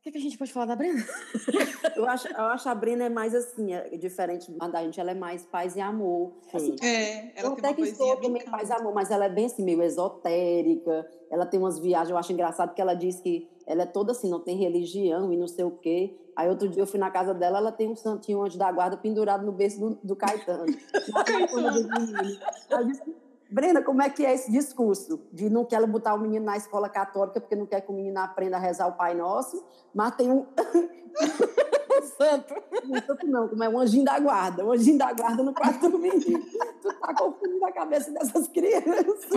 O 0.00 0.02
que, 0.02 0.12
que 0.12 0.16
a 0.16 0.20
gente 0.20 0.38
pode 0.38 0.50
falar 0.50 0.64
da 0.64 0.76
Brena? 0.76 1.04
Eu 1.94 2.08
acho, 2.08 2.26
eu 2.28 2.44
acho 2.44 2.66
a 2.66 2.74
Brena 2.74 3.04
é 3.04 3.08
mais 3.10 3.34
assim, 3.34 3.74
é 3.74 3.94
diferente 3.98 4.50
da 4.50 4.82
gente, 4.82 4.98
ela 4.98 5.10
é 5.10 5.14
mais 5.14 5.44
paz 5.44 5.76
e 5.76 5.80
amor. 5.82 6.32
Assim, 6.54 6.74
É, 6.82 7.38
ela 7.38 7.50
eu 7.50 7.56
tem 7.56 7.64
até 7.66 7.68
uma 7.68 7.74
que 7.74 7.82
bem 7.82 8.20
também 8.22 8.44
paz 8.46 8.70
e 8.70 8.72
amor, 8.72 8.94
mas 8.94 9.10
ela 9.10 9.26
é 9.26 9.28
bem 9.28 9.44
assim, 9.44 9.62
meio 9.62 9.82
esotérica. 9.82 11.06
Ela 11.30 11.44
tem 11.44 11.60
umas 11.60 11.78
viagens, 11.78 12.08
eu 12.08 12.16
acho 12.16 12.32
engraçado 12.32 12.74
que 12.74 12.80
ela 12.80 12.94
diz 12.94 13.20
que 13.20 13.46
ela 13.66 13.82
é 13.82 13.86
toda 13.86 14.12
assim, 14.12 14.30
não 14.30 14.40
tem 14.40 14.56
religião 14.56 15.30
e 15.30 15.36
não 15.36 15.46
sei 15.46 15.66
o 15.66 15.72
quê. 15.72 16.16
Aí 16.34 16.48
outro 16.48 16.70
dia 16.70 16.82
eu 16.82 16.86
fui 16.86 16.98
na 16.98 17.10
casa 17.10 17.34
dela, 17.34 17.58
ela 17.58 17.72
tem 17.72 17.88
um 17.88 17.96
santinho 17.96 18.42
anjo 18.42 18.56
da 18.56 18.72
guarda 18.72 18.96
pendurado 18.96 19.44
no 19.44 19.52
berço 19.52 19.78
do, 19.78 19.98
do 20.02 20.16
Caetano. 20.16 20.64
Aí 22.70 22.70
eu 22.70 22.84
disse, 22.86 23.02
Brena, 23.50 23.82
como 23.82 24.00
é 24.00 24.08
que 24.08 24.24
é 24.24 24.32
esse 24.32 24.50
discurso? 24.50 25.20
De 25.32 25.50
não 25.50 25.64
quer 25.64 25.84
botar 25.86 26.14
o 26.14 26.18
menino 26.18 26.44
na 26.44 26.56
escola 26.56 26.88
católica 26.88 27.40
porque 27.40 27.56
não 27.56 27.66
quer 27.66 27.80
que 27.80 27.90
o 27.90 27.94
menino 27.94 28.20
aprenda 28.20 28.56
a 28.56 28.60
rezar 28.60 28.86
o 28.86 28.92
Pai 28.92 29.14
Nosso, 29.14 29.64
mas 29.92 30.14
tem 30.14 30.30
um, 30.30 30.46
O 31.98 32.02
santo. 32.02 32.54
um 32.88 33.00
santo 33.06 33.26
não, 33.26 33.48
como 33.48 33.64
é 33.64 33.68
um 33.68 33.78
anjinho 33.78 34.04
da 34.04 34.18
guarda, 34.18 34.64
um 34.64 34.72
anjinho 34.72 34.98
da 34.98 35.12
guarda 35.12 35.42
no 35.42 35.52
quarto 35.52 35.88
do 35.88 35.98
menino. 35.98 36.40
Tu 36.82 36.92
tá 37.00 37.14
confundindo 37.14 37.64
a 37.64 37.72
cabeça 37.72 38.10
dessas 38.12 38.46
crianças. 38.48 39.30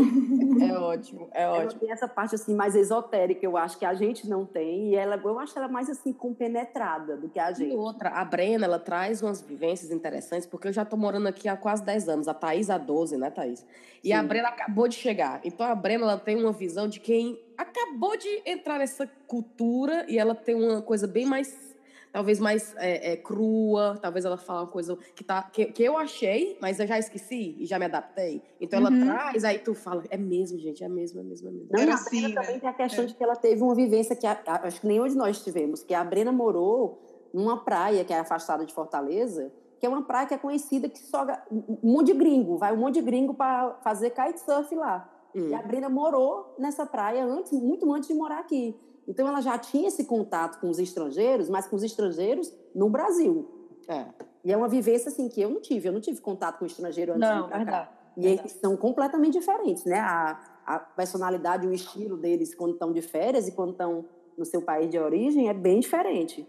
É 0.61 0.77
ótimo, 0.77 1.27
é 1.31 1.47
ótimo. 1.49 1.79
tem 1.81 1.91
essa 1.91 2.07
parte 2.07 2.35
assim 2.35 2.53
mais 2.55 2.75
esotérica, 2.75 3.45
eu 3.45 3.57
acho 3.57 3.77
que 3.77 3.85
a 3.85 3.93
gente 3.93 4.29
não 4.29 4.45
tem, 4.45 4.89
e 4.91 4.95
ela, 4.95 5.15
eu 5.23 5.39
acho 5.39 5.57
ela 5.57 5.67
mais 5.67 5.89
assim 5.89 6.13
compenetrada 6.13 7.17
do 7.17 7.27
que 7.29 7.39
a 7.39 7.51
E 7.51 7.55
gente. 7.55 7.75
outra, 7.75 8.09
a 8.09 8.23
Brena, 8.25 8.65
ela 8.65 8.79
traz 8.79 9.21
umas 9.21 9.41
vivências 9.41 9.91
interessantes, 9.91 10.45
porque 10.45 10.67
eu 10.67 10.73
já 10.73 10.85
tô 10.85 10.95
morando 10.95 11.27
aqui 11.27 11.47
há 11.47 11.57
quase 11.57 11.83
10 11.83 12.09
anos, 12.09 12.27
a 12.27 12.33
Thaís 12.33 12.69
há 12.69 12.77
12, 12.77 13.17
né, 13.17 13.29
Thaís? 13.29 13.65
E 14.03 14.11
a 14.13 14.21
Sim. 14.21 14.27
Brena 14.27 14.49
acabou 14.49 14.87
de 14.87 14.95
chegar. 14.95 15.39
Então 15.43 15.65
a 15.65 15.73
Brena, 15.75 16.03
ela 16.03 16.17
tem 16.17 16.35
uma 16.35 16.51
visão 16.51 16.87
de 16.87 16.99
quem 16.99 17.39
acabou 17.57 18.17
de 18.17 18.41
entrar 18.45 18.77
nessa 18.79 19.07
cultura 19.27 20.05
e 20.09 20.17
ela 20.17 20.35
tem 20.35 20.55
uma 20.55 20.81
coisa 20.81 21.07
bem 21.07 21.25
mais, 21.25 21.72
talvez 22.13 22.39
mais 22.39 22.73
é, 22.77 23.13
é, 23.13 23.17
crua, 23.17 23.97
talvez 23.99 24.23
ela 24.23 24.37
fale 24.37 24.59
uma 24.59 24.67
coisa 24.67 24.95
que, 25.15 25.23
tá, 25.23 25.41
que, 25.51 25.65
que 25.65 25.83
eu 25.83 25.97
achei, 25.97 26.57
mas 26.61 26.79
eu 26.79 26.85
já 26.85 26.97
esqueci 26.99 27.55
e 27.59 27.65
já 27.65 27.79
me 27.79 27.85
adaptei. 27.85 28.41
Então 28.61 28.79
ela 28.79 28.91
Uhum. 28.91 29.01
traz, 29.05 29.43
aí 29.43 29.57
tu 29.57 29.73
fala, 29.73 30.03
é 30.11 30.15
mesmo, 30.15 30.59
gente, 30.59 30.83
é 30.83 30.87
mesmo, 30.87 31.19
é 31.19 31.23
mesmo, 31.23 31.49
é 31.49 31.51
mesmo. 31.51 31.67
Não, 31.71 31.81
Era 31.81 31.91
a 31.91 31.95
assim, 31.95 32.21
Brena 32.21 32.29
né? 32.29 32.35
também 32.45 32.59
tem 32.59 32.69
a 32.69 32.73
questão 32.73 33.03
É. 33.03 33.07
de 33.07 33.15
que 33.15 33.23
ela 33.23 33.35
teve 33.35 33.61
uma 33.63 33.73
vivência 33.73 34.15
que 34.15 34.27
a- 34.27 34.39
a- 34.45 34.67
acho 34.67 34.79
que 34.79 34.87
nenhum 34.87 35.07
de 35.07 35.17
nós 35.17 35.43
tivemos, 35.43 35.81
que 35.81 35.93
a 35.93 36.03
Brena 36.03 36.31
morou 36.31 37.01
numa 37.33 37.63
praia 37.65 38.05
que 38.05 38.13
é 38.13 38.19
afastada 38.19 38.63
de 38.63 38.71
Fortaleza, 38.73 39.51
que 39.79 39.85
é 39.87 39.89
uma 39.89 40.03
praia 40.03 40.27
que 40.27 40.35
é 40.35 40.37
conhecida 40.37 40.87
que 40.87 40.99
só 40.99 41.25
um 41.51 41.79
monte 41.83 42.07
de 42.07 42.13
gringo, 42.13 42.57
vai 42.57 42.71
um 42.71 42.77
monte 42.77 42.93
de 42.95 43.01
gringo 43.01 43.33
para 43.33 43.73
fazer 43.83 44.11
kitesurf 44.11 44.73
lá. 44.75 45.09
Hum. 45.35 45.47
E 45.49 45.53
a 45.55 45.61
Brena 45.63 45.89
morou 45.89 46.53
nessa 46.59 46.85
praia 46.85 47.25
antes, 47.25 47.51
muito 47.53 47.91
antes 47.91 48.07
de 48.07 48.13
morar 48.13 48.37
aqui. 48.37 48.79
Então 49.07 49.27
ela 49.27 49.41
já 49.41 49.57
tinha 49.57 49.87
esse 49.87 50.05
contato 50.05 50.59
com 50.59 50.69
os 50.69 50.79
estrangeiros, 50.79 51.49
mas 51.49 51.67
com 51.67 51.75
os 51.75 51.83
estrangeiros 51.83 52.53
no 52.73 52.89
Brasil. 52.89 53.49
É. 53.87 54.05
E 54.43 54.51
é 54.51 54.57
uma 54.57 54.67
vivência 54.69 55.09
assim 55.09 55.27
que 55.29 55.41
eu 55.41 55.49
não 55.49 55.61
tive, 55.61 55.87
eu 55.89 55.93
não 55.93 56.01
tive 56.01 56.21
contato 56.21 56.59
com 56.59 56.65
estrangeiro 56.65 57.13
antes 57.13 57.27
de 57.27 57.33
Não, 57.35 57.43
vir 57.43 57.49
pra 57.49 57.57
cá. 57.57 57.63
verdade. 57.63 57.89
E 58.15 58.27
eles 58.27 58.51
são 58.53 58.77
completamente 58.77 59.37
diferentes, 59.39 59.85
né? 59.85 59.99
A, 59.99 60.61
a 60.65 60.79
personalidade, 60.79 61.65
o 61.67 61.73
estilo 61.73 62.15
deles 62.15 62.53
quando 62.53 62.73
estão 62.73 62.93
de 62.93 63.01
férias 63.01 63.47
e 63.47 63.51
quando 63.51 63.71
estão 63.71 64.05
no 64.37 64.45
seu 64.45 64.61
país 64.61 64.89
de 64.89 64.97
origem 64.99 65.49
é 65.49 65.53
bem 65.53 65.79
diferente. 65.79 66.47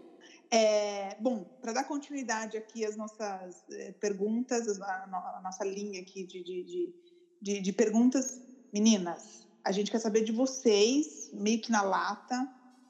É, 0.51 1.15
bom, 1.19 1.43
para 1.59 1.73
dar 1.73 1.83
continuidade 1.85 2.55
aqui 2.55 2.85
às 2.85 2.95
nossas 2.95 3.63
eh, 3.71 3.93
perguntas, 3.99 4.79
a, 4.79 5.07
no- 5.07 5.15
a 5.17 5.41
nossa 5.43 5.65
linha 5.65 6.01
aqui 6.01 6.23
de, 6.23 6.43
de, 6.43 6.63
de, 6.63 6.93
de- 7.41 7.61
de 7.61 7.73
perguntas, 7.73 8.39
meninas, 8.71 9.44
a 9.65 9.71
gente 9.71 9.89
quer 9.89 9.99
saber 9.99 10.23
de 10.23 10.31
vocês, 10.31 11.29
meio 11.33 11.59
que 11.59 11.71
na 11.71 11.81
lata, 11.81 12.47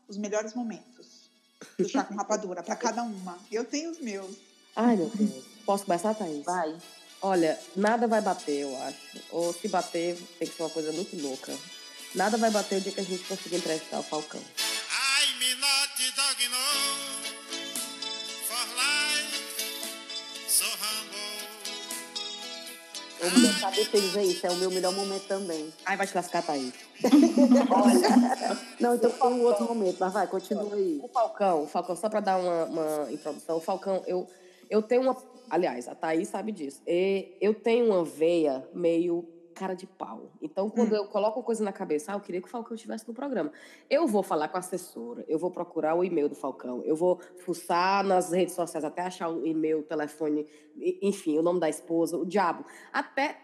os 0.09 0.17
melhores 0.17 0.53
momentos 0.53 1.31
do 1.79 1.87
chá 1.87 2.03
com 2.03 2.13
rapadura, 2.15 2.61
para 2.61 2.75
cada 2.75 3.01
uma. 3.01 3.39
Eu 3.49 3.63
tenho 3.63 3.89
os 3.89 3.99
meus. 3.99 4.35
Ai, 4.75 4.97
meu 4.97 5.09
Deus. 5.15 5.45
Posso 5.65 5.85
começar, 5.85 6.13
Thaís? 6.13 6.43
Vai. 6.43 6.75
Olha, 7.21 7.57
nada 7.75 8.07
vai 8.07 8.21
bater, 8.21 8.63
eu 8.63 8.77
acho. 8.83 9.21
Ou 9.31 9.53
se 9.53 9.69
bater, 9.69 10.15
tem 10.37 10.47
que 10.47 10.55
ser 10.55 10.63
uma 10.63 10.69
coisa 10.69 10.91
muito 10.91 11.15
louca. 11.19 11.57
Nada 12.13 12.37
vai 12.37 12.51
bater 12.51 12.77
o 12.77 12.81
dia 12.81 12.91
que 12.91 12.99
a 12.99 13.03
gente 13.03 13.23
conseguir 13.23 13.55
entrevistar 13.55 13.99
o 13.99 14.03
Falcão. 14.03 14.41
Eu 23.25 23.31
mulher, 23.31 23.53
saber 23.53 23.85
feliz 23.85 24.15
é 24.15 24.23
isso, 24.23 24.45
é 24.45 24.51
o 24.51 24.55
meu 24.57 24.69
melhor 24.69 24.93
momento 24.93 25.23
também. 25.27 25.73
Ai, 25.83 25.97
vai 25.97 26.05
te 26.05 26.15
lascar, 26.15 26.43
Thaís. 26.43 26.73
Não, 28.79 28.93
então 28.93 29.09
foi 29.09 29.33
um 29.33 29.41
outro 29.41 29.65
momento, 29.65 29.97
mas 29.99 30.13
vai, 30.13 30.27
continua 30.27 30.75
aí. 30.75 30.99
O 31.01 31.07
Falcão, 31.07 31.63
o 31.63 31.67
Falcão, 31.67 31.95
só 31.95 32.07
pra 32.07 32.19
dar 32.19 32.37
uma, 32.37 32.65
uma 32.65 33.11
introdução, 33.11 33.57
o 33.57 33.59
Falcão, 33.59 34.03
eu, 34.05 34.27
eu 34.69 34.81
tenho 34.83 35.01
uma. 35.01 35.17
Aliás, 35.49 35.87
a 35.87 35.95
Thaís 35.95 36.27
sabe 36.27 36.51
disso. 36.51 36.81
E 36.85 37.35
eu 37.41 37.55
tenho 37.55 37.87
uma 37.87 38.05
veia 38.05 38.63
meio 38.73 39.27
cara 39.55 39.73
de 39.73 39.87
pau. 39.87 40.29
Então, 40.41 40.69
quando 40.69 40.93
eu 40.93 41.07
coloco 41.07 41.41
coisa 41.41 41.63
na 41.63 41.71
cabeça, 41.71 42.11
ah, 42.11 42.15
eu 42.15 42.19
queria 42.19 42.41
que 42.41 42.47
o 42.47 42.51
Falcão 42.51 42.75
estivesse 42.75 43.07
no 43.07 43.13
programa. 43.13 43.51
Eu 43.89 44.05
vou 44.05 44.21
falar 44.21 44.49
com 44.49 44.57
a 44.57 44.59
assessora, 44.59 45.23
eu 45.27 45.39
vou 45.39 45.49
procurar 45.49 45.95
o 45.95 46.03
e-mail 46.03 46.27
do 46.27 46.35
Falcão, 46.35 46.83
eu 46.83 46.95
vou 46.95 47.19
fuçar 47.37 48.03
nas 48.03 48.31
redes 48.31 48.53
sociais 48.53 48.83
até 48.83 49.01
achar 49.01 49.29
o 49.29 49.47
e-mail, 49.47 49.79
o 49.79 49.83
telefone, 49.83 50.45
enfim, 51.01 51.39
o 51.39 51.41
nome 51.41 51.59
da 51.59 51.69
esposa, 51.69 52.17
o 52.17 52.25
diabo, 52.25 52.65
até 52.91 53.39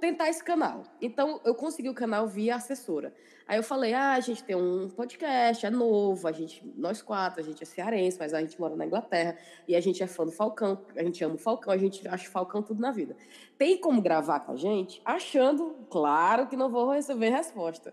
tentar 0.00 0.28
esse 0.28 0.42
canal. 0.42 0.82
Então, 1.00 1.40
eu 1.44 1.54
consegui 1.54 1.88
o 1.88 1.94
canal 1.94 2.26
via 2.26 2.56
assessora. 2.56 3.14
Aí 3.46 3.58
eu 3.58 3.62
falei, 3.62 3.92
ah, 3.92 4.12
a 4.12 4.20
gente 4.20 4.42
tem 4.42 4.56
um 4.56 4.88
podcast, 4.88 5.64
é 5.64 5.70
novo, 5.70 6.26
a 6.26 6.32
gente, 6.32 6.64
nós 6.76 7.02
quatro, 7.02 7.40
a 7.40 7.42
gente 7.44 7.62
é 7.62 7.66
cearense, 7.66 8.18
mas 8.18 8.32
a 8.34 8.40
gente 8.40 8.58
mora 8.58 8.74
na 8.74 8.86
Inglaterra, 8.86 9.36
e 9.68 9.76
a 9.76 9.80
gente 9.80 10.02
é 10.02 10.06
fã 10.06 10.24
do 10.24 10.32
Falcão, 10.32 10.84
a 10.96 11.02
gente 11.02 11.22
ama 11.22 11.34
o 11.34 11.38
Falcão, 11.38 11.72
a 11.72 11.76
gente 11.76 12.06
acha 12.08 12.28
o 12.28 12.30
Falcão 12.30 12.62
tudo 12.62 12.80
na 12.80 12.90
vida. 12.90 13.16
Tem 13.58 13.78
como 13.78 14.00
gravar 14.00 14.40
com 14.40 14.52
a 14.52 14.56
gente? 14.56 15.00
Achando, 15.04 15.76
claro 15.90 16.46
que 16.46 16.56
não 16.56 16.70
vou 16.70 16.90
receber 16.92 17.30
resposta. 17.30 17.92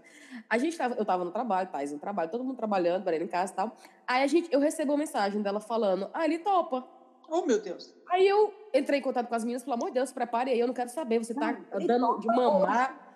A 0.50 0.58
gente 0.58 0.78
tava, 0.78 0.96
eu 0.96 1.06
tava 1.06 1.26
no 1.26 1.32
trabalho, 1.32 1.70
Thais 1.70 1.92
no 1.92 2.00
trabalho, 2.00 2.32
todo 2.32 2.44
mundo 2.44 2.56
trabalhando, 2.56 3.04
Breno 3.04 3.26
em 3.26 3.28
casa 3.28 3.54
e 3.54 3.56
tal. 3.56 3.78
Aí 4.08 4.24
a 4.24 4.28
gente, 4.28 4.52
eu 4.52 4.60
recebo 4.60 4.94
uma 4.94 5.00
mensagem 5.00 5.42
dela 5.42 5.60
falando, 5.60 6.10
ah, 6.14 6.26
ele 6.26 6.40
topa. 6.40 6.99
Oh, 7.30 7.46
meu 7.46 7.62
Deus. 7.62 7.94
Aí 8.10 8.28
eu 8.28 8.54
entrei 8.74 9.00
em 9.00 9.02
contato 9.02 9.28
com 9.28 9.36
as 9.36 9.44
meninas, 9.44 9.64
pelo 9.64 9.76
amor 9.76 9.88
de 9.88 9.94
Deus, 9.96 10.12
prepare 10.12 10.52
aí, 10.52 10.60
eu 10.60 10.68
não 10.68 10.74
quero 10.74 10.90
saber, 10.90 11.20
você 11.20 11.34
tá 11.34 11.52
dando 11.86 12.20
de 12.20 12.28
topa 12.28 12.42
mamar. 12.42 13.09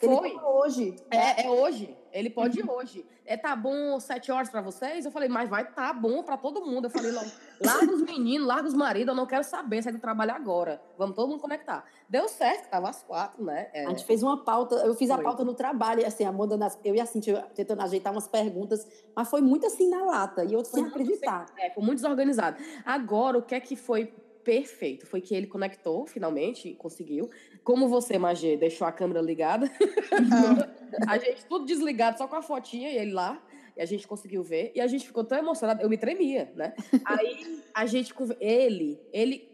Ele 0.00 0.14
Foi. 0.14 0.30
falou 0.34 0.60
hoje. 0.60 0.96
É, 1.10 1.46
é 1.46 1.50
hoje. 1.50 1.96
Ele 2.12 2.28
pode 2.28 2.60
ir 2.60 2.70
hoje. 2.70 3.04
É, 3.24 3.36
tá 3.36 3.56
bom 3.56 3.98
sete 3.98 4.30
horas 4.30 4.48
pra 4.50 4.60
vocês? 4.60 5.04
Eu 5.04 5.10
falei, 5.10 5.28
mas 5.28 5.48
vai 5.48 5.70
tá 5.70 5.92
bom 5.92 6.22
pra 6.22 6.36
todo 6.36 6.64
mundo. 6.64 6.84
Eu 6.84 6.90
falei, 6.90 7.10
larga 7.12 7.92
os 7.92 8.02
meninos, 8.02 8.46
larga 8.46 8.68
os 8.68 8.74
maridos, 8.74 9.08
eu 9.08 9.14
não 9.14 9.26
quero 9.26 9.42
saber, 9.42 9.82
sai 9.82 9.92
do 9.92 9.98
trabalho 9.98 10.32
agora. 10.32 10.80
Vamos 10.98 11.16
todo 11.16 11.28
mundo 11.28 11.40
conectar. 11.40 11.84
Deu 12.08 12.28
certo, 12.28 12.68
tava 12.70 12.90
às 12.90 13.02
quatro, 13.02 13.42
né? 13.42 13.68
É, 13.72 13.86
A 13.86 13.88
gente 13.88 14.04
fez 14.04 14.22
uma 14.22 14.44
pauta, 14.44 14.76
eu 14.76 14.94
fiz 14.94 15.10
a 15.10 15.16
Foi. 15.16 15.24
pauta 15.24 15.44
no 15.44 15.54
trabalho, 15.54 16.06
assim, 16.06 16.24
a 16.24 16.28
Amanda, 16.28 16.58
eu 16.84 16.94
e 16.94 17.00
a 17.00 17.06
Cintia 17.06 17.46
tentando 17.54 17.80
ajeitar 17.82 18.12
umas 18.12 18.28
perguntas, 18.28 18.86
mas 19.14 19.28
foi 19.28 19.40
muito 19.40 19.66
assim 19.66 19.88
na 19.88 20.04
lata, 20.04 20.44
e 20.44 20.52
eu 20.52 20.64
sem 20.64 20.82
muito 20.82 20.94
acreditar. 20.94 21.46
É, 21.58 21.70
foi 21.70 21.82
muito 21.82 21.96
desorganizado. 21.96 22.62
Agora, 22.84 23.38
o 23.38 23.42
que 23.42 23.54
é 23.54 23.60
que 23.60 23.76
foi 23.76 24.14
perfeito? 24.46 25.04
Foi 25.08 25.20
que 25.20 25.34
ele 25.34 25.48
conectou, 25.48 26.06
finalmente, 26.06 26.72
conseguiu. 26.74 27.28
Como 27.64 27.88
você, 27.88 28.16
Magê, 28.16 28.56
deixou 28.56 28.86
a 28.86 28.92
câmera 28.92 29.20
ligada, 29.20 29.68
a 31.08 31.18
gente 31.18 31.44
tudo 31.46 31.66
desligado, 31.66 32.16
só 32.16 32.28
com 32.28 32.36
a 32.36 32.42
fotinha 32.42 32.92
e 32.92 32.96
ele 32.96 33.12
lá. 33.12 33.42
E 33.76 33.82
a 33.82 33.84
gente 33.84 34.06
conseguiu 34.06 34.44
ver. 34.44 34.70
E 34.74 34.80
a 34.80 34.86
gente 34.86 35.04
ficou 35.04 35.24
tão 35.24 35.36
emocionado, 35.36 35.82
eu 35.82 35.88
me 35.88 35.98
tremia, 35.98 36.50
né? 36.54 36.74
Aí 37.04 37.60
a 37.74 37.84
gente. 37.84 38.14
Ele, 38.40 38.98
ele 39.12 39.50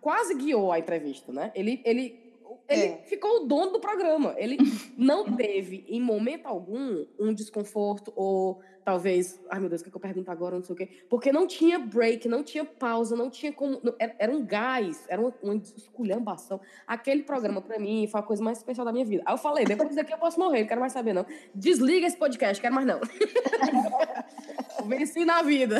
quase 0.00 0.34
guiou 0.34 0.70
a 0.70 0.78
entrevista, 0.78 1.32
né? 1.32 1.50
Ele. 1.54 1.82
ele 1.84 2.21
ele 2.68 2.82
É. 2.82 2.96
ficou 3.04 3.42
o 3.42 3.46
dono 3.46 3.72
do 3.72 3.80
programa. 3.80 4.34
Ele 4.38 4.56
não 4.96 5.36
teve, 5.36 5.84
em 5.88 6.00
momento 6.00 6.46
algum, 6.46 7.04
um 7.18 7.32
desconforto 7.34 8.12
ou 8.16 8.60
talvez, 8.84 9.40
ai 9.48 9.60
meu 9.60 9.68
Deus, 9.68 9.80
o 9.80 9.84
que, 9.84 9.90
é 9.90 9.92
que 9.92 9.96
eu 9.96 10.00
pergunto 10.00 10.30
agora, 10.30 10.56
não 10.56 10.62
sei 10.64 10.72
o 10.74 10.76
quê. 10.76 10.88
Porque 11.08 11.30
não 11.30 11.46
tinha 11.46 11.78
break, 11.78 12.26
não 12.28 12.42
tinha 12.42 12.64
pausa, 12.64 13.14
não 13.14 13.30
tinha 13.30 13.52
como. 13.52 13.80
não- 13.82 13.94
Era, 13.98 14.14
era 14.18 14.32
um 14.32 14.44
gás, 14.44 15.04
era 15.08 15.20
uma, 15.20 15.32
uma 15.42 15.54
esculhambação. 15.54 16.60
Aquele 16.86 17.22
programa, 17.22 17.60
pra 17.62 17.78
mim, 17.78 18.06
foi 18.08 18.20
a 18.20 18.22
coisa 18.22 18.42
mais 18.42 18.58
especial 18.58 18.84
da 18.84 18.92
minha 18.92 19.04
vida. 19.04 19.22
Aí 19.26 19.34
eu 19.34 19.38
falei, 19.38 19.64
depois 19.64 19.94
daqui 19.94 20.12
eu 20.12 20.18
posso 20.18 20.38
morrer, 20.40 20.60
não 20.62 20.68
quero 20.68 20.80
mais 20.80 20.92
saber, 20.92 21.12
não. 21.12 21.24
Desliga 21.54 22.06
esse 22.06 22.16
podcast, 22.16 22.60
quero 22.60 22.74
mais 22.74 22.86
não. 22.86 23.00
Venci 24.86 25.24
na 25.24 25.42
vida. 25.42 25.78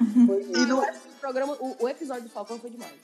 E 0.00 0.66
no, 0.66 0.80
O 0.80 1.20
programa, 1.20 1.56
o, 1.60 1.84
o 1.84 1.88
episódio 1.88 2.24
do 2.24 2.30
Falcão 2.30 2.58
foi 2.58 2.70
demais. 2.70 2.94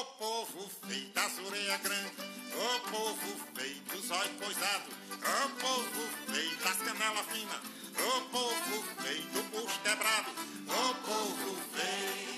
Ô 0.00 0.04
povo 0.18 0.70
feio 0.88 1.08
das 1.10 1.38
orelhas 1.46 1.80
grandes, 1.82 2.24
ô 2.54 2.90
povo 2.90 3.46
feio 3.54 3.82
dos 3.92 4.10
olhos 4.10 4.32
coisados, 4.42 4.94
ô 5.12 5.48
povo 5.60 6.08
feio 6.32 6.56
das 6.64 6.76
canelas 6.78 7.26
finas, 7.26 7.60
O 7.98 8.20
povo 8.30 8.82
feito 9.02 9.44
pus 9.50 9.72
quebrado, 9.84 10.30
o 10.68 10.94
povo 11.04 11.58
feio. 11.74 12.30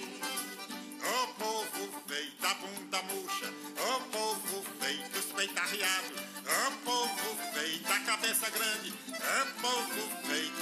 O 1.06 1.26
povo 1.34 2.02
feito 2.08 2.46
a 2.46 2.54
bunda 2.54 3.02
murcha, 3.02 3.46
o 3.78 4.00
povo 4.10 4.64
feito 4.80 5.18
os 5.20 5.26
peitos 5.26 5.56
arriados, 5.56 6.20
o 6.42 6.72
povo 6.84 7.52
feito 7.54 7.92
a 7.92 8.00
cabeça 8.00 8.50
grande, 8.50 8.90
o 8.90 9.60
povo 9.60 10.26
feito 10.26 10.61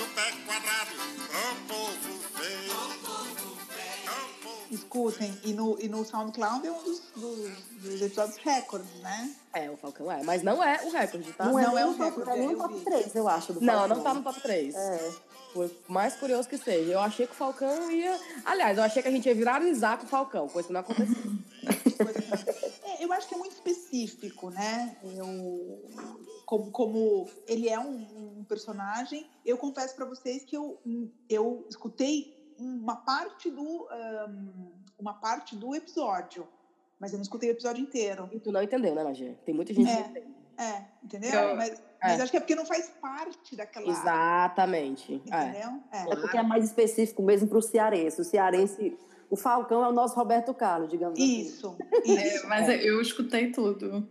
Escutem, 5.09 5.39
e 5.45 5.53
no, 5.53 5.79
e 5.81 5.89
no 5.89 6.05
SoundCloud 6.05 6.67
é 6.67 6.73
um 6.73 6.83
dos, 6.83 7.01
dos, 7.17 7.51
dos 7.83 8.03
episódios 8.03 8.37
recordes, 8.39 8.95
né? 9.01 9.35
É, 9.53 9.71
o 9.71 9.77
Falcão 9.77 10.11
é. 10.11 10.23
Mas 10.23 10.43
não 10.43 10.63
é 10.63 10.85
o 10.85 10.91
recorde, 10.91 11.33
tá? 11.33 11.45
Não 11.47 11.59
é, 11.59 11.63
Não 11.63 11.79
é 11.79 11.85
nem 11.85 11.93
o 11.93 11.97
recorde, 11.97 12.29
não 12.29 12.37
é 12.37 12.39
nem 12.39 12.51
eu 12.51 12.59
o 12.59 12.61
top 12.61 12.75
vi. 12.75 12.85
3, 12.85 13.15
eu 13.15 13.29
acho. 13.29 13.53
Do 13.53 13.61
Não, 13.61 13.75
Falcão. 13.75 13.97
não 13.97 14.05
tá 14.05 14.15
no 14.15 14.23
top 14.23 14.41
3. 14.41 14.75
É. 14.75 15.13
Por 15.53 15.71
mais 15.89 16.15
curioso 16.17 16.49
que 16.49 16.57
seja. 16.59 16.93
Eu 16.93 17.01
achei 17.01 17.27
que 17.27 17.33
o 17.33 17.37
Falcão 17.37 17.91
ia. 17.91 18.19
Aliás, 18.45 18.79
eu 18.79 18.85
achei 18.85 19.03
que 19.03 19.09
a 19.09 19.11
gente 19.11 19.27
ia 19.27 19.35
viralizar 19.35 19.97
com 19.99 20.05
o 20.05 20.09
Falcão, 20.09 20.49
coisa 20.49 20.69
que 20.69 20.73
não 20.73 20.81
aconteceu. 20.81 21.17
É, 22.85 23.05
eu 23.05 23.13
acho 23.13 23.29
que 23.29 23.35
é 23.35 23.39
muito 23.39 23.53
específico, 23.53 24.51
né? 24.51 24.97
Eu, 25.03 25.83
como, 26.47 26.71
como 26.71 27.29
ele 27.47 27.69
é 27.69 27.79
um, 27.79 28.39
um 28.39 28.45
personagem, 28.45 29.29
eu 29.45 29.59
confesso 29.59 29.95
para 29.97 30.05
vocês 30.05 30.45
que 30.45 30.57
eu, 30.57 30.81
eu 31.29 31.67
escutei 31.69 32.39
uma 32.59 32.97
parte 32.97 33.51
do 33.51 33.89
ahn, 33.91 34.49
uma 35.01 35.15
parte 35.15 35.57
do 35.57 35.75
episódio, 35.75 36.47
mas 36.99 37.13
eu 37.13 37.17
não 37.19 37.23
escutei 37.23 37.49
o 37.51 37.53
episódio 37.53 37.83
inteiro. 37.83 38.29
E 38.33 38.39
tu 38.41 38.53
não 38.53 38.63
entendeu, 38.63 38.95
né, 38.95 39.03
Magia? 39.03 39.39
Tem 39.45 39.55
muita 39.55 39.73
gente 39.73 39.91
É. 39.91 39.97
que 39.97 40.03
não 40.03 40.11
entende. 40.11 40.41
É, 40.59 40.85
entendeu? 41.03 41.31
Eu- 41.33 41.57
mas 41.57 41.83
mas 42.03 42.19
é. 42.19 42.23
acho 42.23 42.31
que 42.31 42.37
é 42.39 42.41
porque 42.41 42.55
não 42.55 42.65
faz 42.65 42.89
parte 43.01 43.55
daquela. 43.57 43.87
Exatamente. 43.91 45.23
É. 45.31 45.43
Entendeu? 45.49 45.71
É. 45.93 46.03
É 46.13 46.17
porque 46.17 46.37
é 46.37 46.43
mais 46.43 46.65
específico 46.65 47.23
mesmo 47.23 47.49
para 47.49 47.59
o 47.59 47.63
cearense. 47.63 48.21
O 48.21 48.25
cearense, 48.25 48.97
o 49.31 49.37
Falcão 49.37 49.85
é 49.85 49.89
o 49.89 49.93
nosso 49.93 50.15
Roberto 50.17 50.53
Carlos, 50.55 50.91
digamos 50.91 51.19
assim. 51.19 51.41
Isso, 51.41 51.77
É, 52.07 52.37
isso. 52.37 52.49
mas 52.49 52.69
eu 52.85 53.01
escutei 53.01 53.51
tudo. 53.53 54.09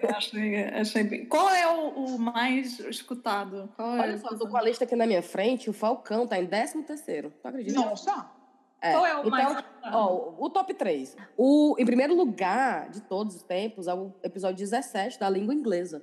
Eu 0.00 0.10
achei, 0.16 0.64
achei 0.64 1.02
bem. 1.04 1.26
Qual 1.26 1.50
é 1.50 1.66
o, 1.66 1.88
o 2.14 2.18
mais 2.18 2.78
escutado? 2.80 3.68
Qual 3.76 3.96
é 3.96 4.00
Olha 4.00 4.14
o 4.14 4.18
só, 4.18 4.28
tô 4.36 4.48
com 4.48 4.56
a 4.56 4.62
lista 4.62 4.84
aqui 4.84 4.96
na 4.96 5.06
minha 5.06 5.22
frente, 5.22 5.68
o 5.68 5.72
Falcão 5.74 6.26
tá 6.26 6.38
em 6.40 6.46
13 6.46 6.82
terceiro. 6.84 7.32
Tu 7.42 7.46
acredita? 7.48 7.78
Nossa! 7.80 8.30
É. 8.80 8.92
Qual 8.92 9.06
é 9.06 9.16
o 9.16 9.18
então, 9.20 9.30
mais 9.30 9.50
escutado? 9.56 9.94
Ó, 9.94 10.34
o 10.38 10.50
top 10.50 10.72
3. 10.72 11.16
O, 11.36 11.74
em 11.78 11.84
primeiro 11.84 12.14
lugar 12.14 12.90
de 12.90 13.00
todos 13.02 13.36
os 13.36 13.42
tempos 13.42 13.88
é 13.88 13.94
o 13.94 14.12
episódio 14.22 14.56
17 14.56 15.18
da 15.18 15.28
língua 15.28 15.52
inglesa, 15.52 16.02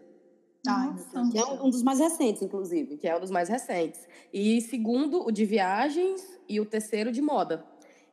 Nossa. 0.66 1.30
Que 1.32 1.38
é 1.38 1.46
um, 1.46 1.66
um 1.66 1.70
dos 1.70 1.84
mais 1.84 2.00
recentes, 2.00 2.42
inclusive. 2.42 2.98
que 2.98 3.08
é 3.08 3.16
um 3.16 3.20
dos 3.20 3.32
mais 3.32 3.48
recentes. 3.48 4.08
E 4.34 4.60
segundo, 4.62 5.26
o 5.26 5.32
de 5.32 5.46
viagens 5.46 6.22
e 6.50 6.60
o 6.60 6.66
terceiro 6.66 7.12
de 7.12 7.22
moda. 7.22 7.66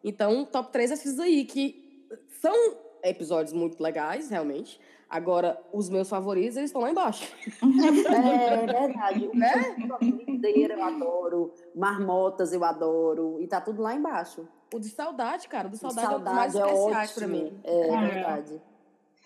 Então, 0.05 0.45
top 0.45 0.71
3 0.73 0.91
é 0.91 0.95
esses 0.95 1.19
aí, 1.19 1.45
que 1.45 2.09
são 2.41 2.55
episódios 3.03 3.53
muito 3.53 3.83
legais, 3.83 4.31
realmente. 4.31 4.81
Agora, 5.13 5.61
os 5.75 5.91
meus 5.91 6.09
favoritos, 6.09 6.57
eles 6.57 6.71
estão 6.71 6.81
lá 6.81 6.91
embaixo. 6.91 7.31
É 7.63 8.67
verdade. 8.67 9.27
O 9.29 9.37
Né? 9.37 9.77
Lindeira 10.01 10.73
eu 10.75 10.83
adoro, 10.83 11.53
Marmotas 11.77 12.51
eu 12.55 12.65
adoro, 12.65 13.37
e 13.39 13.47
tá 13.47 13.61
tudo 13.61 13.83
lá 13.83 13.95
embaixo. 13.95 14.49
O 14.75 14.79
de 14.81 14.89
saudade, 14.89 15.49
cara, 15.49 15.69
o 15.69 15.71
de 15.71 15.77
O 15.77 15.89
de 15.89 15.95
saudade, 15.95 16.15
é 16.15 16.19
dos 16.25 16.33
mais 16.35 16.53
Saudade 16.55 16.73
é 16.73 16.75
especiais 16.75 17.11
ótimo. 17.11 17.19
pra 17.19 17.29
mim. 17.29 17.61
É, 17.63 17.95
Ah, 17.95 18.03
é. 18.03 18.09
verdade. 18.09 18.63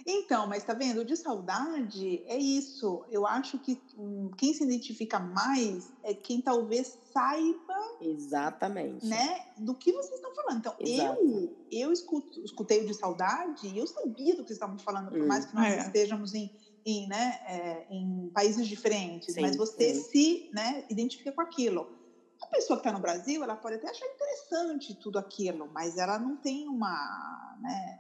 Então, 0.08 0.46
mas 0.46 0.62
tá 0.62 0.72
vendo? 0.72 1.00
O 1.00 1.04
de 1.04 1.16
saudade 1.16 2.22
é 2.24 2.38
isso. 2.38 3.02
Eu 3.08 3.26
acho 3.26 3.58
que 3.58 3.80
hum, 3.96 4.30
quem 4.38 4.54
se 4.54 4.62
identifica 4.62 5.18
mais 5.18 5.92
é 6.02 6.14
quem 6.14 6.40
talvez 6.40 6.96
saiba, 7.12 7.74
Exatamente. 8.00 9.02
né, 9.02 9.38
do 9.56 9.74
que 9.76 9.92
vocês 9.92 10.14
estão 10.16 10.32
falando. 10.34 10.58
Então, 10.58 10.74
Exato. 10.78 11.20
eu 11.38 11.52
eu 11.70 11.92
escuto, 11.92 12.40
escutei 12.44 12.80
o 12.80 12.86
de 12.86 12.94
saudade 12.94 13.66
e 13.68 13.76
eu 13.78 13.86
sabia 13.86 14.34
do 14.36 14.42
que 14.44 14.48
vocês 14.48 14.56
estavam 14.56 14.78
falando, 14.78 15.12
por 15.12 15.26
Hum. 15.26 15.26
mais 15.26 15.44
que 15.46 15.54
nós 15.54 15.74
É. 15.74 15.76
estejamos 15.76 16.32
em, 16.34 16.50
em, 16.84 17.08
né, 17.08 17.38
é, 17.46 17.84
em 17.90 18.30
países 18.32 18.68
diferentes, 18.68 19.36
Sim, 19.36 19.42
mas 19.42 19.56
você 19.56 19.92
sim. 19.92 20.06
se 20.12 20.44
né, 20.52 20.82
identifica 20.88 21.32
com 21.32 21.40
aquilo. 21.42 21.88
A 22.42 22.46
pessoa 22.48 22.76
que 22.78 22.80
está 22.80 22.92
no 22.92 23.00
Brasil, 23.00 23.42
ela 23.44 23.56
pode 23.56 23.76
até 23.76 23.90
achar 23.90 24.06
interessante 24.06 24.96
tudo 25.00 25.18
aquilo, 25.18 25.68
mas 25.68 25.96
ela 25.96 26.18
não 26.18 26.36
tem 26.36 26.68
uma, 26.68 27.56
né, 27.60 27.98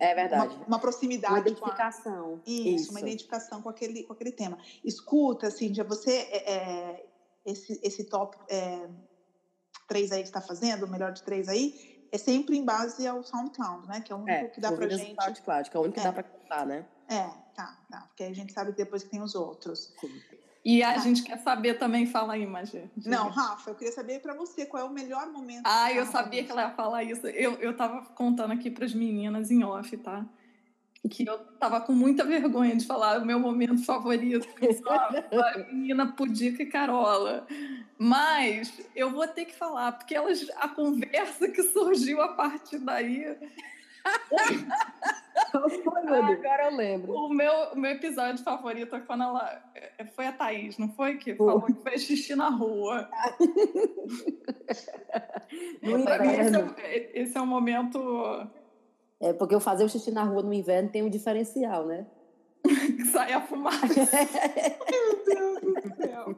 É 0.00 0.14
verdade. 0.14 0.54
uma, 0.56 0.66
uma 0.66 0.78
proximidade 0.78 1.34
Uma 1.34 1.42
com 1.42 1.48
a, 1.48 1.50
identificação. 1.50 2.42
isso, 2.46 2.90
uma 2.90 2.98
Isso. 3.00 3.06
identificação 3.06 3.60
com 3.62 3.68
aquele, 3.68 4.02
com 4.04 4.12
aquele 4.12 4.32
tema. 4.32 4.58
Escuta, 4.82 5.50
Cíntia, 5.50 5.84
você, 5.84 6.10
é, 6.30 6.52
é, 6.52 7.06
esse, 7.44 7.78
esse 7.82 8.04
top 8.04 8.36
é, 8.48 8.88
três 9.88 10.10
aí 10.10 10.22
que 10.22 10.28
está 10.28 10.40
fazendo, 10.40 10.84
o 10.86 10.88
melhor 10.88 11.12
de 11.12 11.22
três 11.22 11.48
aí, 11.48 12.08
é 12.10 12.18
sempre 12.18 12.56
em 12.56 12.64
base 12.64 13.06
ao 13.06 13.22
SoundCloud, 13.22 13.86
né? 13.88 14.00
Que 14.00 14.12
é 14.12 14.14
o 14.16 14.18
único 14.18 14.30
É, 14.46 14.48
que 14.48 14.60
dá 14.60 14.72
pra 14.72 14.86
do 14.86 14.96
gente. 14.96 15.22
SoundCloud, 15.22 15.70
que 15.70 15.76
é 15.76 15.80
o 15.80 15.82
único 15.82 15.94
que 15.94 16.00
É. 16.00 16.04
dá 16.04 16.12
pra 16.12 16.22
contar, 16.22 16.66
né? 16.66 16.86
É, 17.08 17.24
tá, 17.54 17.78
tá. 17.90 18.00
Porque 18.08 18.22
aí 18.24 18.30
a 18.30 18.34
gente 18.34 18.52
sabe 18.52 18.72
depois 18.72 19.04
que 19.04 19.10
tem 19.10 19.20
os 19.22 19.34
outros. 19.34 19.92
E 20.66 20.82
a 20.82 20.98
gente 20.98 21.22
quer 21.22 21.38
saber 21.38 21.74
também, 21.74 22.06
fala 22.06 22.34
aí, 22.34 22.44
Magê. 22.44 22.90
Não, 23.04 23.28
Rafa, 23.28 23.70
eu 23.70 23.76
queria 23.76 23.92
saber 23.92 24.18
para 24.18 24.34
você 24.34 24.66
qual 24.66 24.82
é 24.82 24.84
o 24.84 24.92
melhor 24.92 25.30
momento. 25.30 25.62
Ah, 25.64 25.92
eu 25.92 26.04
sabia 26.06 26.42
que 26.42 26.50
ela 26.50 26.62
ia 26.62 26.70
falar 26.70 27.04
isso. 27.04 27.24
Eu, 27.28 27.52
eu 27.60 27.76
tava 27.76 28.04
contando 28.16 28.52
aqui 28.52 28.68
pras 28.68 28.92
meninas 28.92 29.52
em 29.52 29.62
off, 29.62 29.96
tá? 29.98 30.26
Que 31.08 31.24
eu 31.24 31.38
tava 31.60 31.80
com 31.80 31.92
muita 31.92 32.24
vergonha 32.24 32.74
de 32.74 32.84
falar 32.84 33.22
o 33.22 33.24
meu 33.24 33.38
momento 33.38 33.84
favorito. 33.84 34.44
Só 34.82 34.92
a 34.92 35.58
menina 35.70 36.10
Pudica 36.10 36.64
e 36.64 36.66
Carola. 36.66 37.46
Mas 37.96 38.72
eu 38.96 39.12
vou 39.12 39.28
ter 39.28 39.44
que 39.44 39.54
falar, 39.54 39.92
porque 39.92 40.16
elas, 40.16 40.50
a 40.56 40.68
conversa 40.68 41.46
que 41.46 41.62
surgiu 41.62 42.20
a 42.20 42.34
partir 42.34 42.78
daí. 42.78 43.36
Ah, 45.64 46.26
agora 46.26 46.70
eu 46.70 46.76
lembro. 46.76 47.12
O 47.12 47.28
meu, 47.28 47.52
o 47.72 47.78
meu 47.78 47.90
episódio 47.92 48.42
favorito 48.44 48.94
é 48.94 49.00
quando 49.00 49.22
ela. 49.24 49.62
é, 49.74 50.04
Foi 50.06 50.26
a 50.26 50.32
Thaís, 50.32 50.78
não 50.78 50.88
foi? 50.90 51.16
Que 51.16 51.34
falou 51.34 51.62
que 51.62 51.74
fez 51.74 52.02
xixi 52.02 52.34
na 52.34 52.48
rua. 52.48 53.08
No 55.82 56.02
Pra 56.04 56.18
mim, 56.18 56.28
esse 56.28 56.48
inverno. 56.48 56.74
é, 56.78 57.20
esse 57.20 57.38
é 57.38 57.40
um 57.40 57.46
momento 57.46 58.46
É 59.20 59.32
porque 59.32 59.54
eu 59.54 59.60
fazer 59.60 59.84
o 59.84 59.88
xixi 59.88 60.10
na 60.10 60.24
rua 60.24 60.42
no 60.42 60.52
inverno 60.52 60.88
tem 60.90 61.02
um 61.02 61.08
diferencial, 61.08 61.86
né? 61.86 62.06
que 62.64 63.04
sai 63.06 63.32
a 63.32 63.40
fumaça. 63.40 63.86
Meu 64.90 65.24
Deus 65.24 65.60
do 65.60 65.96
céu. 65.96 66.36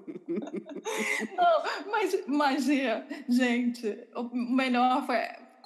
Não, 1.36 1.90
mas, 2.28 2.64
Gê, 2.64 3.02
gente, 3.28 4.06
o 4.14 4.24
melhor 4.34 5.06
foi. 5.06 5.16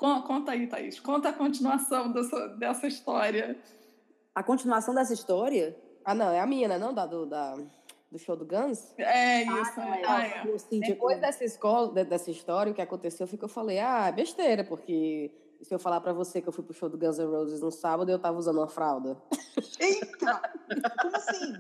Con- 0.03 0.23
Conta 0.23 0.53
aí, 0.53 0.67
Thaís. 0.67 0.99
Conta 1.01 1.29
a 1.29 1.33
continuação 1.33 2.11
dessa, 2.13 2.49
dessa 2.49 2.87
história. 2.87 3.57
A 4.35 4.43
continuação 4.43 4.95
dessa 4.95 5.13
história. 5.15 5.77
Ah, 6.05 6.15
não, 6.15 6.31
é 6.31 6.41
a 6.41 6.47
minha, 6.47 6.67
né? 6.69 6.79
Não, 6.79 6.93
da, 6.93 7.07
do, 7.07 7.25
da, 7.27 7.57
do 8.11 8.19
show 8.19 8.35
do 8.37 8.45
Guns. 8.45 8.93
É 8.99 9.43
isso. 9.43 9.73
Ah, 9.81 9.97
é, 9.99 10.05
Ah, 10.07 10.27
é. 10.27 10.59
senti- 10.59 10.89
Depois 10.89 11.21
dessa 11.21 11.45
escola, 11.45 11.93
de- 11.93 12.05
dessa 12.05 12.31
história, 12.31 12.73
o 12.73 12.75
que 12.75 12.83
aconteceu 12.83 13.27
foi 13.27 13.39
que 13.39 13.45
eu 13.45 13.49
falei, 13.49 13.79
ah, 13.79 14.09
é 14.09 14.13
besteira, 14.13 14.65
porque 14.65 15.31
se 15.63 15.73
eu 15.73 15.79
falar 15.79 16.01
pra 16.01 16.13
você 16.13 16.43
que 16.43 16.49
eu 16.49 16.53
fui 16.53 16.65
pro 16.65 16.75
show 16.75 16.89
do 16.89 16.99
Guns 16.99 17.19
N' 17.19 17.27
Roses 17.27 17.61
no 17.61 17.71
sábado, 17.71 18.11
eu 18.11 18.19
tava 18.19 18.37
usando 18.37 18.57
uma 18.59 18.67
fralda. 18.69 19.17
Eita! 19.79 20.43
Como 21.01 21.17
assim? 21.17 21.55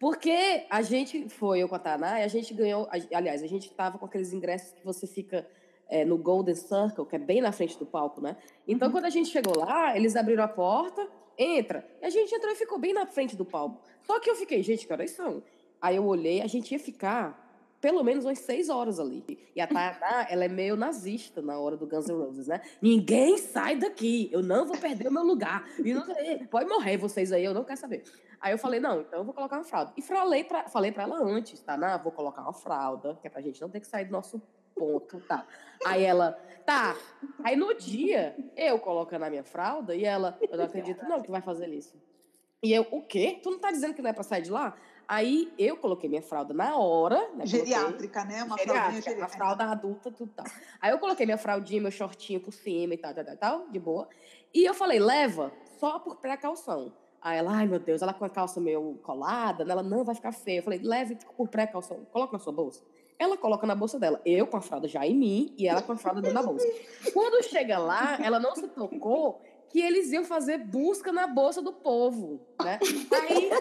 Porque 0.00 0.66
a 0.70 0.80
gente 0.80 1.28
foi, 1.28 1.58
eu 1.60 1.68
com 1.68 1.74
a 1.74 1.78
Taná, 1.78 2.20
e 2.20 2.22
a 2.24 2.28
gente 2.28 2.54
ganhou. 2.54 2.88
Aliás, 3.12 3.42
a 3.42 3.46
gente 3.46 3.70
tava 3.74 3.98
com 3.98 4.06
aqueles 4.06 4.32
ingressos 4.32 4.72
que 4.72 4.82
você 4.84 5.06
fica 5.06 5.46
é, 5.92 6.06
no 6.06 6.16
Golden 6.16 6.54
Circle, 6.54 7.04
que 7.04 7.16
é 7.16 7.18
bem 7.18 7.42
na 7.42 7.52
frente 7.52 7.78
do 7.78 7.84
palco, 7.84 8.18
né? 8.22 8.34
Então, 8.66 8.90
quando 8.90 9.04
a 9.04 9.10
gente 9.10 9.28
chegou 9.28 9.54
lá, 9.58 9.94
eles 9.94 10.16
abriram 10.16 10.42
a 10.42 10.48
porta, 10.48 11.06
entra. 11.36 11.86
E 12.00 12.06
a 12.06 12.08
gente 12.08 12.34
entrou 12.34 12.50
e 12.50 12.56
ficou 12.56 12.78
bem 12.78 12.94
na 12.94 13.04
frente 13.04 13.36
do 13.36 13.44
palco. 13.44 13.78
Só 14.00 14.18
que 14.18 14.30
eu 14.30 14.34
fiquei, 14.34 14.62
gente, 14.62 14.86
que 14.86 14.92
horas 14.92 15.10
são? 15.10 15.42
Aí 15.82 15.96
eu 15.96 16.06
olhei, 16.06 16.40
a 16.40 16.46
gente 16.46 16.72
ia 16.72 16.78
ficar 16.78 17.42
pelo 17.78 18.02
menos 18.02 18.24
umas 18.24 18.38
seis 18.38 18.70
horas 18.70 18.98
ali. 18.98 19.38
E 19.54 19.60
a 19.60 19.66
Taná, 19.66 19.98
ela 20.30 20.46
é 20.46 20.48
meio 20.48 20.76
nazista 20.76 21.42
na 21.42 21.58
hora 21.58 21.76
do 21.76 21.86
Guns 21.86 22.06
N' 22.06 22.14
Roses, 22.14 22.46
né? 22.46 22.62
Ninguém 22.80 23.36
sai 23.36 23.76
daqui, 23.76 24.30
eu 24.32 24.42
não 24.42 24.64
vou 24.64 24.78
perder 24.78 25.08
o 25.08 25.12
meu 25.12 25.24
lugar. 25.24 25.68
E 25.84 25.92
não 25.92 26.06
sei, 26.06 26.46
pode 26.46 26.70
morrer 26.70 26.96
vocês 26.96 27.32
aí, 27.32 27.44
eu 27.44 27.52
não 27.52 27.64
quero 27.64 27.78
saber. 27.78 28.02
Aí 28.40 28.52
eu 28.52 28.58
falei, 28.58 28.80
não, 28.80 29.02
então 29.02 29.18
eu 29.18 29.24
vou 29.26 29.34
colocar 29.34 29.56
uma 29.56 29.64
fralda. 29.64 29.92
E 29.94 30.00
falei 30.00 30.42
pra, 30.42 30.68
falei 30.68 30.90
pra 30.90 31.02
ela 31.02 31.22
antes? 31.22 31.62
Não, 31.78 32.02
vou 32.02 32.12
colocar 32.12 32.40
uma 32.40 32.54
fralda, 32.54 33.18
que 33.20 33.26
é 33.26 33.30
pra 33.30 33.42
gente 33.42 33.60
não 33.60 33.68
ter 33.68 33.80
que 33.80 33.86
sair 33.86 34.06
do 34.06 34.12
nosso 34.12 34.40
ponto, 34.82 35.20
tá? 35.20 35.46
Aí 35.86 36.02
ela, 36.04 36.32
tá. 36.66 36.96
Aí 37.44 37.54
no 37.54 37.72
dia, 37.74 38.34
eu 38.56 38.78
colocando 38.80 39.22
a 39.22 39.30
minha 39.30 39.44
fralda 39.44 39.94
e 39.94 40.04
ela, 40.04 40.36
eu 40.40 40.56
não 40.56 40.64
acredito 40.64 41.04
não 41.04 41.22
que 41.22 41.30
vai 41.30 41.40
fazer 41.40 41.68
isso. 41.68 41.94
E 42.60 42.72
eu, 42.72 42.86
o 42.90 43.02
quê? 43.02 43.38
Tu 43.42 43.50
não 43.50 43.58
tá 43.60 43.70
dizendo 43.70 43.94
que 43.94 44.02
não 44.02 44.10
é 44.10 44.12
pra 44.12 44.24
sair 44.24 44.42
de 44.42 44.50
lá? 44.50 44.74
Aí 45.06 45.52
eu 45.58 45.76
coloquei 45.76 46.08
minha 46.08 46.22
fralda 46.22 46.54
na 46.54 46.76
hora. 46.76 47.16
Né? 47.16 47.44
Coloquei- 47.44 47.46
Geriátrica, 47.46 48.24
né? 48.24 48.42
Uma 48.42 48.56
geriátrica. 48.58 49.28
fralda 49.28 49.64
adulta, 49.64 50.10
tudo 50.10 50.32
tal. 50.34 50.46
Aí 50.80 50.90
eu 50.90 50.98
coloquei 50.98 51.26
minha 51.26 51.38
fraldinha, 51.38 51.82
meu 51.82 51.90
shortinho 51.90 52.40
por 52.40 52.52
cima 52.52 52.94
e 52.94 52.96
tal, 52.96 53.14
tal, 53.14 53.24
tal, 53.24 53.36
tal, 53.36 53.68
de 53.68 53.78
boa. 53.78 54.08
E 54.54 54.64
eu 54.64 54.74
falei, 54.74 54.98
leva, 54.98 55.52
só 55.78 55.98
por 55.98 56.16
precaução. 56.16 56.92
Aí 57.20 57.38
ela, 57.38 57.52
ai 57.52 57.66
meu 57.66 57.78
Deus, 57.78 58.02
ela 58.02 58.12
com 58.12 58.24
a 58.24 58.30
calça 58.30 58.60
meio 58.60 58.98
colada, 59.02 59.64
né? 59.64 59.72
ela 59.72 59.82
não 59.82 60.04
vai 60.04 60.14
ficar 60.14 60.32
feia. 60.32 60.58
Eu 60.58 60.62
falei, 60.64 60.80
leve 60.82 61.16
por 61.36 61.48
precaução, 61.48 62.04
coloca 62.12 62.32
na 62.32 62.38
sua 62.38 62.52
bolsa. 62.52 62.82
Ela 63.22 63.36
coloca 63.36 63.66
na 63.66 63.74
bolsa 63.74 63.98
dela. 63.98 64.20
Eu 64.24 64.46
com 64.46 64.56
a 64.56 64.60
fralda 64.60 64.88
já 64.88 65.06
em 65.06 65.14
mim 65.14 65.54
e 65.58 65.68
ela 65.68 65.82
com 65.82 65.92
a 65.92 65.96
fralda 65.96 66.20
dentro 66.20 66.34
da 66.34 66.42
bolsa. 66.42 66.66
Quando 67.12 67.42
chega 67.44 67.78
lá, 67.78 68.18
ela 68.22 68.38
não 68.40 68.54
se 68.54 68.66
tocou 68.68 69.40
que 69.68 69.80
eles 69.80 70.12
iam 70.12 70.24
fazer 70.24 70.58
busca 70.58 71.12
na 71.12 71.26
bolsa 71.26 71.62
do 71.62 71.72
povo, 71.72 72.40
né? 72.62 72.78
Aí 73.22 73.50
a 73.52 73.60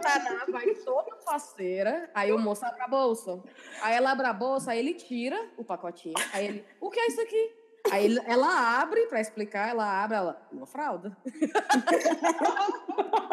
Taná 0.00 0.44
vai 0.50 0.74
toda 0.74 1.16
faceira, 1.24 2.10
aí 2.14 2.30
o 2.30 2.38
moço 2.38 2.64
abre 2.66 2.82
a 2.82 2.88
bolsa. 2.88 3.42
Aí 3.80 3.94
ela 3.96 4.10
abre 4.10 4.26
a 4.26 4.34
bolsa, 4.34 4.72
aí 4.72 4.78
ele 4.78 4.92
tira 4.92 5.48
o 5.56 5.64
pacotinho. 5.64 6.14
Aí 6.32 6.44
ele, 6.46 6.64
o 6.78 6.90
que 6.90 7.00
é 7.00 7.06
isso 7.06 7.20
aqui? 7.22 7.54
Aí 7.90 8.04
ele- 8.04 8.20
ela 8.26 8.80
abre 8.80 9.06
pra 9.06 9.20
explicar, 9.20 9.70
ela 9.70 10.02
abre, 10.02 10.16
ela, 10.18 10.46
uma 10.52 10.66
fralda. 10.66 11.16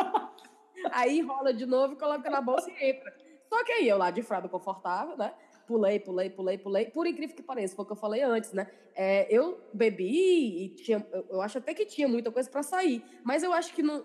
aí 0.91 1.21
rola 1.21 1.53
de 1.53 1.65
novo, 1.65 1.95
coloca 1.95 2.29
na 2.29 2.41
bolsa 2.41 2.69
e 2.71 2.89
entra. 2.89 3.13
Só 3.53 3.63
que 3.63 3.71
aí 3.71 3.87
eu 3.87 3.97
lá 3.99 4.09
de 4.09 4.23
fralda 4.23 4.49
confortável, 4.49 5.15
né? 5.15 5.31
Pulei, 5.67 5.99
pulei, 5.99 6.29
pulei, 6.29 6.57
pulei. 6.57 6.85
Por 6.87 7.05
incrível 7.05 7.35
que 7.35 7.43
pareça, 7.43 7.75
foi 7.75 7.83
o 7.83 7.85
que 7.85 7.91
eu 7.91 7.95
falei 7.97 8.21
antes, 8.23 8.51
né? 8.51 8.67
É, 8.95 9.27
eu 9.29 9.61
bebi 9.71 10.63
e 10.65 10.69
tinha, 10.69 11.05
eu, 11.11 11.25
eu 11.29 11.41
acho 11.41 11.59
até 11.59 11.73
que 11.73 11.85
tinha 11.85 12.07
muita 12.07 12.31
coisa 12.31 12.49
pra 12.49 12.63
sair, 12.63 13.03
mas 13.23 13.43
eu 13.43 13.53
acho 13.53 13.73
que 13.73 13.83
não. 13.83 14.03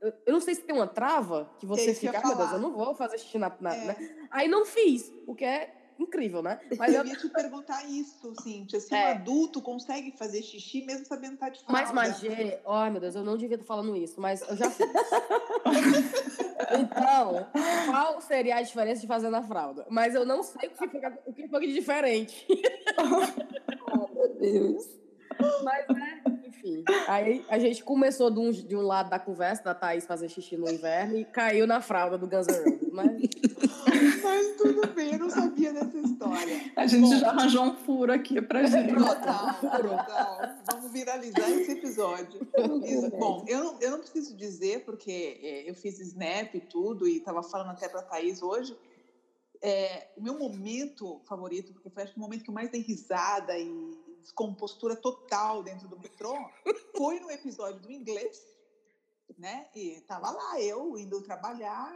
Eu, 0.00 0.12
eu 0.26 0.32
não 0.32 0.40
sei 0.40 0.54
se 0.54 0.62
tem 0.62 0.74
uma 0.74 0.86
trava 0.86 1.50
que 1.58 1.66
você 1.66 1.92
fica, 1.94 2.18
ah, 2.18 2.26
meu 2.28 2.36
Deus, 2.36 2.52
eu 2.52 2.58
não 2.60 2.72
vou 2.72 2.94
fazer 2.94 3.18
xixi 3.18 3.36
na. 3.38 3.54
na- 3.60 3.74
É. 3.76 3.84
né? 3.88 4.26
Aí 4.30 4.48
não 4.48 4.64
fiz, 4.64 5.12
o 5.26 5.34
que 5.34 5.44
é 5.44 5.74
incrível, 5.98 6.42
né? 6.42 6.60
Mas 6.78 6.94
eu 6.94 7.00
eu, 7.02 7.06
ia 7.06 7.16
te 7.16 7.28
perguntar 7.28 7.84
isso, 7.84 8.32
Cíntia. 8.42 8.80
Se 8.80 8.94
É. 8.94 9.08
um 9.08 9.10
adulto 9.12 9.60
consegue 9.60 10.12
fazer 10.16 10.42
xixi 10.42 10.84
mesmo 10.84 11.04
sabendo 11.06 11.34
estar 11.34 11.48
de 11.50 11.60
fralda. 11.60 11.72
Mas, 11.82 11.92
Magê, 11.92 12.60
ai 12.66 12.90
meu 12.90 13.00
Deus, 13.00 13.14
eu 13.14 13.24
não 13.24 13.36
devia 13.36 13.56
estar 13.56 13.66
falando 13.66 13.96
isso, 13.96 14.20
mas 14.20 14.40
eu 14.48 14.56
já 14.56 14.70
fiz. 14.70 14.86
então, 16.78 17.46
qual 17.86 18.20
seria 18.20 18.56
a 18.56 18.62
diferença 18.62 19.00
de 19.00 19.06
fazer 19.06 19.30
na 19.30 19.42
fralda? 19.42 19.86
Mas 19.90 20.14
eu 20.14 20.24
não 20.24 20.42
sei 20.42 20.68
o 20.68 20.70
que 20.72 20.76
foi, 20.76 20.88
o 21.26 21.32
que 21.32 21.48
foi 21.48 21.66
de 21.66 21.72
diferente. 21.74 22.46
Meu 24.14 24.34
Deus. 24.34 24.86
Mas, 25.62 25.86
né, 25.88 26.22
enfim. 26.70 26.84
Aí 27.06 27.44
a 27.48 27.58
gente 27.58 27.82
começou 27.82 28.30
de 28.30 28.38
um, 28.38 28.50
de 28.50 28.76
um 28.76 28.82
lado 28.82 29.10
da 29.10 29.18
conversa 29.18 29.64
da 29.64 29.74
Thaís 29.74 30.06
fazer 30.06 30.28
xixi 30.28 30.56
no 30.56 30.70
inverno 30.70 31.16
e 31.16 31.24
caiu 31.24 31.66
na 31.66 31.80
fralda 31.80 32.16
do 32.18 32.26
Guns 32.26 32.46
N' 32.46 32.52
Roses. 32.52 32.92
Mas 32.92 33.28
Mas 34.22 34.56
tudo 34.56 34.86
bem, 34.94 35.12
eu 35.12 35.18
não 35.18 35.30
sabia 35.30 35.72
dessa 35.72 35.98
história. 35.98 36.72
A 36.76 36.86
gente 36.86 37.08
Bom, 37.08 37.18
já 37.18 37.30
arranjou 37.30 37.64
um 37.64 37.76
furo 37.76 38.12
aqui 38.12 38.40
pra 38.40 38.64
gente. 38.64 38.94
Total, 38.94 39.54
total. 39.54 40.40
Vamos 40.70 40.92
viralizar 40.92 41.50
esse 41.50 41.72
episódio. 41.72 42.40
Isso, 42.84 43.10
bom, 43.10 43.44
eu 43.48 43.64
não, 43.64 43.80
eu 43.80 43.90
não 43.92 43.98
preciso 44.00 44.36
dizer, 44.36 44.84
porque 44.84 45.40
é, 45.42 45.70
eu 45.70 45.74
fiz 45.74 45.98
Snap 45.98 46.54
e 46.54 46.60
tudo, 46.60 47.08
e 47.08 47.18
estava 47.18 47.42
falando 47.42 47.70
até 47.70 47.88
para 47.88 48.00
a 48.00 48.04
Thaís 48.04 48.42
hoje. 48.42 48.76
É, 49.60 50.08
o 50.16 50.22
meu 50.22 50.38
momento 50.38 51.20
favorito, 51.26 51.72
porque 51.72 51.90
foi 51.90 52.04
acho 52.04 52.12
que 52.12 52.18
o 52.18 52.22
momento 52.22 52.44
que 52.44 52.50
eu 52.50 52.54
mais 52.54 52.70
dei 52.70 52.80
risada 52.80 53.58
e 53.58 53.87
descompostura 54.28 54.94
total 54.94 55.62
dentro 55.62 55.88
do 55.88 55.98
metrô, 55.98 56.34
foi 56.96 57.18
no 57.20 57.30
episódio 57.30 57.80
do 57.80 57.90
inglês, 57.90 58.42
né? 59.38 59.68
E 59.74 60.00
tava 60.02 60.30
lá 60.30 60.60
eu 60.60 60.98
indo 60.98 61.22
trabalhar, 61.22 61.90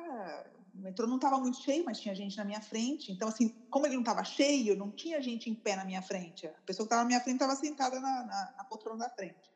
o 0.74 0.78
metrô 0.78 1.07
não 1.07 1.16
estava 1.16 1.39
muito 1.39 1.61
cheio, 1.61 1.85
mas 1.85 2.01
tinha 2.01 2.14
gente 2.14 2.37
na 2.37 2.45
minha 2.45 2.61
frente. 2.61 3.12
Então, 3.12 3.28
assim, 3.28 3.49
como 3.70 3.87
ele 3.87 3.95
não 3.95 4.03
estava 4.03 4.24
cheio, 4.24 4.76
não 4.76 4.91
tinha 4.91 5.20
gente 5.20 5.51
em 5.51 5.55
pé 5.55 5.76
na 5.76 5.85
minha 5.85 6.03
frente. 6.03 6.47
A 6.47 6.62
pessoa 6.64 6.87
que 6.87 6.89
estava 6.89 7.03
na 7.03 7.09
minha 7.09 7.20
frente 7.20 7.35
estava 7.35 7.57
sentada 7.57 8.01
na, 8.01 8.24
na, 8.24 8.55
na 8.57 8.64
poltrona 8.64 9.05
da 9.05 9.11
frente. 9.11 9.53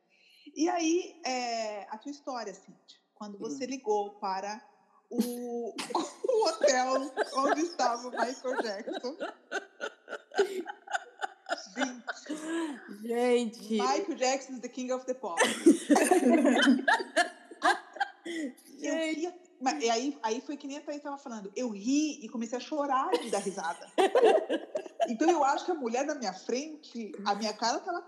E 0.55 0.69
aí, 0.69 1.21
é, 1.25 1.85
a 1.91 1.99
tua 1.99 2.11
história, 2.11 2.53
Cintia, 2.53 2.99
quando 3.15 3.39
você 3.39 3.65
ligou 3.67 4.15
para 4.15 4.63
o, 5.11 5.75
o 6.29 6.49
hotel 6.49 7.13
onde 7.37 7.61
estava 7.63 8.09
o 8.09 8.11
Michael 8.11 8.63
Jackson. 8.63 9.17
Gente, 13.05 13.79
Michael 13.79 14.17
Jackson 14.17 14.57
is 14.57 14.61
the 14.61 14.69
king 14.69 14.91
of 14.91 15.05
the 15.07 15.15
pop. 15.15 15.39
Eu 18.83 18.95
ria, 18.95 19.33
mas, 19.61 19.83
e 19.83 19.91
aí, 19.91 20.19
aí 20.23 20.41
foi 20.41 20.57
que 20.57 20.67
nem 20.67 20.79
a 20.79 20.81
Thaís 20.81 20.99
estava 20.99 21.19
falando. 21.19 21.53
Eu 21.57 21.71
ri 21.71 22.25
e 22.25 22.29
comecei 22.29 22.59
a 22.59 22.61
chorar 22.61 23.11
de 23.11 23.31
dar 23.31 23.39
risada. 23.39 23.87
Então 25.09 25.31
eu 25.31 25.45
acho 25.45 25.65
que 25.65 25.71
a 25.71 25.75
mulher 25.75 26.05
na 26.05 26.15
minha 26.15 26.33
frente, 26.33 27.13
a 27.25 27.35
minha 27.35 27.53
cara 27.53 27.79
estava 27.79 28.03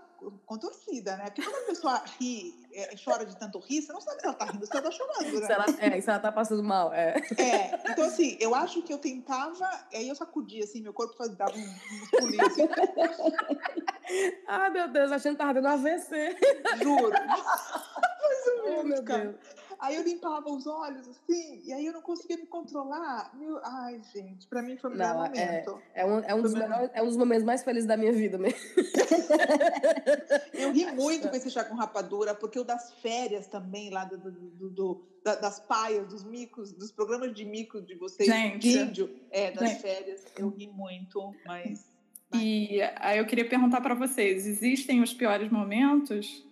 contorcida, 0.45 1.15
né? 1.15 1.25
Porque 1.25 1.43
quando 1.43 1.63
a 1.63 1.65
pessoa 1.65 2.03
ri, 2.19 2.53
é, 2.73 2.93
chora 3.01 3.25
de 3.25 3.37
tanto 3.37 3.57
rir, 3.59 3.81
você 3.81 3.93
não 3.93 4.01
sabe 4.01 4.19
se 4.19 4.25
ela 4.25 4.35
tá 4.35 4.45
rindo, 4.45 4.65
se 4.65 4.71
ela 4.73 4.81
tá 4.81 4.91
chorando, 4.91 5.29
se 5.29 5.39
né? 5.39 5.47
ela, 5.49 5.65
é, 5.79 6.01
se 6.01 6.09
ela 6.09 6.19
tá 6.19 6.31
passando 6.31 6.61
mal, 6.61 6.93
é. 6.93 7.15
É, 7.37 7.91
então 7.91 8.03
assim, 8.03 8.35
eu 8.39 8.53
acho 8.53 8.81
que 8.81 8.91
eu 8.91 8.97
tentava, 8.97 9.65
aí 9.93 10.09
eu 10.09 10.15
sacudia 10.15 10.63
assim, 10.63 10.81
meu 10.81 10.93
corpo 10.93 11.15
fazia, 11.15 11.35
dava 11.35 11.55
um, 11.55 11.61
uns 11.61 12.09
pulinhos 12.11 12.47
assim, 12.47 12.67
Ai, 14.47 14.69
meu 14.71 14.87
Deus, 14.89 15.11
achando 15.11 15.33
que 15.33 15.37
tava 15.37 15.53
dando 15.53 15.67
AVC. 15.67 16.37
juro. 16.83 17.11
Mais 18.19 18.47
ou 18.47 18.63
menos, 18.65 18.85
meu 18.85 19.03
cara. 19.03 19.23
Deus. 19.25 19.35
Aí 19.79 19.95
eu 19.95 20.03
limpava 20.03 20.49
os 20.51 20.67
olhos, 20.67 21.07
assim, 21.07 21.61
e 21.63 21.71
aí 21.71 21.85
eu 21.85 21.93
não 21.93 22.01
conseguia 22.01 22.35
me 22.37 22.45
controlar. 22.45 23.31
Meu, 23.39 23.59
ai, 23.63 24.01
gente, 24.13 24.45
pra 24.47 24.61
mim 24.61 24.75
foi 24.75 24.89
o 24.89 24.93
melhor 24.93 25.15
Não, 25.15 25.25
é- 25.25 25.29
momento. 25.29 25.81
É 25.93 26.05
um, 26.05 26.19
é, 26.19 26.35
um 26.35 26.41
dos 26.41 26.53
melhores- 26.53 26.89
é 26.93 27.01
um 27.01 27.05
dos 27.05 27.15
momentos 27.15 27.45
mais 27.45 27.63
felizes 27.63 27.87
da 27.87 27.95
minha 27.95 28.11
vida 28.11 28.37
mesmo. 28.37 28.59
Eu 30.53 30.71
ri 30.73 30.85
muito 30.91 31.29
com 31.29 31.35
esse 31.35 31.49
chá 31.49 31.63
com 31.63 31.75
rapadura, 31.75 32.35
porque 32.35 32.59
o 32.59 32.63
das 32.63 32.93
férias 32.95 33.47
também, 33.47 33.89
lá 33.89 34.03
do, 34.05 34.17
do- 34.17 34.31
do- 34.31 34.69
do- 34.69 35.07
da- 35.23 35.35
das 35.35 35.59
paias, 35.59 36.07
dos 36.07 36.23
micos, 36.23 36.71
dos 36.73 36.91
programas 36.91 37.33
de 37.33 37.45
mico 37.45 37.81
de 37.81 37.95
vocês, 37.95 38.27
Gente. 38.27 38.59
de 38.59 38.77
índio, 38.77 39.09
é, 39.31 39.51
das 39.51 39.69
Gente. 39.69 39.81
férias, 39.81 40.25
eu 40.37 40.49
ri 40.49 40.67
muito, 40.67 41.33
mas. 41.45 41.87
E 42.33 42.79
aí 42.97 43.17
eu 43.17 43.25
queria 43.25 43.47
perguntar 43.47 43.81
para 43.81 43.95
vocês: 43.95 44.45
existem 44.45 45.01
os 45.01 45.13
piores 45.13 45.49
momentos? 45.51 46.45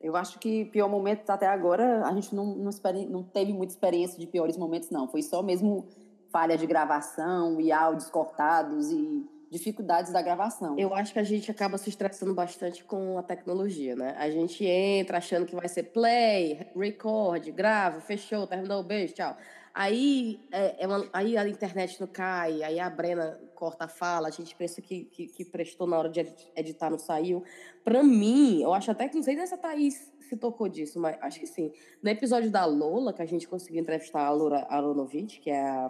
Eu 0.00 0.16
acho 0.16 0.38
que 0.38 0.64
pior 0.66 0.88
momento 0.88 1.28
até 1.28 1.46
agora, 1.46 2.06
a 2.06 2.12
gente 2.14 2.34
não, 2.34 2.46
não, 2.54 2.70
não 3.08 3.22
teve 3.22 3.52
muita 3.52 3.72
experiência 3.72 4.18
de 4.18 4.26
piores 4.26 4.56
momentos, 4.56 4.90
não. 4.90 5.06
Foi 5.06 5.22
só 5.22 5.42
mesmo 5.42 5.86
falha 6.30 6.56
de 6.56 6.66
gravação 6.66 7.60
e 7.60 7.70
áudios 7.70 8.08
cortados 8.08 8.90
e 8.90 9.26
dificuldades 9.50 10.12
da 10.12 10.22
gravação. 10.22 10.78
Eu 10.78 10.94
acho 10.94 11.12
que 11.12 11.18
a 11.18 11.24
gente 11.24 11.50
acaba 11.50 11.76
se 11.76 11.90
estressando 11.90 12.32
bastante 12.32 12.84
com 12.84 13.18
a 13.18 13.22
tecnologia, 13.22 13.96
né? 13.96 14.14
A 14.16 14.30
gente 14.30 14.64
entra 14.64 15.18
achando 15.18 15.44
que 15.44 15.56
vai 15.56 15.68
ser 15.68 15.84
play, 15.84 16.68
record, 16.74 17.50
grava, 17.50 18.00
fechou, 18.00 18.46
terminou, 18.46 18.82
beijo, 18.84 19.14
tchau. 19.14 19.36
Aí, 19.72 20.40
é, 20.50 20.84
é 20.84 20.86
uma- 20.86 21.08
aí 21.12 21.36
a 21.36 21.48
internet 21.48 22.00
não 22.00 22.06
cai, 22.08 22.62
aí 22.62 22.80
a 22.80 22.90
Brena 22.90 23.40
corta 23.54 23.84
a 23.84 23.88
fala, 23.88 24.28
a 24.28 24.30
gente 24.30 24.54
pensa 24.56 24.82
que, 24.82 25.04
que, 25.04 25.26
que 25.28 25.44
prestou 25.44 25.86
na 25.86 25.98
hora 25.98 26.08
de 26.08 26.20
edi- 26.20 26.52
editar, 26.56 26.90
não 26.90 26.98
saiu. 26.98 27.44
Pra 27.84 28.02
mim, 28.02 28.62
eu 28.62 28.72
acho 28.74 28.90
até 28.90 29.08
que, 29.08 29.14
não 29.16 29.22
sei 29.22 29.36
se 29.46 29.54
a 29.54 29.58
Thaís 29.58 30.12
se 30.20 30.36
tocou 30.36 30.68
disso, 30.68 30.98
mas 31.00 31.16
acho 31.20 31.38
que 31.40 31.46
sim. 31.46 31.72
No 32.02 32.10
episódio 32.10 32.50
da 32.50 32.64
Lola, 32.64 33.12
que 33.12 33.22
a 33.22 33.26
gente 33.26 33.46
conseguiu 33.46 33.80
entrevistar 33.80 34.26
a 34.26 34.30
Laura 34.30 34.66
Aronovich, 34.68 35.40
que 35.40 35.50
é 35.50 35.60
a 35.62 35.88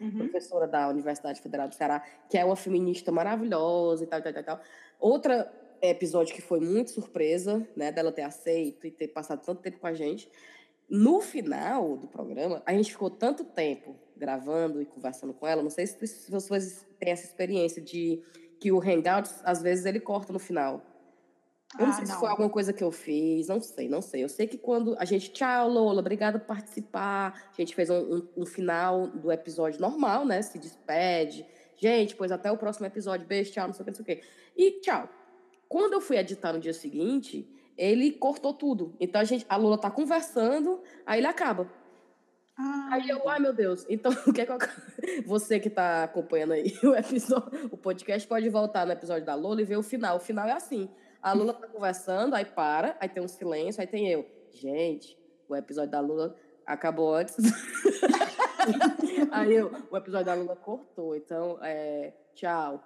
Uhum. 0.00 0.10
professora 0.18 0.66
da 0.66 0.88
Universidade 0.88 1.40
Federal 1.40 1.68
do 1.68 1.74
Ceará, 1.76 2.02
que 2.28 2.36
é 2.36 2.44
uma 2.44 2.56
feminista 2.56 3.12
maravilhosa 3.12 4.02
e 4.02 4.06
tal, 4.08 4.20
tal, 4.20 4.32
tal, 4.32 4.42
tal. 4.44 4.60
Outra 4.98 5.52
episódio 5.80 6.34
que 6.34 6.42
foi 6.42 6.58
muito 6.60 6.90
surpresa, 6.90 7.66
né, 7.76 7.90
dela 7.92 8.10
ter 8.12 8.22
aceito 8.22 8.86
e 8.86 8.90
ter 8.90 9.08
passado 9.08 9.44
tanto 9.44 9.62
tempo 9.62 9.78
com 9.78 9.86
a 9.86 9.92
gente. 9.94 10.28
No 10.94 11.22
final 11.22 11.96
do 11.96 12.06
programa, 12.06 12.62
a 12.66 12.72
gente 12.74 12.90
ficou 12.92 13.08
tanto 13.08 13.44
tempo 13.44 13.96
gravando 14.14 14.82
e 14.82 14.84
conversando 14.84 15.32
com 15.32 15.46
ela, 15.46 15.62
não 15.62 15.70
sei 15.70 15.86
se, 15.86 16.06
se 16.06 16.30
vocês 16.30 16.86
têm 17.00 17.10
essa 17.12 17.24
experiência 17.24 17.80
de 17.80 18.22
que 18.60 18.70
o 18.70 18.78
Hangouts, 18.78 19.40
às 19.42 19.62
vezes, 19.62 19.86
ele 19.86 19.98
corta 19.98 20.34
no 20.34 20.38
final. 20.38 20.82
Eu 21.78 21.86
não 21.86 21.92
Ah, 21.94 21.96
sei 21.96 22.04
se 22.04 22.12
não. 22.12 22.20
foi 22.20 22.28
alguma 22.28 22.50
coisa 22.50 22.74
que 22.74 22.84
eu 22.84 22.90
fiz, 22.92 23.48
não 23.48 23.58
sei, 23.58 23.88
não 23.88 24.02
sei. 24.02 24.22
Eu 24.22 24.28
sei 24.28 24.46
que 24.46 24.58
quando 24.58 24.94
a 24.98 25.06
gente, 25.06 25.32
tchau, 25.32 25.66
Lola, 25.70 26.00
obrigada 26.00 26.38
por 26.38 26.46
participar. 26.48 27.48
A 27.50 27.54
gente 27.60 27.74
fez 27.74 27.88
um, 27.88 28.16
um- 28.16 28.28
um 28.42 28.46
final 28.46 29.06
do 29.06 29.32
episódio 29.32 29.80
normal, 29.80 30.26
né? 30.26 30.42
Se 30.42 30.58
despede. 30.58 31.46
Gente, 31.76 32.14
pois 32.14 32.30
até 32.30 32.52
o 32.52 32.58
próximo 32.58 32.84
episódio. 32.86 33.26
Beijo, 33.26 33.50
tchau, 33.52 33.66
não 33.66 33.72
sei 33.74 33.80
o 33.82 33.84
que, 33.86 33.90
não 33.90 34.04
sei 34.04 34.14
o 34.14 34.18
que. 34.18 34.24
E 34.54 34.80
tchau. 34.82 35.08
Quando 35.66 35.94
eu 35.94 36.00
fui 36.02 36.18
editar 36.18 36.52
no 36.52 36.60
dia 36.60 36.74
seguinte, 36.74 37.48
ele 37.76 38.12
cortou 38.12 38.52
tudo. 38.52 38.94
Então 39.00 39.20
a 39.20 39.24
gente, 39.24 39.46
a 39.48 39.56
Lola 39.56 39.78
tá 39.78 39.90
conversando, 39.90 40.82
aí 41.06 41.20
ele 41.20 41.26
acaba. 41.26 41.70
Ah, 42.56 42.88
Aí 42.92 43.08
eu, 43.08 43.26
ai 43.28 43.40
meu 43.40 43.52
Deus. 43.52 43.86
Então, 43.88 44.12
o 44.26 44.32
que 44.32 44.42
é 44.42 44.46
que 44.46 44.52
eu... 44.52 44.58
você 45.26 45.58
que 45.58 45.70
tá 45.70 46.04
acompanhando 46.04 46.52
aí 46.52 46.72
o 46.84 46.94
episódio, 46.94 47.68
o 47.70 47.76
podcast 47.76 48.28
pode 48.28 48.48
voltar 48.48 48.86
no 48.86 48.92
episódio 48.92 49.24
da 49.24 49.34
Lola 49.34 49.62
e 49.62 49.64
ver 49.64 49.76
o 49.76 49.82
final. 49.82 50.16
O 50.16 50.20
final 50.20 50.46
é 50.46 50.52
assim. 50.52 50.88
A 51.22 51.32
Lula 51.32 51.54
tá 51.54 51.68
conversando, 51.68 52.34
aí 52.34 52.44
para, 52.44 52.96
aí 53.00 53.08
tem 53.08 53.22
um 53.22 53.28
silêncio, 53.28 53.80
aí 53.80 53.86
tem 53.86 54.08
eu. 54.08 54.26
Gente, 54.50 55.16
o 55.48 55.54
episódio 55.54 55.90
da 55.90 56.00
Lula 56.00 56.36
acabou 56.66 57.14
antes. 57.14 57.36
Aí 59.30 59.54
eu, 59.54 59.72
o 59.90 59.96
episódio 59.96 60.26
da 60.26 60.34
Lula 60.34 60.56
cortou, 60.56 61.16
então, 61.16 61.58
é, 61.62 62.12
tchau. 62.34 62.82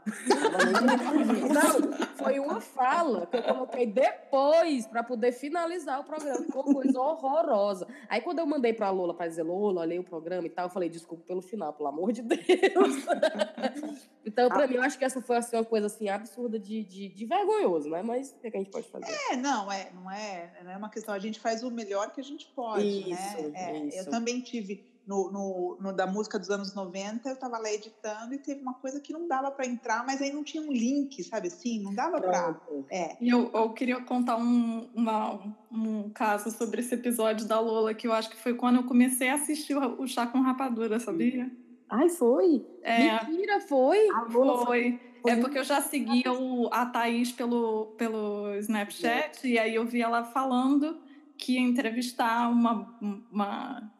Não, 1.52 2.06
foi 2.16 2.38
uma 2.38 2.60
fala 2.60 3.26
que 3.26 3.36
eu 3.36 3.42
coloquei 3.42 3.86
depois 3.86 4.86
para 4.86 5.02
poder 5.02 5.32
finalizar 5.32 6.00
o 6.00 6.04
programa. 6.04 6.44
Ficou 6.44 6.64
coisa 6.64 7.00
horrorosa. 7.00 7.86
Aí 8.08 8.20
quando 8.20 8.38
eu 8.40 8.46
mandei 8.46 8.72
pra 8.72 8.90
Lola 8.90 9.14
pra 9.14 9.28
dizer, 9.28 9.42
Lola, 9.42 9.82
olhei 9.82 9.98
o 9.98 10.04
programa 10.04 10.46
e 10.46 10.50
tal, 10.50 10.66
eu 10.66 10.70
falei, 10.70 10.88
desculpa 10.88 11.24
pelo 11.24 11.42
final, 11.42 11.72
pelo 11.72 11.88
amor 11.88 12.12
de 12.12 12.22
Deus. 12.22 12.40
então, 14.24 14.48
pra 14.48 14.66
mim, 14.66 14.74
eu 14.74 14.82
acho 14.82 14.98
que 14.98 15.04
essa 15.04 15.20
foi 15.20 15.36
assim, 15.36 15.56
uma 15.56 15.64
coisa 15.64 15.86
assim, 15.86 16.08
absurda 16.08 16.58
de, 16.58 16.84
de, 16.84 17.08
de 17.08 17.26
vergonhoso, 17.26 17.88
né? 17.88 18.02
Mas 18.02 18.30
o 18.30 18.38
que, 18.40 18.46
é 18.48 18.50
que 18.50 18.56
a 18.56 18.60
gente 18.60 18.72
pode 18.72 18.88
fazer? 18.88 19.06
É, 19.30 19.36
não, 19.36 19.70
é, 19.70 19.90
não 19.92 20.10
é, 20.10 20.52
não 20.62 20.70
é 20.70 20.76
uma 20.76 20.90
questão. 20.90 21.14
A 21.14 21.18
gente 21.18 21.40
faz 21.40 21.62
o 21.62 21.70
melhor 21.70 22.12
que 22.12 22.20
a 22.20 22.24
gente 22.24 22.46
pode, 22.54 22.86
Isso, 22.86 23.48
né? 23.48 23.52
É, 23.54 23.78
isso. 23.78 23.98
Eu 23.98 24.10
também 24.10 24.40
tive 24.40 24.95
no, 25.06 25.30
no, 25.30 25.78
no 25.80 25.92
da 25.92 26.06
música 26.06 26.38
dos 26.38 26.50
anos 26.50 26.74
90, 26.74 27.28
eu 27.28 27.34
estava 27.34 27.58
lá 27.58 27.70
editando 27.72 28.34
e 28.34 28.38
teve 28.38 28.60
uma 28.60 28.74
coisa 28.74 29.00
que 29.00 29.12
não 29.12 29.28
dava 29.28 29.50
para 29.52 29.64
entrar, 29.66 30.04
mas 30.04 30.20
aí 30.20 30.32
não 30.32 30.42
tinha 30.42 30.62
um 30.62 30.72
link, 30.72 31.22
sabe 31.22 31.46
assim? 31.48 31.80
Não 31.80 31.94
dava 31.94 32.20
para. 32.20 32.60
É. 32.90 33.16
E 33.20 33.28
eu, 33.28 33.50
eu 33.54 33.70
queria 33.70 34.00
contar 34.02 34.36
um, 34.36 34.88
uma- 34.92 35.40
um 35.70 36.10
caso 36.10 36.50
sobre 36.50 36.80
esse 36.80 36.94
episódio 36.94 37.46
da 37.46 37.60
Lola, 37.60 37.94
que 37.94 38.06
eu 38.08 38.12
acho 38.12 38.28
que 38.30 38.36
foi 38.36 38.54
quando 38.54 38.76
eu 38.76 38.84
comecei 38.84 39.28
a 39.28 39.34
assistir 39.34 39.76
o, 39.76 40.02
o 40.02 40.08
Chá 40.08 40.26
com 40.26 40.40
Rapadura, 40.40 40.98
sabia? 40.98 41.50
Ai, 41.88 42.08
foi? 42.08 42.66
É, 42.82 43.12
Mentira, 43.24 43.60
foi? 43.60 44.08
A 44.10 44.22
Lola 44.22 44.66
foi. 44.66 45.00
foi 45.22 45.30
É 45.32 45.36
porque 45.36 45.58
eu 45.58 45.64
já 45.64 45.80
seguia 45.80 46.32
o, 46.32 46.68
a 46.72 46.84
Thaís 46.84 47.30
pelo, 47.30 47.94
pelo 47.96 48.52
Snapchat, 48.56 49.46
e 49.46 49.56
aí 49.56 49.74
eu 49.76 49.86
vi 49.86 50.02
ela 50.02 50.24
falando 50.24 50.98
que 51.38 51.52
ia 51.52 51.60
entrevistar 51.60 52.48
uma, 52.50 52.96
uma, 53.30 53.92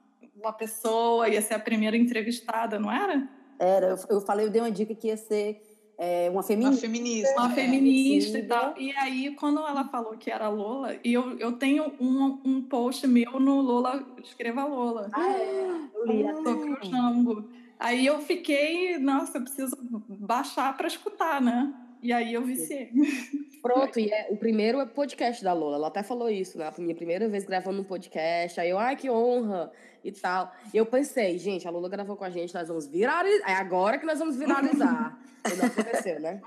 uma 0.46 0.52
pessoa, 0.52 1.28
ia 1.28 1.42
ser 1.42 1.54
a 1.54 1.58
primeira 1.58 1.96
entrevistada, 1.96 2.78
não 2.78 2.90
era? 2.90 3.28
Era, 3.58 3.86
eu, 3.88 3.98
eu 4.16 4.20
falei, 4.20 4.46
eu 4.46 4.50
dei 4.50 4.60
uma 4.60 4.70
dica 4.70 4.94
que 4.94 5.08
ia 5.08 5.16
ser 5.16 5.62
é, 5.98 6.28
uma 6.28 6.36
Uma 6.36 6.42
feminista. 6.42 6.80
feminista. 6.82 7.32
Uma 7.40 7.52
é. 7.52 7.54
feminista 7.54 8.38
e 8.38 8.42
sim. 8.42 8.48
tal. 8.48 8.74
E 8.78 8.92
aí, 8.92 9.34
quando 9.34 9.60
ela 9.60 9.84
falou 9.88 10.16
que 10.16 10.30
era 10.30 10.48
Lola, 10.48 10.94
e 11.02 11.12
eu, 11.12 11.38
eu 11.38 11.52
tenho 11.52 11.92
um, 11.98 12.38
um 12.44 12.62
post 12.62 13.06
meu 13.06 13.40
no 13.40 13.60
Lola, 13.62 14.06
escreva 14.22 14.64
Lola, 14.64 15.08
Ah, 15.12 15.32
é, 15.32 15.70
eu 15.94 16.06
li. 16.06 16.24
sobre 16.44 16.70
o 16.70 16.78
Jango. 16.84 17.48
Aí 17.78 18.04
eu 18.06 18.18
fiquei, 18.20 18.98
nossa, 18.98 19.38
eu 19.38 19.42
preciso 19.42 19.76
baixar 20.08 20.76
para 20.76 20.86
escutar, 20.86 21.40
né? 21.40 21.74
E 22.02 22.12
aí 22.12 22.32
eu 22.34 22.42
viciei. 22.44 22.90
Pronto, 23.66 23.98
e 23.98 24.10
é 24.10 24.28
o 24.30 24.36
primeiro 24.36 24.86
podcast 24.86 25.42
da 25.42 25.52
Lola. 25.52 25.76
Ela 25.76 25.88
até 25.88 26.02
falou 26.02 26.30
isso, 26.30 26.56
né? 26.56 26.66
A 26.66 26.80
minha 26.80 26.94
primeira 26.94 27.28
vez 27.28 27.44
gravando 27.44 27.80
um 27.80 27.84
podcast. 27.84 28.60
Aí 28.60 28.70
eu, 28.70 28.78
ai, 28.78 28.96
que 28.96 29.10
honra 29.10 29.72
e 30.04 30.12
tal. 30.12 30.52
E 30.72 30.76
eu 30.76 30.86
pensei, 30.86 31.36
gente, 31.38 31.66
a 31.66 31.70
Lola 31.70 31.88
gravou 31.88 32.16
com 32.16 32.24
a 32.24 32.30
gente, 32.30 32.54
nós 32.54 32.68
vamos 32.68 32.86
viralizar. 32.86 33.50
É 33.50 33.54
agora 33.54 33.98
que 33.98 34.06
nós 34.06 34.18
vamos 34.18 34.36
viralizar. 34.36 35.18
e 35.52 35.56
não 35.56 35.66
aconteceu, 35.66 36.20
né? 36.20 36.40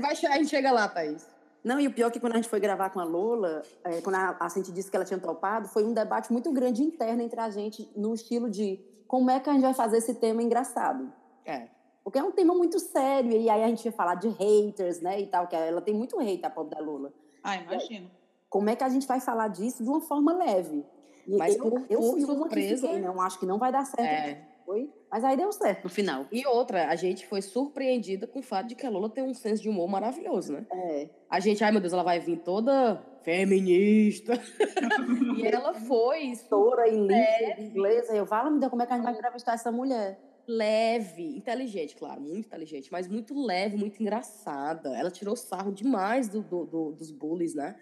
Vai, 0.00 0.12
a 0.12 0.36
gente 0.36 0.48
chega 0.48 0.72
lá, 0.72 0.88
Thaís. 0.88 1.26
Não, 1.62 1.80
e 1.80 1.86
o 1.86 1.92
pior 1.92 2.08
é 2.08 2.10
que 2.10 2.20
quando 2.20 2.34
a 2.34 2.36
gente 2.36 2.48
foi 2.48 2.60
gravar 2.60 2.90
com 2.90 3.00
a 3.00 3.04
Lola, 3.04 3.62
é, 3.84 4.00
quando 4.00 4.16
a, 4.16 4.36
a 4.38 4.48
Cinti 4.48 4.72
disse 4.72 4.90
que 4.90 4.96
ela 4.96 5.04
tinha 5.04 5.18
topado, 5.18 5.68
foi 5.68 5.84
um 5.84 5.92
debate 5.92 6.32
muito 6.32 6.52
grande 6.52 6.82
interno 6.82 7.22
entre 7.22 7.40
a 7.40 7.50
gente, 7.50 7.88
no 7.96 8.14
estilo 8.14 8.48
de 8.48 8.80
como 9.06 9.30
é 9.30 9.40
que 9.40 9.48
a 9.48 9.52
gente 9.52 9.62
vai 9.62 9.74
fazer 9.74 9.98
esse 9.98 10.14
tema 10.14 10.42
engraçado. 10.42 11.12
É. 11.44 11.75
Porque 12.06 12.20
é 12.20 12.22
um 12.22 12.30
tema 12.30 12.54
muito 12.54 12.78
sério, 12.78 13.32
e 13.32 13.50
aí 13.50 13.64
a 13.64 13.66
gente 13.66 13.84
ia 13.84 13.90
falar 13.90 14.14
de 14.14 14.28
haters, 14.28 15.00
né, 15.00 15.20
e 15.20 15.26
tal, 15.26 15.48
que 15.48 15.56
ela 15.56 15.80
tem 15.80 15.92
muito 15.92 16.16
hate, 16.20 16.46
a 16.46 16.48
pobre 16.48 16.76
da 16.76 16.80
Lola. 16.80 17.12
Ah, 17.42 17.56
imagino. 17.56 18.08
Como 18.48 18.70
é 18.70 18.76
que 18.76 18.84
a 18.84 18.88
gente 18.88 19.08
vai 19.08 19.18
falar 19.18 19.48
disso 19.48 19.82
de 19.82 19.88
uma 19.90 20.00
forma 20.00 20.32
leve? 20.32 20.86
E 21.26 21.36
Mas 21.36 21.56
eu, 21.56 21.68
por- 21.68 21.84
eu 21.90 22.00
fui 22.00 22.22
uma 22.22 22.34
que 22.34 22.40
surpresa- 22.44 22.86
fiquei, 22.86 23.00
não, 23.00 23.20
acho 23.20 23.40
que 23.40 23.44
não 23.44 23.58
vai 23.58 23.72
dar 23.72 23.84
certo. 23.84 24.02
É. 24.08 24.40
Foi, 24.64 24.88
mas 25.10 25.24
aí 25.24 25.36
deu 25.36 25.50
certo 25.50 25.82
no 25.82 25.90
final. 25.90 26.26
E 26.30 26.46
outra, 26.46 26.88
a 26.88 26.94
gente 26.94 27.26
foi 27.26 27.42
surpreendida 27.42 28.24
com 28.24 28.38
o 28.38 28.42
fato 28.42 28.68
de 28.68 28.76
que 28.76 28.86
a 28.86 28.90
Lola 28.90 29.10
tem 29.10 29.24
um 29.24 29.34
senso 29.34 29.60
de 29.62 29.68
humor 29.68 29.88
maravilhoso, 29.88 30.52
né? 30.52 30.64
É. 30.72 31.08
A 31.28 31.40
gente, 31.40 31.64
ai 31.64 31.72
meu 31.72 31.80
Deus, 31.80 31.92
ela 31.92 32.04
vai 32.04 32.20
vir 32.20 32.38
toda 32.38 33.02
feminista. 33.22 34.34
e 35.36 35.44
ela 35.44 35.74
foi 35.74 36.32
Doutora 36.48 36.88
em 36.88 37.00
língua 37.04 37.60
inglesa, 37.60 38.14
eu 38.14 38.26
falo, 38.26 38.52
me 38.52 38.60
deu 38.60 38.70
como 38.70 38.82
é 38.82 38.86
que 38.86 38.92
a 38.92 38.96
gente 38.96 39.04
vai 39.04 39.14
entrevistar 39.14 39.54
essa 39.54 39.72
mulher? 39.72 40.20
Leve, 40.50 41.36
inteligente, 41.36 41.96
claro, 41.96 42.20
muito 42.20 42.46
inteligente, 42.46 42.90
mas 42.92 43.08
muito 43.08 43.34
leve, 43.40 43.76
muito 43.76 44.00
engraçada. 44.02 44.96
Ela 44.96 45.10
tirou 45.10 45.34
sarro 45.36 45.72
demais 45.72 46.28
do, 46.28 46.42
do- 46.42 46.64
do- 46.66 46.92
dos 46.92 47.10
bullies, 47.10 47.54
né? 47.54 47.76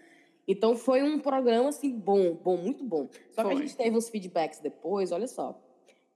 Então 0.47 0.75
foi 0.75 1.01
um 1.01 1.19
programa 1.19 1.69
assim 1.69 1.91
bom, 1.97 2.33
bom, 2.35 2.57
muito 2.57 2.83
bom. 2.83 3.09
Só 3.31 3.41
que 3.43 3.49
a 3.49 3.51
Foi. 3.53 3.57
gente 3.57 3.75
teve 3.75 3.97
uns 3.97 4.09
feedbacks 4.09 4.59
depois, 4.59 5.11
olha 5.11 5.27
só, 5.27 5.59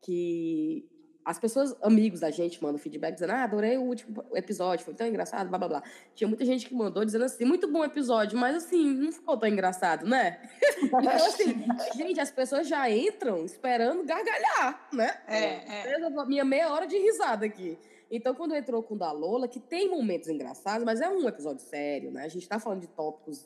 que 0.02 0.88
as 1.30 1.38
pessoas, 1.38 1.76
amigos 1.84 2.22
da 2.22 2.32
gente, 2.32 2.62
mandam 2.62 2.80
feedback 2.80 3.14
dizendo: 3.14 3.34
Ah, 3.34 3.44
adorei 3.44 3.78
o 3.78 3.84
último 3.84 4.26
episódio, 4.34 4.84
foi 4.84 4.96
tão 4.96 5.06
engraçado, 5.06 5.48
blá 5.48 5.60
blá 5.60 5.68
blá. 5.68 5.84
Tinha 6.16 6.28
muita 6.28 6.44
gente 6.44 6.66
que 6.66 6.74
mandou 6.74 7.06
dizendo 7.06 7.24
assim: 7.24 7.46
muito 7.46 7.72
bom 7.72 7.84
episódio, 7.84 8.36
mas 8.36 8.56
assim, 8.56 8.84
não 8.96 9.12
ficou 9.12 9.38
tão 9.38 9.48
engraçado, 9.48 10.08
né? 10.08 10.42
Então, 10.82 11.28
assim, 11.28 11.66
gente, 11.96 12.20
as 12.20 12.32
pessoas 12.32 12.68
já 12.68 12.90
entram 12.90 13.46
esperando 13.46 14.04
gargalhar, 14.04 14.88
né? 14.92 15.22
É, 15.28 15.92
é. 15.92 16.26
Minha 16.26 16.44
meia 16.44 16.72
hora 16.74 16.88
de 16.88 16.98
risada 16.98 17.46
aqui. 17.46 17.78
Então, 18.10 18.34
quando 18.34 18.56
entrou 18.56 18.82
com 18.82 18.96
o 18.96 18.98
da 18.98 19.12
Lola, 19.12 19.48
que 19.48 19.60
tem 19.60 19.88
momentos 19.88 20.28
engraçados, 20.30 20.84
mas 20.84 21.00
é 21.00 21.08
um 21.08 21.28
episódio 21.28 21.64
sério, 21.64 22.12
né? 22.12 22.24
A 22.24 22.28
gente 22.28 22.48
tá 22.48 22.60
falando 22.60 22.82
de 22.82 22.88
tópicos, 22.88 23.46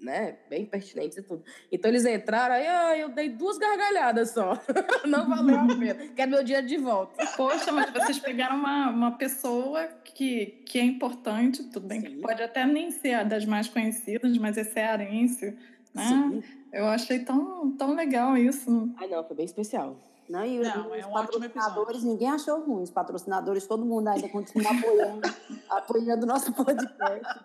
né, 0.00 0.36
bem 0.48 0.64
pertinentes 0.64 1.18
e 1.18 1.22
tudo. 1.22 1.42
Então, 1.70 1.90
eles 1.90 2.04
entraram, 2.04 2.54
aí 2.54 2.66
ah, 2.66 2.98
eu 2.98 3.08
dei 3.08 3.28
duas 3.28 3.58
gargalhadas 3.58 4.30
só. 4.30 4.60
Não 5.06 5.28
valeu 5.28 5.58
a 5.58 5.66
pena. 5.66 6.08
Quero 6.14 6.30
meu 6.30 6.44
dinheiro 6.44 6.66
de 6.66 6.76
volta. 6.76 7.26
Poxa, 7.36 7.72
mas 7.72 7.90
vocês 7.90 8.18
pegaram 8.18 8.56
uma, 8.56 8.90
uma 8.90 9.10
pessoa 9.12 9.86
que, 10.04 10.62
que 10.66 10.78
é 10.78 10.84
importante, 10.84 11.64
tudo 11.64 11.86
bem, 11.86 12.00
que 12.00 12.10
Sim. 12.10 12.20
pode 12.20 12.42
até 12.42 12.64
nem 12.64 12.90
ser 12.90 13.14
a 13.14 13.24
das 13.24 13.44
mais 13.44 13.68
conhecidas, 13.68 14.36
mas 14.38 14.56
é 14.56 14.64
cearense, 14.64 15.56
né? 15.94 16.04
Sim. 16.06 16.42
Eu 16.72 16.86
achei 16.86 17.18
tão, 17.18 17.76
tão 17.76 17.94
legal 17.94 18.36
isso. 18.36 18.92
Ai, 18.96 19.08
não, 19.08 19.22
foi 19.24 19.36
bem 19.36 19.44
especial. 19.44 19.96
Não, 20.32 20.46
e 20.46 20.60
Não, 20.60 20.90
os 20.90 20.96
é 20.96 21.06
um 21.06 21.12
patrocinadores, 21.12 22.02
ninguém 22.02 22.30
achou 22.30 22.64
ruim. 22.64 22.82
Os 22.82 22.90
patrocinadores, 22.90 23.66
todo 23.66 23.84
mundo 23.84 24.08
ainda 24.08 24.26
continua 24.30 24.72
apoiando, 24.72 25.20
apoiando 25.68 26.24
o 26.24 26.26
nosso 26.26 26.50
podcast. 26.54 27.44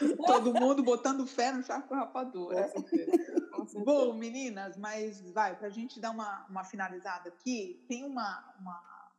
Então, 0.00 0.24
tá. 0.24 0.38
Todo 0.38 0.54
mundo 0.54 0.84
botando 0.84 1.26
fé 1.26 1.50
no 1.50 1.64
Chaco 1.64 1.92
Rapadura. 1.92 2.68
Certeza. 2.68 3.48
Bom, 3.84 4.14
meninas, 4.14 4.76
mas 4.76 5.20
vai, 5.32 5.56
para 5.56 5.66
a 5.66 5.70
gente 5.70 5.98
dar 5.98 6.12
uma, 6.12 6.46
uma 6.48 6.62
finalizada 6.62 7.30
aqui, 7.30 7.84
tem 7.88 8.04
uma, 8.04 8.44
uma, 8.60 9.10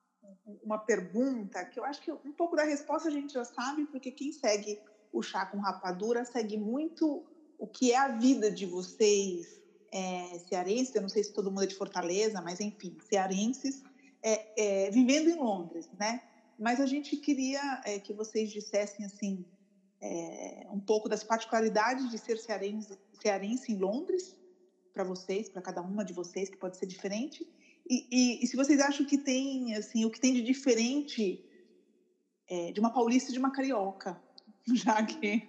uma 0.63 0.77
pergunta 0.79 1.65
que 1.65 1.77
eu 1.77 1.83
acho 1.83 2.01
que 2.01 2.13
um 2.13 2.31
pouco 2.31 2.55
da 2.55 2.63
resposta 2.63 3.09
a 3.09 3.11
gente 3.11 3.33
já 3.33 3.43
sabe, 3.43 3.85
porque 3.87 4.09
quem 4.09 4.31
segue 4.31 4.79
o 5.11 5.21
Chá 5.21 5.45
com 5.45 5.59
Rapadura 5.59 6.23
segue 6.23 6.57
muito 6.57 7.25
o 7.59 7.67
que 7.67 7.91
é 7.91 7.97
a 7.97 8.07
vida 8.07 8.49
de 8.49 8.65
vocês 8.65 9.60
é, 9.91 10.39
cearenses, 10.39 10.93
eu 10.95 11.01
não 11.01 11.09
sei 11.09 11.23
se 11.23 11.33
todo 11.33 11.49
mundo 11.51 11.63
é 11.63 11.67
de 11.67 11.75
Fortaleza, 11.75 12.41
mas 12.41 12.59
enfim, 12.59 12.95
cearenses, 13.09 13.81
é, 14.23 14.41
é, 14.57 14.89
vivendo 14.91 15.29
em 15.29 15.35
Londres, 15.35 15.89
né? 15.99 16.21
Mas 16.57 16.79
a 16.79 16.85
gente 16.85 17.17
queria 17.17 17.81
que 18.03 18.13
vocês 18.13 18.51
dissessem 18.51 19.05
assim 19.05 19.43
um 20.71 20.79
pouco 20.79 21.09
das 21.09 21.23
particularidades 21.23 22.09
de 22.09 22.17
ser 22.17 22.37
cearense, 22.37 22.97
cearense 23.21 23.71
em 23.71 23.77
Londres 23.77 24.35
para 24.93 25.03
vocês, 25.03 25.49
para 25.49 25.61
cada 25.61 25.81
uma 25.81 26.03
de 26.03 26.13
vocês, 26.13 26.49
que 26.49 26.57
pode 26.57 26.77
ser 26.77 26.85
diferente. 26.85 27.47
E, 27.89 28.05
e- 28.11 28.43
e 28.43 28.47
se 28.47 28.55
vocês 28.55 28.79
acham 28.79 29.05
que 29.05 29.17
tem 29.17 29.75
assim 29.75 30.05
o 30.05 30.11
que 30.11 30.19
tem 30.19 30.33
de 30.33 30.41
diferente 30.41 31.41
é, 32.49 32.71
de 32.71 32.79
uma 32.79 32.91
paulista 32.91 33.29
e 33.31 33.33
de 33.33 33.39
uma 33.39 33.51
carioca, 33.51 34.21
já 34.73 35.03
que 35.05 35.41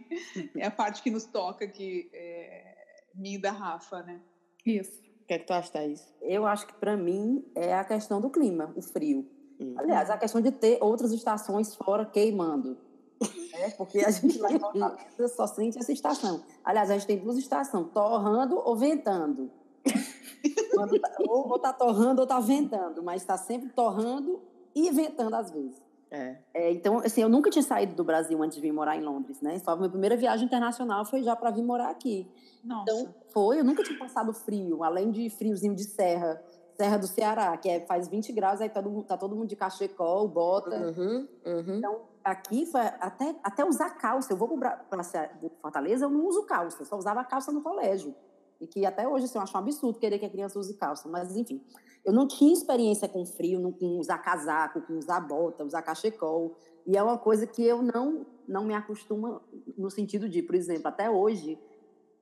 é 0.57 0.67
a 0.67 0.71
parte 0.71 1.03
que 1.03 1.11
nos 1.11 1.27
toca 1.27 1.65
aqui, 1.65 2.09
é, 2.13 2.75
minha 3.15 3.37
e 3.37 3.41
da 3.41 3.53
Rafa, 3.53 4.03
né? 4.03 4.23
Isso. 4.65 5.01
O 5.23 5.27
que 5.27 5.35
é 5.35 5.39
que 5.39 5.47
tu 5.47 5.53
acha, 5.53 5.73
Thaís? 5.73 6.13
Eu 6.21 6.47
acho 6.47 6.67
que 6.67 6.75
para 6.75 6.97
mim 6.97 7.45
é 7.55 7.75
a 7.75 7.85
questão 7.85 8.21
do 8.21 8.31
clima, 8.31 8.73
o 8.77 8.83
frio. 8.83 9.27
Hum. 9.61 9.75
Aliás, 9.77 10.11
a 10.11 10.19
questão 10.19 10.41
de 10.41 10.51
ter 10.51 10.79
outras 10.81 11.13
estações 11.13 11.75
fora 11.75 12.05
queimando. 12.05 12.77
É, 13.55 13.71
porque 13.73 13.99
a 13.99 14.11
gente 14.11 14.39
lá 14.39 14.51
em 14.51 14.59
Fortaleza 14.59 15.29
só 15.29 15.47
sente 15.47 15.79
essa 15.79 15.93
estação. 15.93 16.43
Aliás, 16.65 16.91
a 16.91 16.95
gente 16.95 17.07
tem 17.07 17.19
duas 17.19 17.37
estações, 17.37 17.87
torrando 17.93 18.57
ou 18.57 18.75
ventando. 18.75 19.51
Tá- 21.01 21.17
ou, 21.29 21.51
ou 21.51 21.59
tá 21.59 21.73
torrando 21.73 22.23
ou 22.23 22.27
tá 22.27 22.41
ventando, 22.41 23.03
mas 23.03 23.21
está 23.23 23.37
sempre 23.37 23.69
torrando 23.69 24.41
e 24.75 24.91
ventando 24.91 25.37
às 25.37 25.51
vezes. 25.51 25.81
É. 26.13 26.37
É, 26.53 26.71
então, 26.73 26.99
assim, 26.99 27.23
eu 27.23 27.29
nunca 27.29 27.49
tinha 27.49 27.63
saído 27.63 27.95
do 27.95 28.05
Brasil 28.05 28.41
antes 28.43 28.57
de 28.57 28.61
vir 28.63 28.71
morar 28.71 28.97
em 28.97 29.01
Londres, 29.03 29.41
né? 29.41 29.59
Só 29.59 29.71
a 29.71 29.77
minha 29.77 29.89
primeira 29.89 30.15
viagem 30.15 30.45
internacional 30.45 31.07
foi 31.07 31.23
já 31.23 31.35
para 31.35 31.51
vir 31.51 31.63
morar 31.63 31.89
aqui. 31.89 32.31
Nossa. 32.63 32.83
Então, 32.93 33.15
foi, 33.33 33.61
eu 33.61 33.65
nunca 33.65 33.83
tinha 33.83 33.99
passado 33.99 34.33
frio, 34.35 34.85
além 34.85 35.11
de 35.11 35.31
friozinho 35.31 35.75
de 35.75 35.85
serra, 35.85 36.41
Serra 36.75 36.97
do 36.99 37.07
Ceará, 37.07 37.57
que 37.57 37.69
é, 37.69 37.81
faz 37.81 38.09
20 38.09 38.33
graus, 38.33 38.61
aí 38.61 38.69
todo, 38.69 38.91
mundo- 38.91 39.05
tá 39.05 39.17
todo 39.17 39.37
mundo 39.37 39.49
de 39.49 39.57
cachecol, 39.57 40.27
bota. 40.27 40.77
Uhum, 40.77 41.29
uhum. 41.45 41.77
Então, 41.77 42.01
aqui, 42.25 42.67
foi 42.67 42.81
até, 42.81 43.37
até 43.43 43.65
usar 43.65 43.91
calça, 43.91 44.33
eu 44.33 44.37
vou 44.37 44.49
para 44.59 44.85
Fortaleza, 45.61 46.07
eu 46.07 46.11
não 46.11 46.27
uso 46.27 46.45
calça, 46.45 46.85
só 46.85 46.97
usava 46.97 47.25
calça 47.25 47.53
no 47.53 47.63
colégio. 47.63 48.15
E 48.63 48.67
que 48.69 48.87
até 48.87 49.09
hoje 49.09 49.25
assim, 49.25 49.39
eu 49.39 49.43
acho 49.43 49.57
um 49.57 49.61
absurdo 49.61 49.99
querer 49.99 50.21
que 50.21 50.25
a 50.25 50.31
criança 50.31 50.57
use 50.57 50.75
calça. 50.75 51.09
Mas, 51.09 51.37
enfim, 51.37 51.61
eu 52.05 52.13
não 52.13 52.29
tinha 52.29 52.53
experiência 52.53 53.09
com 53.09 53.27
frio, 53.27 53.59
não, 53.59 53.73
com 53.73 53.99
usar 53.99 54.19
casaco, 54.19 54.81
com 54.83 54.97
usar 54.97 55.19
bota, 55.19 55.65
usar 55.65 55.83
cachecol. 55.83 56.57
E 56.87 56.97
é 56.97 57.03
uma 57.03 57.19
coisa 57.19 57.45
que 57.45 57.65
eu 57.65 57.83
não, 57.83 58.25
não 58.47 58.65
me 58.65 58.73
acostumo 58.73 59.41
no 59.77 59.91
sentido 59.91 60.29
de, 60.29 60.43
por 60.45 60.55
exemplo, 60.55 60.87
até 60.87 61.11
hoje, 61.11 61.59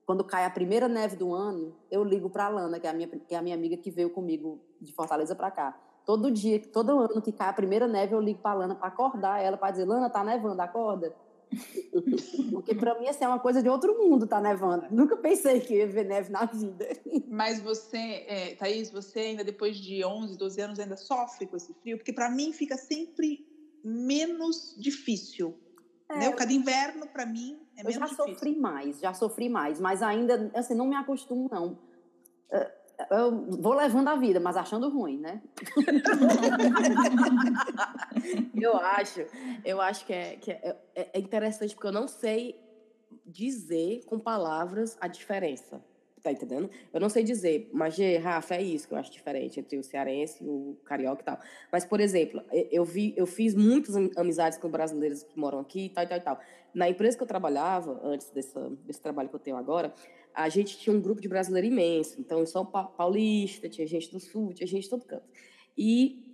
quando 0.03 0.23
cai 0.23 0.43
a 0.43 0.49
primeira 0.49 0.87
neve 0.87 1.15
do 1.15 1.31
ano, 1.31 1.75
eu 1.91 2.03
ligo 2.03 2.27
para 2.27 2.45
a 2.45 2.49
Lana, 2.49 2.79
que 2.79 2.87
é 2.87 2.89
a, 2.89 2.93
minha, 2.93 3.07
que 3.07 3.35
é 3.35 3.37
a 3.37 3.41
minha 3.43 3.55
amiga 3.55 3.77
que 3.77 3.91
veio 3.91 4.09
comigo 4.09 4.59
de 4.81 4.91
Fortaleza 4.93 5.35
para 5.35 5.51
cá. 5.51 5.79
Todo 6.03 6.31
dia, 6.31 6.59
todo 6.59 6.97
ano 6.97 7.21
que 7.21 7.31
cai 7.31 7.49
a 7.49 7.53
primeira 7.53 7.87
neve, 7.87 8.15
eu 8.15 8.19
ligo 8.19 8.39
para 8.39 8.51
a 8.51 8.55
Lana 8.55 8.73
para 8.73 8.87
acordar 8.87 9.39
ela, 9.39 9.57
para 9.57 9.69
dizer: 9.69 9.85
Lana, 9.85 10.09
tá 10.09 10.23
nevando, 10.23 10.59
acorda. 10.59 11.15
Porque 12.51 12.73
para 12.73 12.97
mim 12.99 13.07
assim, 13.07 13.23
é 13.23 13.27
uma 13.27 13.39
coisa 13.39 13.61
de 13.61 13.69
outro 13.69 13.97
mundo, 13.97 14.25
tá 14.25 14.39
nevando. 14.39 14.85
Nunca 14.89 15.17
pensei 15.17 15.59
que 15.59 15.75
ia 15.75 15.87
ver 15.87 16.05
neve 16.05 16.31
na 16.31 16.45
vida. 16.45 16.87
Mas 17.27 17.59
você, 17.59 18.25
é, 18.27 18.55
Thaís, 18.55 18.89
você 18.89 19.19
ainda 19.19 19.43
depois 19.43 19.77
de 19.77 20.03
11, 20.03 20.37
12 20.37 20.61
anos 20.61 20.79
ainda 20.79 20.97
sofre 20.97 21.45
com 21.45 21.57
esse 21.57 21.73
frio? 21.73 21.97
Porque 21.97 22.13
para 22.13 22.29
mim 22.29 22.53
fica 22.53 22.77
sempre 22.77 23.45
menos 23.83 24.75
difícil. 24.77 25.57
É, 26.09 26.17
né? 26.17 26.31
Cada 26.33 26.51
inverno, 26.51 27.07
para 27.07 27.25
mim, 27.25 27.59
é 27.77 27.83
menos 27.83 27.99
difícil. 27.99 28.25
Eu 28.25 28.27
já 28.27 28.33
sofri 28.33 28.55
mais, 28.57 28.99
já 28.99 29.13
sofri 29.13 29.49
mais. 29.49 29.79
Mas 29.79 30.01
ainda, 30.01 30.51
assim, 30.53 30.73
não 30.73 30.87
me 30.87 30.95
acostumo, 30.95 31.49
não. 31.51 31.77
Eu 33.09 33.45
vou 33.59 33.73
levando 33.73 34.09
a 34.09 34.15
vida, 34.15 34.39
mas 34.39 34.57
achando 34.57 34.89
ruim, 34.89 35.17
né? 35.17 35.41
eu 38.55 38.77
acho, 38.77 39.25
eu 39.63 39.81
acho 39.81 40.05
que, 40.05 40.13
é, 40.13 40.35
que 40.35 40.51
é, 40.51 40.77
é 40.95 41.19
interessante 41.19 41.73
porque 41.73 41.87
eu 41.87 41.91
não 41.91 42.07
sei 42.07 42.59
dizer 43.25 44.03
com 44.05 44.19
palavras 44.19 44.97
a 44.99 45.07
diferença. 45.07 45.81
Tá 46.21 46.31
entendendo? 46.31 46.69
Eu 46.93 46.99
não 46.99 47.09
sei 47.09 47.23
dizer, 47.23 47.67
mas, 47.73 47.97
Rafa, 48.21 48.53
é 48.53 48.61
isso 48.61 48.87
que 48.87 48.93
eu 48.93 48.97
acho 48.97 49.11
diferente 49.11 49.59
entre 49.59 49.79
o 49.79 49.83
cearense, 49.83 50.43
o 50.43 50.77
carioca 50.85 51.23
e 51.23 51.25
tal. 51.25 51.39
Mas, 51.71 51.83
por 51.83 51.99
exemplo, 51.99 52.43
eu, 52.69 52.85
vi, 52.85 53.11
eu 53.17 53.25
fiz 53.25 53.55
muitas 53.55 53.95
amizades 54.15 54.59
com 54.59 54.69
brasileiros 54.69 55.23
que 55.23 55.39
moram 55.39 55.59
aqui 55.59 55.85
e 55.85 55.89
tal, 55.89 56.03
e 56.03 56.07
tal, 56.07 56.17
e 56.19 56.21
tal. 56.21 56.39
Na 56.75 56.87
empresa 56.87 57.17
que 57.17 57.23
eu 57.23 57.27
trabalhava, 57.27 57.99
antes 58.03 58.29
desse, 58.29 58.53
desse 58.85 59.01
trabalho 59.01 59.29
que 59.29 59.35
eu 59.35 59.39
tenho 59.39 59.57
agora, 59.57 59.91
a 60.33 60.49
gente 60.49 60.77
tinha 60.77 60.95
um 60.95 61.01
grupo 61.01 61.21
de 61.21 61.27
brasileiro 61.27 61.67
imenso. 61.67 62.19
Então, 62.19 62.41
em 62.41 62.45
São 62.45 62.65
Paulista, 62.65 63.69
tinha 63.69 63.85
gente 63.87 64.11
do 64.11 64.19
Sul, 64.19 64.53
tinha 64.53 64.67
gente 64.67 64.83
de 64.83 64.89
todo 64.89 65.05
canto. 65.05 65.27
E 65.77 66.31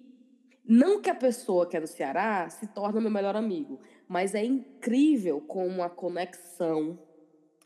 não 0.66 1.02
que 1.02 1.10
a 1.10 1.16
pessoa 1.16 1.66
que 1.66 1.78
é 1.78 1.82
do 1.82 1.88
Ceará 1.88 2.50
se 2.50 2.68
torne 2.68 3.00
meu 3.00 3.10
melhor 3.10 3.36
amigo, 3.36 3.80
mas 4.08 4.36
é 4.36 4.44
incrível 4.44 5.40
como 5.42 5.82
a 5.82 5.90
conexão 5.90 7.00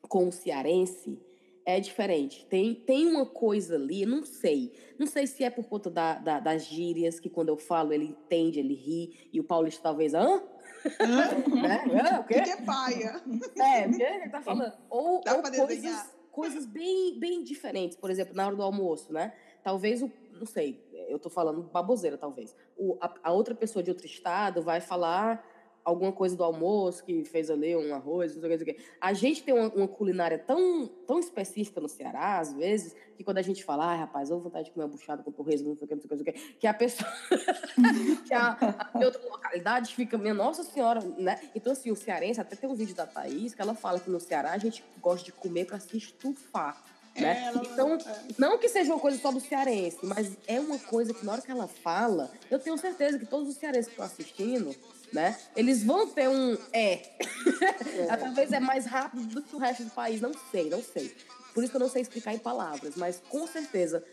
com 0.02 0.28
o 0.28 0.32
cearense 0.32 1.20
é 1.66 1.80
diferente. 1.80 2.46
Tem, 2.48 2.74
tem 2.74 3.08
uma 3.08 3.26
coisa 3.26 3.76
ali, 3.76 4.06
não 4.06 4.24
sei. 4.24 4.74
Não 5.00 5.08
sei 5.08 5.28
se 5.28 5.44
é 5.44 5.50
por 5.50 5.66
conta 5.66 5.90
da, 5.90 6.16
da, 6.16 6.40
das 6.40 6.66
gírias, 6.66 7.20
que 7.20 7.30
quando 7.30 7.50
eu 7.50 7.58
falo 7.58 7.94
ele 7.94 8.06
entende, 8.06 8.60
ele 8.60 8.74
ri, 8.74 9.30
e 9.32 9.40
o 9.40 9.44
paulista 9.44 9.84
talvez, 9.84 10.14
hã? 10.14 10.44
né? 11.62 11.84
É, 12.14 12.20
o 12.20 12.24
quê? 12.24 12.42
que 12.42 12.50
é 12.50 12.62
paia? 12.62 13.22
É, 13.58 13.88
o 13.88 13.92
que 13.92 14.04
ele 14.04 14.30
tá 14.30 14.42
falando? 14.42 14.74
Ou, 14.90 15.22
Dá 15.24 15.36
ou 15.36 15.42
coisas, 15.42 16.14
coisas 16.32 16.66
bem, 16.66 17.20
bem 17.20 17.44
diferentes. 17.44 17.98
Por 17.98 18.10
exemplo, 18.10 18.36
na 18.36 18.46
hora 18.46 18.56
do 18.56 18.64
almoço, 18.64 19.12
né? 19.12 19.34
Talvez 19.64 20.02
o, 20.02 20.12
não 20.34 20.46
sei, 20.46 20.84
eu 21.08 21.20
tô 21.20 21.30
falando 21.30 21.62
baboseira, 21.64 22.18
talvez. 22.18 22.56
O, 22.78 22.98
a, 23.02 23.14
a 23.24 23.32
outra 23.32 23.54
pessoa 23.54 23.84
de 23.84 23.92
outro 23.92 24.06
estado 24.06 24.62
vai 24.62 24.82
falar 24.82 25.46
alguma 25.84 26.12
coisa 26.12 26.36
do 26.36 26.44
almoço 26.44 27.04
que 27.04 27.24
fez 27.24 27.50
ali, 27.50 27.76
um 27.76 27.94
arroz, 27.94 28.36
não 28.36 28.42
sei 28.42 28.50
o 28.50 28.52
que, 28.52 28.58
não 28.58 28.66
sei 28.66 28.74
o 28.74 28.78
que. 28.78 28.86
A 29.00 29.14
gente 29.14 29.44
tem 29.44 29.54
uma, 29.54 29.68
uma, 29.70 29.88
culinária 29.88 30.38
tão, 30.38 30.88
tão 31.08 31.20
específica 31.20 31.82
no 31.82 31.90
Ceará, 31.90 32.40
às 32.40 32.54
vezes, 32.54 32.96
que 33.16 33.24
quando 33.24 33.38
a 33.38 33.42
gente 33.42 33.64
fala, 33.64 33.86
ah, 33.86 33.96
rapaz, 33.96 34.30
eu 34.30 34.36
vou 34.36 34.46
vontade 34.46 34.66
de 34.66 34.72
comer 34.72 34.86
uma 34.86 34.92
buchada 34.92 35.24
com 35.24 35.32
torresmo, 35.32 35.70
não 35.70 35.76
sei 35.76 35.86
o 35.86 35.88
que, 35.88 35.96
não 35.96 36.02
sei 36.02 36.08
o 36.08 36.10
que, 36.10 36.16
não 36.16 36.24
sei 36.24 36.34
o 36.34 36.36
que, 36.36 36.54
que 36.60 36.68
a 36.68 36.74
pessoa, 36.74 37.10
que 38.28 38.34
a, 38.34 38.58
a, 38.94 39.00
outra 39.00 39.22
localidade 39.24 39.96
fica, 39.96 40.18
minha 40.18 40.34
nossa 40.34 40.64
senhora, 40.64 41.02
né? 41.18 41.40
Então, 41.56 41.74
assim, 41.74 41.92
o 41.92 41.96
cearense, 41.96 42.40
até 42.40 42.56
tem 42.56 42.70
um 42.70 42.76
vídeo 42.76 42.96
da 42.96 43.06
Thaís, 43.06 43.54
que 43.54 43.62
ela 43.62 43.74
fala 43.74 44.00
que 44.00 44.10
no 44.10 44.20
Ceará 44.20 44.52
a 44.52 44.58
gente 44.58 44.84
gosta 45.02 45.26
de 45.26 45.32
comer 45.32 45.66
para 45.66 45.80
se 45.80 45.98
estufar. 45.98 46.82
Né? 47.16 47.44
É, 47.44 47.48
ela, 47.48 47.62
então, 47.66 47.96
é. 47.96 48.00
não 48.38 48.58
que 48.58 48.70
seja 48.70 48.94
uma 48.94 49.00
coisa 49.00 49.20
só 49.20 49.32
do 49.32 49.40
cearense, 49.40 49.98
mas 50.04 50.38
é 50.48 50.60
uma 50.60 50.80
coisa 50.80 51.14
que 51.14 51.26
na 51.26 51.34
hora 51.34 51.42
que 51.42 51.52
ela 51.52 51.68
fala, 51.68 52.32
eu 52.50 52.58
tenho 52.58 52.78
certeza 52.78 53.20
que 53.20 53.26
todos 53.26 53.50
os 53.50 53.56
cearenses 53.56 53.88
que 53.88 53.92
estão 53.92 54.06
assistindo 54.06 54.74
né? 55.12 55.38
Eles 55.56 55.84
vão 55.84 56.08
ter 56.08 56.30
um 56.30 56.58
é. 56.72 57.02
é. 58.10 58.18
Talvez 58.18 58.52
é 58.52 58.60
mais 58.60 58.86
rápido 58.86 59.24
do 59.26 59.42
que 59.42 59.56
o 59.56 59.60
resto 59.60 59.84
do 59.84 59.92
país, 59.92 60.22
não 60.22 60.32
sei, 60.52 60.70
não 60.70 60.82
sei. 60.82 61.14
Por 61.54 61.64
isso 61.64 61.72
que 61.72 61.78
eu 61.78 61.82
não 61.82 61.90
sei 61.90 62.02
explicar 62.02 62.34
em 62.34 62.40
palavras, 62.40 62.96
mas 62.96 63.22
com 63.30 63.46
certeza, 63.46 64.04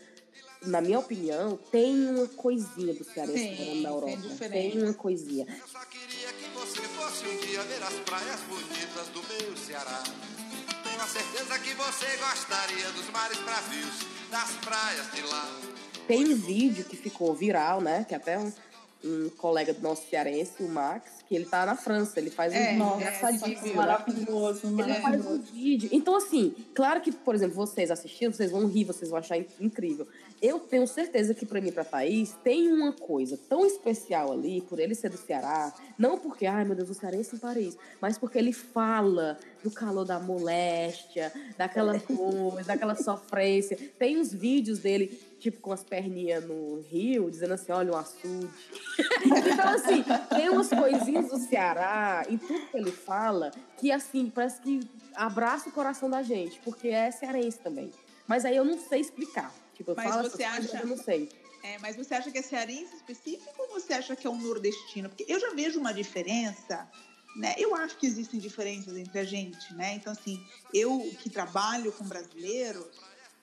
na 0.61 0.81
minha 0.81 0.99
opinião, 0.99 1.57
tem 1.71 2.07
uma 2.07 2.27
coisinha 2.27 2.93
do 2.93 3.03
cearense 3.03 3.61
morando 3.61 3.81
na 3.81 3.89
Europa. 3.89 4.17
Tem, 4.39 4.71
tem 4.71 4.83
uma 4.83 4.93
coisinha. 4.93 5.45
Eu 5.47 5.67
só 5.67 5.79
queria 5.85 6.33
que 6.33 6.49
você 6.53 6.81
fosse 6.81 7.25
um 7.25 7.37
dia 7.37 7.61
ver 7.63 7.81
as 7.83 7.93
praias 7.99 8.39
bonitas 8.41 9.07
do 9.13 9.23
meu 9.23 9.55
Ceará. 9.57 10.03
Tenho 10.83 11.01
a 11.01 11.07
certeza 11.07 11.59
que 11.59 11.73
você 11.75 12.17
gostaria 12.17 12.91
dos 12.91 13.09
mares 13.09 13.37
bravios, 13.39 13.99
das 14.29 14.51
praias 14.57 15.11
de 15.13 15.21
lá. 15.21 15.59
Tem 16.07 16.33
um 16.33 16.35
vídeo 16.35 16.83
que 16.83 16.97
ficou 16.97 17.33
viral, 17.33 17.79
né? 17.79 18.03
Que 18.03 18.15
até 18.15 18.37
um 18.37 18.51
um 19.03 19.29
colega 19.29 19.73
do 19.73 19.81
nosso 19.81 20.09
cearense, 20.09 20.61
o 20.61 20.67
Max, 20.67 21.23
que 21.27 21.35
ele 21.35 21.45
tá 21.45 21.65
na 21.65 21.75
França, 21.75 22.19
ele 22.19 22.29
faz 22.29 22.53
é, 22.53 22.73
um 22.73 22.97
vídeo 23.37 23.71
é, 23.71 23.73
maravilhoso, 23.73 24.67
maravilhoso. 24.67 24.81
Ele 24.81 24.93
faz 25.01 25.25
um 25.25 25.41
vídeo. 25.41 25.89
Então, 25.91 26.15
assim, 26.15 26.53
claro 26.73 26.99
que, 26.99 27.11
por 27.11 27.33
exemplo, 27.33 27.55
vocês 27.55 27.91
assistindo, 27.91 28.33
vocês 28.33 28.51
vão 28.51 28.65
rir, 28.67 28.83
vocês 28.83 29.09
vão 29.09 29.19
achar 29.19 29.37
incrível. 29.59 30.07
Eu 30.41 30.59
tenho 30.59 30.87
certeza 30.87 31.33
que 31.33 31.45
para 31.45 31.59
mim, 31.61 31.71
para 31.71 31.83
Thaís, 31.83 32.35
tem 32.43 32.71
uma 32.71 32.93
coisa 32.93 33.37
tão 33.49 33.65
especial 33.65 34.31
ali, 34.31 34.61
por 34.61 34.79
ele 34.79 34.95
ser 34.95 35.09
do 35.09 35.17
Ceará, 35.17 35.73
não 35.97 36.17
porque, 36.17 36.45
ai 36.45 36.63
meu 36.63 36.75
Deus, 36.75 36.89
o 36.89 36.93
cearense 36.93 37.35
em 37.35 37.39
Paris, 37.39 37.77
mas 38.01 38.17
porque 38.17 38.37
ele 38.37 38.53
fala 38.53 39.37
do 39.63 39.69
calor 39.69 40.05
da 40.05 40.19
moléstia, 40.19 41.31
daquela 41.57 41.99
coisa, 41.99 42.63
daquela 42.63 42.95
sofrência. 42.95 43.77
Tem 43.97 44.17
uns 44.17 44.33
vídeos 44.33 44.79
dele 44.79 45.19
tipo, 45.39 45.59
com 45.59 45.71
as 45.71 45.83
perninhas 45.83 46.43
no 46.43 46.81
rio, 46.81 47.29
dizendo 47.29 47.53
assim, 47.53 47.71
olha 47.71 47.93
o 47.93 47.95
açude. 47.95 48.49
então, 49.25 49.69
assim, 49.69 50.03
tem 50.29 50.49
umas 50.49 50.69
coisinhas 50.69 51.29
do 51.29 51.37
Ceará, 51.37 52.25
em 52.29 52.37
tudo 52.37 52.67
que 52.67 52.77
ele 52.77 52.91
fala, 52.91 53.51
que, 53.77 53.91
assim, 53.91 54.29
parece 54.29 54.61
que 54.61 54.81
abraça 55.15 55.69
o 55.69 55.71
coração 55.71 56.09
da 56.09 56.21
gente, 56.21 56.59
porque 56.59 56.89
é 56.89 57.09
cearense 57.11 57.59
também. 57.59 57.91
Mas 58.27 58.45
aí 58.45 58.55
eu 58.55 58.65
não 58.65 58.77
sei 58.77 59.01
explicar. 59.01 59.53
Tipo, 59.73 59.91
eu 59.91 59.95
mas 59.95 60.09
falo 60.09 60.29
você 60.29 60.43
acha... 60.43 60.77
eu 60.77 60.87
não 60.87 60.97
sei. 60.97 61.29
É, 61.63 61.77
mas 61.79 61.95
você 61.95 62.13
acha 62.13 62.31
que 62.31 62.37
é 62.37 62.41
cearense 62.41 62.95
específico 62.95 63.53
ou 63.57 63.69
você 63.69 63.93
acha 63.93 64.15
que 64.15 64.27
é 64.27 64.29
um 64.29 64.37
nordestino? 64.37 65.09
Porque 65.09 65.25
eu 65.27 65.39
já 65.39 65.49
vejo 65.53 65.79
uma 65.79 65.93
diferença 65.93 66.87
né? 67.35 67.53
Eu 67.57 67.75
acho 67.75 67.97
que 67.97 68.05
existem 68.05 68.39
diferenças 68.39 68.97
entre 68.97 69.19
a 69.19 69.23
gente, 69.23 69.73
né? 69.73 69.93
Então, 69.93 70.11
assim, 70.11 70.43
eu 70.73 70.99
que 71.19 71.29
trabalho 71.29 71.91
com 71.91 72.03
brasileiros, 72.03 72.87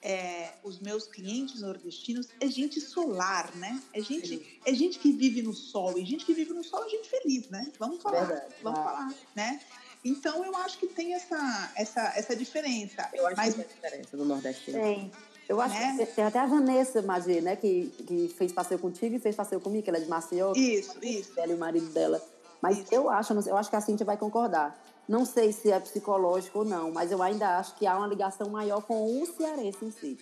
é, 0.01 0.53
os 0.63 0.79
meus 0.79 1.07
clientes 1.07 1.61
nordestinos 1.61 2.29
é 2.39 2.47
gente 2.47 2.79
solar, 2.79 3.53
né? 3.55 3.81
É 3.93 4.01
gente, 4.01 4.59
é 4.65 4.73
gente 4.73 4.99
que 4.99 5.11
vive 5.11 5.41
no 5.41 5.53
sol. 5.53 5.97
E 5.97 6.05
gente 6.05 6.25
que 6.25 6.33
vive 6.33 6.53
no 6.53 6.63
sol 6.63 6.85
é 6.85 6.89
gente 6.89 7.09
feliz, 7.09 7.49
né? 7.49 7.71
Vamos 7.79 8.01
falar, 8.01 8.25
Verdade, 8.25 8.53
vamos 8.61 8.79
ah. 8.79 8.83
falar, 8.83 9.13
né? 9.35 9.59
Então 10.05 10.45
eu 10.45 10.55
acho 10.57 10.77
que 10.77 10.87
tem 10.87 11.13
essa, 11.13 11.71
essa, 11.75 12.13
essa 12.15 12.35
diferença. 12.35 13.09
Eu 13.13 13.25
acho 13.27 13.37
Mas, 13.37 13.55
que 13.55 13.63
tem 13.63 13.75
diferença 13.75 14.17
do 14.17 14.25
nordestino. 14.25 14.79
Tem. 14.79 15.11
Eu 15.49 15.61
acho 15.61 15.75
né? 15.75 15.95
que 15.97 16.05
tem 16.13 16.25
até 16.25 16.39
a 16.39 16.45
Vanessa 16.45 17.01
Madi, 17.01 17.41
né? 17.41 17.55
Que, 17.55 17.91
que 18.05 18.27
fez 18.37 18.51
passeio 18.51 18.79
contigo 18.79 19.15
e 19.15 19.19
fez 19.19 19.35
passeio 19.35 19.61
comigo, 19.61 19.83
que 19.83 19.89
ela 19.89 19.97
é 19.97 20.01
de 20.01 20.07
Maceió. 20.07 20.53
Isso, 20.55 20.97
isso. 21.01 21.39
Ela 21.39 21.53
e 21.53 21.55
o 21.55 21.57
marido 21.57 21.87
dela. 21.87 22.21
Mas 22.61 22.79
isso. 22.79 22.93
eu 22.93 23.09
acho, 23.09 23.33
eu 23.33 23.57
acho 23.57 23.69
que 23.69 23.75
a 23.75 23.81
Cintia 23.81 24.05
vai 24.05 24.17
concordar 24.17 24.77
não 25.07 25.25
sei 25.25 25.51
se 25.51 25.71
é 25.71 25.79
psicológico 25.79 26.59
ou 26.59 26.65
não, 26.65 26.91
mas 26.91 27.11
eu 27.11 27.21
ainda 27.21 27.57
acho 27.57 27.75
que 27.75 27.87
há 27.87 27.97
uma 27.97 28.07
ligação 28.07 28.49
maior 28.49 28.81
com 28.81 29.21
o 29.21 29.25
cearense 29.25 29.85
em 29.85 29.91
si. 29.91 30.17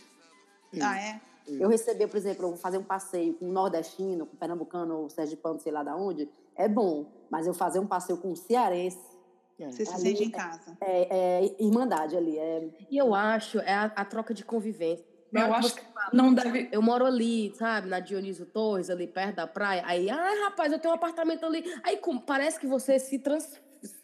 Ah, 0.81 0.99
é? 0.99 1.21
Eu 1.47 1.69
receber, 1.69 2.07
por 2.07 2.17
exemplo, 2.17 2.45
eu 2.45 2.49
vou 2.49 2.57
fazer 2.57 2.77
um 2.77 2.83
passeio 2.83 3.33
com 3.35 3.45
um 3.45 3.51
nordestino, 3.51 4.25
com 4.25 4.33
um 4.33 4.39
pernambucano 4.39 4.97
ou 4.97 5.09
sergipano, 5.09 5.59
sei 5.59 5.71
lá 5.71 5.83
de 5.83 5.91
onde, 5.91 6.29
é 6.55 6.67
bom. 6.67 7.05
Mas 7.29 7.45
eu 7.45 7.53
fazer 7.53 7.79
um 7.79 7.87
passeio 7.87 8.17
com 8.17 8.31
um 8.31 8.35
cearense. 8.35 9.15
Você 9.57 9.85
se 9.85 9.97
sente 9.97 10.23
em 10.23 10.29
casa. 10.29 10.77
É, 10.81 11.45
é, 11.45 11.55
irmandade 11.59 12.17
ali. 12.17 12.37
É... 12.37 12.67
E 12.89 12.97
eu 12.97 13.13
acho, 13.13 13.59
é 13.59 13.73
a, 13.73 13.85
a 13.85 14.03
troca 14.03 14.33
de 14.33 14.43
convivência. 14.43 15.05
Eu 15.31 15.53
acho 15.53 15.75
que 15.75 15.81
não 16.13 16.33
deve. 16.33 16.69
Eu 16.71 16.81
moro 16.81 17.05
ali, 17.05 17.53
sabe, 17.55 17.87
na 17.87 17.99
Dionísio 17.99 18.45
Torres, 18.45 18.89
ali 18.89 19.07
perto 19.07 19.35
da 19.35 19.47
praia. 19.47 19.83
Aí, 19.85 20.09
ah, 20.09 20.45
rapaz, 20.45 20.71
eu 20.71 20.79
tenho 20.79 20.93
um 20.93 20.95
apartamento 20.95 21.45
ali. 21.45 21.63
Aí 21.83 21.99
parece 22.25 22.59
que 22.59 22.67
você 22.67 22.97
se 22.99 23.19
trans, 23.19 23.59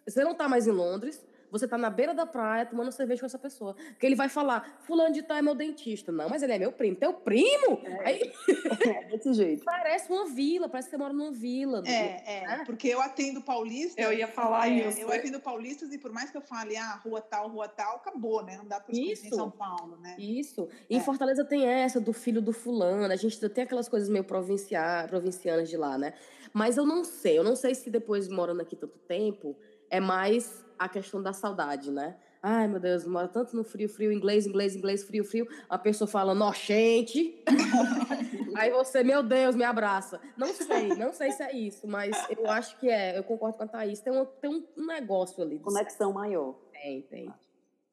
você 0.07 0.23
não 0.23 0.31
está 0.31 0.47
mais 0.49 0.67
em 0.67 0.71
Londres, 0.71 1.25
você 1.51 1.67
tá 1.67 1.77
na 1.77 1.89
beira 1.89 2.13
da 2.13 2.25
praia 2.25 2.65
tomando 2.65 2.91
cerveja 2.93 3.19
com 3.19 3.25
essa 3.25 3.37
pessoa. 3.37 3.73
Porque 3.73 4.05
ele 4.05 4.15
vai 4.15 4.29
falar, 4.29 4.79
fulano 4.83 5.13
de 5.13 5.21
tal 5.21 5.35
é 5.35 5.41
meu 5.41 5.53
dentista. 5.53 6.09
Não, 6.09 6.29
mas 6.29 6.41
ele 6.41 6.53
é 6.53 6.57
meu 6.57 6.71
primo. 6.71 6.95
Teu 6.95 7.13
primo? 7.13 7.81
É. 7.83 8.07
Aí 8.07 8.31
É 8.87 9.03
desse 9.09 9.33
jeito. 9.33 9.65
parece 9.65 10.09
uma 10.09 10.25
vila, 10.27 10.69
parece 10.69 10.87
que 10.87 10.95
você 10.95 10.97
mora 10.97 11.13
numa 11.13 11.31
vila. 11.31 11.83
É, 11.85 12.37
é, 12.37 12.47
né? 12.47 12.63
porque 12.65 12.87
eu 12.87 13.01
atendo 13.01 13.41
paulistas. 13.41 13.97
Eu 14.03 14.13
ia 14.13 14.29
falar 14.29 14.69
é, 14.69 14.87
isso. 14.87 14.99
Eu 14.99 15.11
atendo 15.11 15.41
paulistas 15.41 15.91
e 15.91 15.97
por 15.97 16.13
mais 16.13 16.31
que 16.31 16.37
eu 16.37 16.41
fale, 16.41 16.77
ah, 16.77 16.95
rua 17.03 17.19
tal, 17.19 17.49
rua 17.49 17.67
tal, 17.67 17.97
acabou, 17.97 18.41
né? 18.45 18.55
Não 18.55 18.65
dá 18.65 18.79
pra 18.79 18.93
escolher 18.93 19.09
em 19.09 19.13
Isso. 19.13 19.35
São 19.35 19.51
Paulo, 19.51 19.97
né? 19.97 20.15
Isso. 20.17 20.69
E 20.89 20.95
em 20.95 20.99
É. 20.99 21.03
Fortaleza 21.03 21.43
tem 21.43 21.65
essa 21.67 21.99
do 21.99 22.13
filho 22.13 22.41
do 22.41 22.53
fulano. 22.53 23.11
A 23.11 23.17
gente 23.17 23.37
tem 23.49 23.65
aquelas 23.65 23.89
coisas 23.89 24.07
meio 24.07 24.23
provincia, 24.23 25.05
provincianas 25.09 25.69
de 25.69 25.75
lá, 25.75 25.97
né? 25.97 26.13
Mas 26.53 26.77
eu 26.77 26.85
não 26.85 27.03
sei. 27.03 27.37
Eu 27.37 27.43
não 27.43 27.57
sei 27.57 27.75
se 27.75 27.89
depois 27.89 28.29
morando 28.29 28.61
aqui 28.61 28.75
tanto 28.75 28.97
tempo 28.99 29.57
é 29.91 29.99
mais 29.99 30.65
a 30.79 30.89
questão 30.89 31.21
da 31.21 31.33
saudade, 31.33 31.91
né? 31.91 32.15
Ai, 32.41 32.67
meu 32.67 32.79
Deus, 32.79 33.05
mora 33.05 33.27
tanto 33.27 33.55
no 33.55 33.63
frio, 33.63 33.87
frio, 33.87 34.11
inglês, 34.11 34.47
inglês, 34.47 34.75
inglês, 34.75 35.03
frio, 35.03 35.23
frio. 35.23 35.47
A 35.69 35.77
pessoa 35.77 36.07
fala, 36.07 36.33
noxente. 36.33 37.43
Aí 38.57 38.71
você, 38.71 39.03
meu 39.03 39.21
Deus, 39.21 39.55
me 39.55 39.63
abraça. 39.63 40.19
Não 40.35 40.47
sei, 40.47 40.87
não 40.95 41.13
sei 41.13 41.31
se 41.31 41.43
é 41.43 41.55
isso, 41.55 41.87
mas 41.87 42.15
eu 42.31 42.49
acho 42.49 42.79
que 42.79 42.89
é. 42.89 43.15
Eu 43.15 43.23
concordo 43.23 43.57
com 43.57 43.63
a 43.63 43.67
Thaís. 43.67 43.99
Tem 43.99 44.11
um, 44.11 44.25
tem 44.25 44.67
um 44.75 44.85
negócio 44.87 45.43
ali. 45.43 45.59
Conexão 45.59 46.13
maior. 46.13 46.55
Tem, 46.73 47.03
tem. 47.03 47.31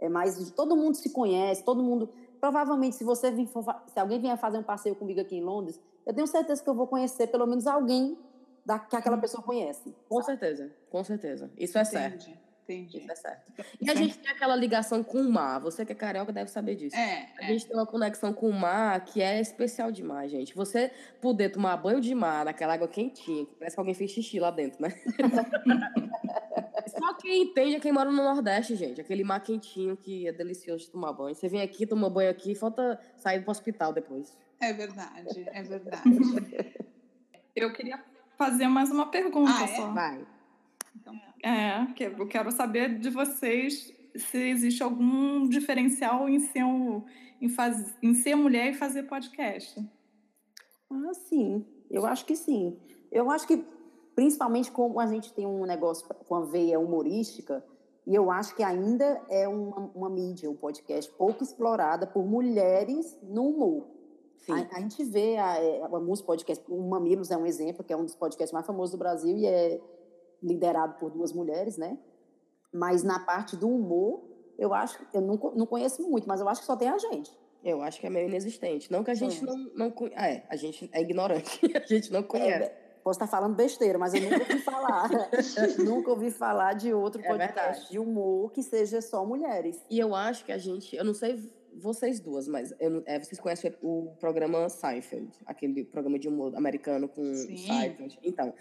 É 0.00 0.08
mais. 0.08 0.50
Todo 0.52 0.74
mundo 0.74 0.94
se 0.94 1.10
conhece, 1.10 1.62
todo 1.62 1.82
mundo. 1.82 2.08
Provavelmente, 2.40 2.96
se 2.96 3.04
você 3.04 3.30
vir, 3.30 3.50
se 3.88 4.00
alguém 4.00 4.18
vier 4.18 4.38
fazer 4.38 4.56
um 4.56 4.62
passeio 4.62 4.94
comigo 4.94 5.20
aqui 5.20 5.36
em 5.36 5.44
Londres, 5.44 5.78
eu 6.06 6.14
tenho 6.14 6.26
certeza 6.26 6.62
que 6.62 6.70
eu 6.70 6.74
vou 6.74 6.86
conhecer 6.86 7.26
pelo 7.26 7.46
menos 7.46 7.66
alguém 7.66 8.16
da, 8.68 8.78
que 8.78 8.94
aquela 8.94 9.16
pessoa 9.16 9.42
conhece. 9.42 9.96
Com 10.06 10.22
certeza, 10.22 10.70
com 10.90 11.02
certeza. 11.02 11.50
Isso 11.56 11.78
é 11.78 11.84
certo. 11.84 12.28
Entendi, 12.28 12.38
entendi. 12.64 12.98
Isso 12.98 13.10
é 13.10 13.14
certo. 13.14 13.52
E 13.80 13.90
a 13.90 13.94
gente 13.94 14.18
tem 14.18 14.30
aquela 14.30 14.54
ligação 14.54 15.02
com 15.02 15.22
o 15.22 15.32
mar. 15.32 15.58
Você 15.60 15.86
que 15.86 15.92
é 15.92 15.94
carioca 15.94 16.30
deve 16.30 16.50
saber 16.50 16.74
disso. 16.74 16.94
É, 16.94 17.30
A 17.38 17.44
é. 17.44 17.46
gente 17.46 17.66
tem 17.66 17.74
uma 17.74 17.86
conexão 17.86 18.34
com 18.34 18.46
o 18.46 18.52
mar 18.52 19.02
que 19.06 19.22
é 19.22 19.40
especial 19.40 19.90
demais, 19.90 20.30
gente. 20.30 20.54
Você 20.54 20.92
poder 21.18 21.48
tomar 21.48 21.78
banho 21.78 21.98
de 21.98 22.14
mar 22.14 22.44
naquela 22.44 22.74
água 22.74 22.86
quentinha, 22.86 23.46
que 23.46 23.54
parece 23.54 23.74
que 23.74 23.80
alguém 23.80 23.94
fez 23.94 24.10
xixi 24.10 24.38
lá 24.38 24.50
dentro, 24.50 24.82
né? 24.82 24.90
Só 26.88 27.14
quem 27.14 27.44
entende 27.44 27.76
é 27.76 27.80
quem 27.80 27.92
mora 27.92 28.10
no 28.10 28.22
Nordeste, 28.22 28.76
gente. 28.76 29.00
Aquele 29.00 29.24
mar 29.24 29.40
quentinho 29.40 29.96
que 29.96 30.28
é 30.28 30.32
delicioso 30.32 30.84
de 30.84 30.90
tomar 30.90 31.14
banho. 31.14 31.34
Você 31.34 31.48
vem 31.48 31.62
aqui, 31.62 31.86
toma 31.86 32.10
banho 32.10 32.30
aqui, 32.30 32.54
falta 32.54 33.00
sair 33.16 33.40
pro 33.40 33.50
hospital 33.50 33.94
depois. 33.94 34.36
É 34.60 34.74
verdade, 34.74 35.48
é 35.52 35.62
verdade. 35.62 36.02
Eu 37.56 37.72
queria 37.72 37.98
fazer 38.38 38.68
mais 38.68 38.90
uma 38.90 39.06
pergunta 39.10 39.50
Ah, 39.52 39.64
é? 39.64 39.76
só. 39.76 39.90
Vai. 39.92 40.26
É, 41.42 41.86
que 41.94 42.04
eu 42.04 42.26
quero 42.28 42.50
saber 42.52 42.98
de 42.98 43.10
vocês 43.10 43.92
se 44.16 44.38
existe 44.38 44.82
algum 44.82 45.46
diferencial 45.48 46.28
em 46.28 46.38
ser, 46.40 46.64
um- 46.64 47.02
em 47.40 47.48
faz, 47.48 47.94
em 48.02 48.14
ser 48.14 48.34
mulher 48.36 48.70
e 48.70 48.74
fazer 48.74 49.02
podcast. 49.04 49.78
Ah, 50.90 51.14
sim. 51.14 51.64
Eu 51.90 52.06
acho 52.06 52.24
que 52.24 52.34
sim. 52.36 52.76
Eu 53.10 53.30
acho 53.30 53.46
que, 53.46 53.64
principalmente 54.14 54.70
como 54.70 54.98
a 55.00 55.06
gente 55.06 55.32
tem 55.32 55.46
um 55.46 55.64
negócio 55.66 56.06
com 56.08 56.34
a 56.34 56.40
veia 56.44 56.78
humorística, 56.80 57.64
e 58.06 58.14
eu 58.14 58.30
acho 58.30 58.54
que 58.56 58.62
ainda 58.62 59.20
é 59.28 59.46
uma, 59.46 59.90
uma 59.94 60.08
mídia, 60.10 60.50
um 60.50 60.56
podcast 60.56 61.10
pouco 61.12 61.42
explorada 61.42 62.06
por 62.06 62.26
mulheres 62.26 63.16
no 63.22 63.48
humor. 63.48 63.86
A, 64.48 64.76
a 64.76 64.80
gente 64.80 65.04
vê 65.04 65.36
a, 65.36 65.62
é, 65.62 65.82
alguns 65.82 66.22
podcasts, 66.22 66.66
o 66.68 66.80
Mamilos 66.88 67.30
é 67.30 67.36
um 67.36 67.46
exemplo, 67.46 67.84
que 67.84 67.92
é 67.92 67.96
um 67.96 68.04
dos 68.04 68.14
podcasts 68.14 68.52
mais 68.52 68.66
famosos 68.66 68.92
do 68.92 68.98
Brasil 68.98 69.36
e 69.36 69.46
é 69.46 69.80
liderado 70.42 70.94
por 70.98 71.10
duas 71.10 71.32
mulheres, 71.32 71.76
né? 71.76 71.98
Mas 72.72 73.02
na 73.02 73.20
parte 73.20 73.56
do 73.56 73.68
humor, 73.68 74.22
eu 74.58 74.72
acho, 74.74 74.98
eu 75.12 75.20
não, 75.20 75.34
não 75.54 75.66
conheço 75.66 76.02
muito, 76.08 76.28
mas 76.28 76.40
eu 76.40 76.48
acho 76.48 76.60
que 76.60 76.66
só 76.66 76.76
tem 76.76 76.88
a 76.88 76.98
gente. 76.98 77.30
Eu 77.64 77.82
acho 77.82 78.00
que 78.00 78.06
é 78.06 78.10
meio 78.10 78.28
inexistente. 78.28 78.90
Não 78.90 79.02
que 79.02 79.10
a 79.10 79.14
gente 79.14 79.42
É. 79.42 79.46
não, 79.46 79.56
não 79.74 79.90
conhe- 79.90 80.12
ah, 80.16 80.28
É, 80.28 80.46
a 80.48 80.56
gente 80.56 80.88
é 80.92 81.00
ignorante. 81.00 81.60
a 81.76 81.86
gente 81.86 82.12
não 82.12 82.22
conhece. 82.22 82.64
É, 82.70 83.00
posso 83.02 83.16
estar 83.18 83.26
falando 83.26 83.56
besteira, 83.56 83.98
mas 83.98 84.14
eu 84.14 84.20
nunca 84.22 84.38
ouvi 84.38 84.58
falar. 84.62 85.10
nunca 85.84 86.10
ouvi 86.10 86.30
falar 86.30 86.74
de 86.74 86.94
outro 86.94 87.20
É 87.20 87.26
podcast 87.26 87.66
verdade. 87.66 87.90
de 87.90 87.98
humor 87.98 88.52
que 88.52 88.62
seja 88.62 89.00
só 89.02 89.24
mulheres. 89.26 89.84
E 89.90 89.98
eu 89.98 90.14
acho 90.14 90.44
que 90.44 90.52
a 90.52 90.58
gente, 90.58 90.94
eu 90.94 91.04
não 91.04 91.12
sei 91.14 91.36
vocês 91.78 92.20
duas, 92.20 92.48
mas 92.48 92.74
eu 92.80 93.02
é, 93.06 93.18
vocês 93.18 93.40
conhecem 93.40 93.74
o 93.82 94.12
programa 94.20 94.68
Seinfeld, 94.68 95.30
aquele 95.46 95.84
programa 95.84 96.18
de 96.18 96.28
humor 96.28 96.54
americano 96.56 97.08
com 97.08 97.34
Sim. 97.34 97.56
Seinfeld. 97.56 98.18
Então, 98.22 98.52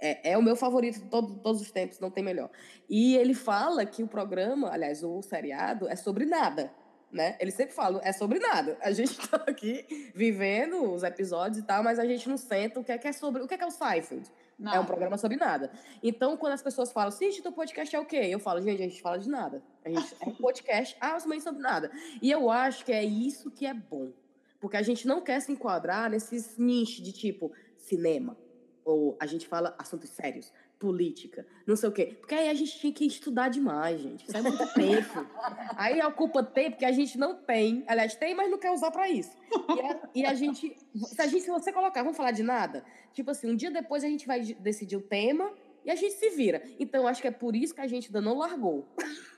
é, 0.00 0.32
é 0.32 0.38
o 0.38 0.42
meu 0.42 0.56
favorito 0.56 1.00
de 1.00 1.08
todo, 1.08 1.36
todos 1.36 1.60
os 1.60 1.70
tempos, 1.70 1.98
não 1.98 2.10
tem 2.10 2.22
melhor. 2.22 2.50
E 2.88 3.16
ele 3.16 3.34
fala 3.34 3.86
que 3.86 4.02
o 4.02 4.08
programa, 4.08 4.70
aliás, 4.70 5.02
o 5.02 5.22
seriado, 5.22 5.88
é 5.88 5.96
sobre 5.96 6.26
nada. 6.26 6.72
Né? 7.10 7.36
Ele 7.38 7.52
sempre 7.52 7.72
fala, 7.74 8.00
é 8.02 8.12
sobre 8.12 8.40
nada. 8.40 8.76
A 8.82 8.90
gente 8.90 9.16
tá 9.30 9.36
aqui 9.46 10.12
vivendo 10.14 10.92
os 10.92 11.02
episódios 11.02 11.58
e 11.58 11.62
tal, 11.62 11.82
mas 11.82 11.98
a 11.98 12.04
gente 12.04 12.28
não 12.28 12.36
senta 12.36 12.80
o 12.80 12.84
que 12.84 12.90
é 12.90 12.98
que 12.98 13.06
é 13.06 13.12
sobre. 13.12 13.42
O 13.42 13.46
que 13.46 13.54
é 13.54 13.56
que 13.56 13.64
é 13.64 13.66
o 13.66 13.70
Seinfeld? 13.70 14.30
É 14.58 14.62
um 14.62 14.64
Nada. 14.64 14.84
programa 14.84 15.18
sobre 15.18 15.36
nada. 15.36 15.70
Então, 16.02 16.36
quando 16.36 16.52
as 16.52 16.62
pessoas 16.62 16.92
falam, 16.92 17.10
Cintia, 17.10 17.42
teu 17.42 17.52
podcast 17.52 17.94
é 17.94 17.98
o 17.98 18.04
quê? 18.04 18.16
Eu 18.16 18.38
falo, 18.38 18.60
gente, 18.60 18.80
a 18.80 18.88
gente 18.88 19.02
fala 19.02 19.18
de 19.18 19.28
nada. 19.28 19.62
A 19.84 19.88
gente 19.88 20.14
é 20.20 20.28
um 20.28 20.34
podcast 20.34 20.96
absolutamente 21.00 21.42
sobre 21.42 21.60
nada. 21.60 21.90
E 22.22 22.30
eu 22.30 22.50
acho 22.50 22.84
que 22.84 22.92
é 22.92 23.02
isso 23.02 23.50
que 23.50 23.66
é 23.66 23.74
bom. 23.74 24.12
Porque 24.60 24.76
a 24.76 24.82
gente 24.82 25.06
não 25.06 25.20
quer 25.20 25.40
se 25.40 25.52
enquadrar 25.52 26.08
nesses 26.08 26.56
nichos 26.56 27.04
de 27.04 27.12
tipo 27.12 27.52
cinema. 27.76 28.36
Ou 28.84 29.16
a 29.20 29.26
gente 29.26 29.46
fala 29.46 29.74
assuntos 29.78 30.10
sérios, 30.10 30.52
política, 30.78 31.46
não 31.66 31.76
sei 31.76 31.88
o 31.88 31.92
quê. 31.92 32.16
Porque 32.20 32.34
aí 32.34 32.48
a 32.48 32.54
gente 32.54 32.78
tinha 32.78 32.92
que 32.92 33.06
estudar 33.06 33.48
demais, 33.48 34.00
gente. 34.00 34.26
Isso 34.26 34.36
é 34.36 34.42
muito 34.42 34.74
tempo. 34.74 35.26
Aí 35.76 36.00
ocupa 36.02 36.42
tempo 36.42 36.76
que 36.76 36.84
a 36.84 36.92
gente 36.92 37.16
não 37.18 37.34
tem. 37.34 37.84
Aliás, 37.86 38.14
tem, 38.14 38.34
mas 38.34 38.50
não 38.50 38.58
quer 38.58 38.70
usar 38.70 38.90
pra 38.90 39.08
isso. 39.08 39.30
E 39.74 39.80
a, 39.80 40.00
e 40.14 40.26
a 40.26 40.34
gente. 40.34 40.76
Se 40.94 41.20
a 41.22 41.26
gente, 41.26 41.42
se 41.42 41.50
você 41.50 41.72
colocar, 41.72 42.02
vamos 42.02 42.16
falar 42.16 42.32
de 42.32 42.42
nada? 42.42 42.84
Tipo 43.12 43.30
assim, 43.30 43.50
um 43.50 43.56
dia 43.56 43.70
depois 43.70 44.04
a 44.04 44.08
gente 44.08 44.26
vai 44.26 44.40
de- 44.40 44.54
decidir 44.54 44.96
o 44.96 45.00
tema 45.00 45.52
e 45.84 45.90
a 45.90 45.94
gente 45.94 46.14
se 46.14 46.30
vira. 46.30 46.62
Então, 46.78 47.06
acho 47.06 47.20
que 47.20 47.28
é 47.28 47.30
por 47.30 47.54
isso 47.54 47.74
que 47.74 47.80
a 47.80 47.86
gente 47.86 48.06
ainda 48.06 48.20
não 48.20 48.38
largou. 48.38 48.86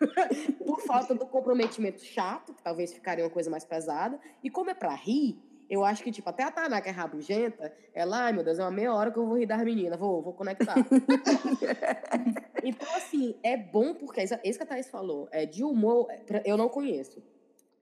por 0.64 0.80
falta 0.82 1.14
do 1.14 1.26
comprometimento 1.26 2.02
chato, 2.04 2.54
que 2.54 2.62
talvez 2.62 2.92
ficaria 2.92 3.24
uma 3.24 3.30
coisa 3.30 3.50
mais 3.50 3.64
pesada. 3.64 4.18
E 4.42 4.50
como 4.50 4.70
é 4.70 4.74
pra 4.74 4.94
rir, 4.94 5.38
eu 5.68 5.84
acho 5.84 6.02
que, 6.02 6.12
tipo, 6.12 6.28
até 6.28 6.44
a 6.44 6.50
Taná, 6.50 6.80
que 6.80 6.88
é 6.88 6.92
rabugenta, 6.92 7.72
ela, 7.92 8.24
ai 8.24 8.32
meu 8.32 8.44
Deus, 8.44 8.58
é 8.58 8.62
uma 8.62 8.70
meia 8.70 8.94
hora 8.94 9.10
que 9.10 9.18
eu 9.18 9.26
vou 9.26 9.36
rir 9.36 9.46
das 9.46 9.62
meninas, 9.62 9.98
vou, 9.98 10.22
vou 10.22 10.32
conectar. 10.32 10.74
então, 12.62 12.94
assim, 12.94 13.34
é 13.42 13.56
bom 13.56 13.94
porque, 13.94 14.22
isso 14.22 14.34
isso 14.44 14.58
que 14.58 14.64
a 14.64 14.66
Thaís 14.66 14.88
falou, 14.88 15.28
é, 15.32 15.44
de 15.44 15.64
humor, 15.64 16.06
é, 16.10 16.42
eu 16.44 16.56
não 16.56 16.68
conheço. 16.68 17.22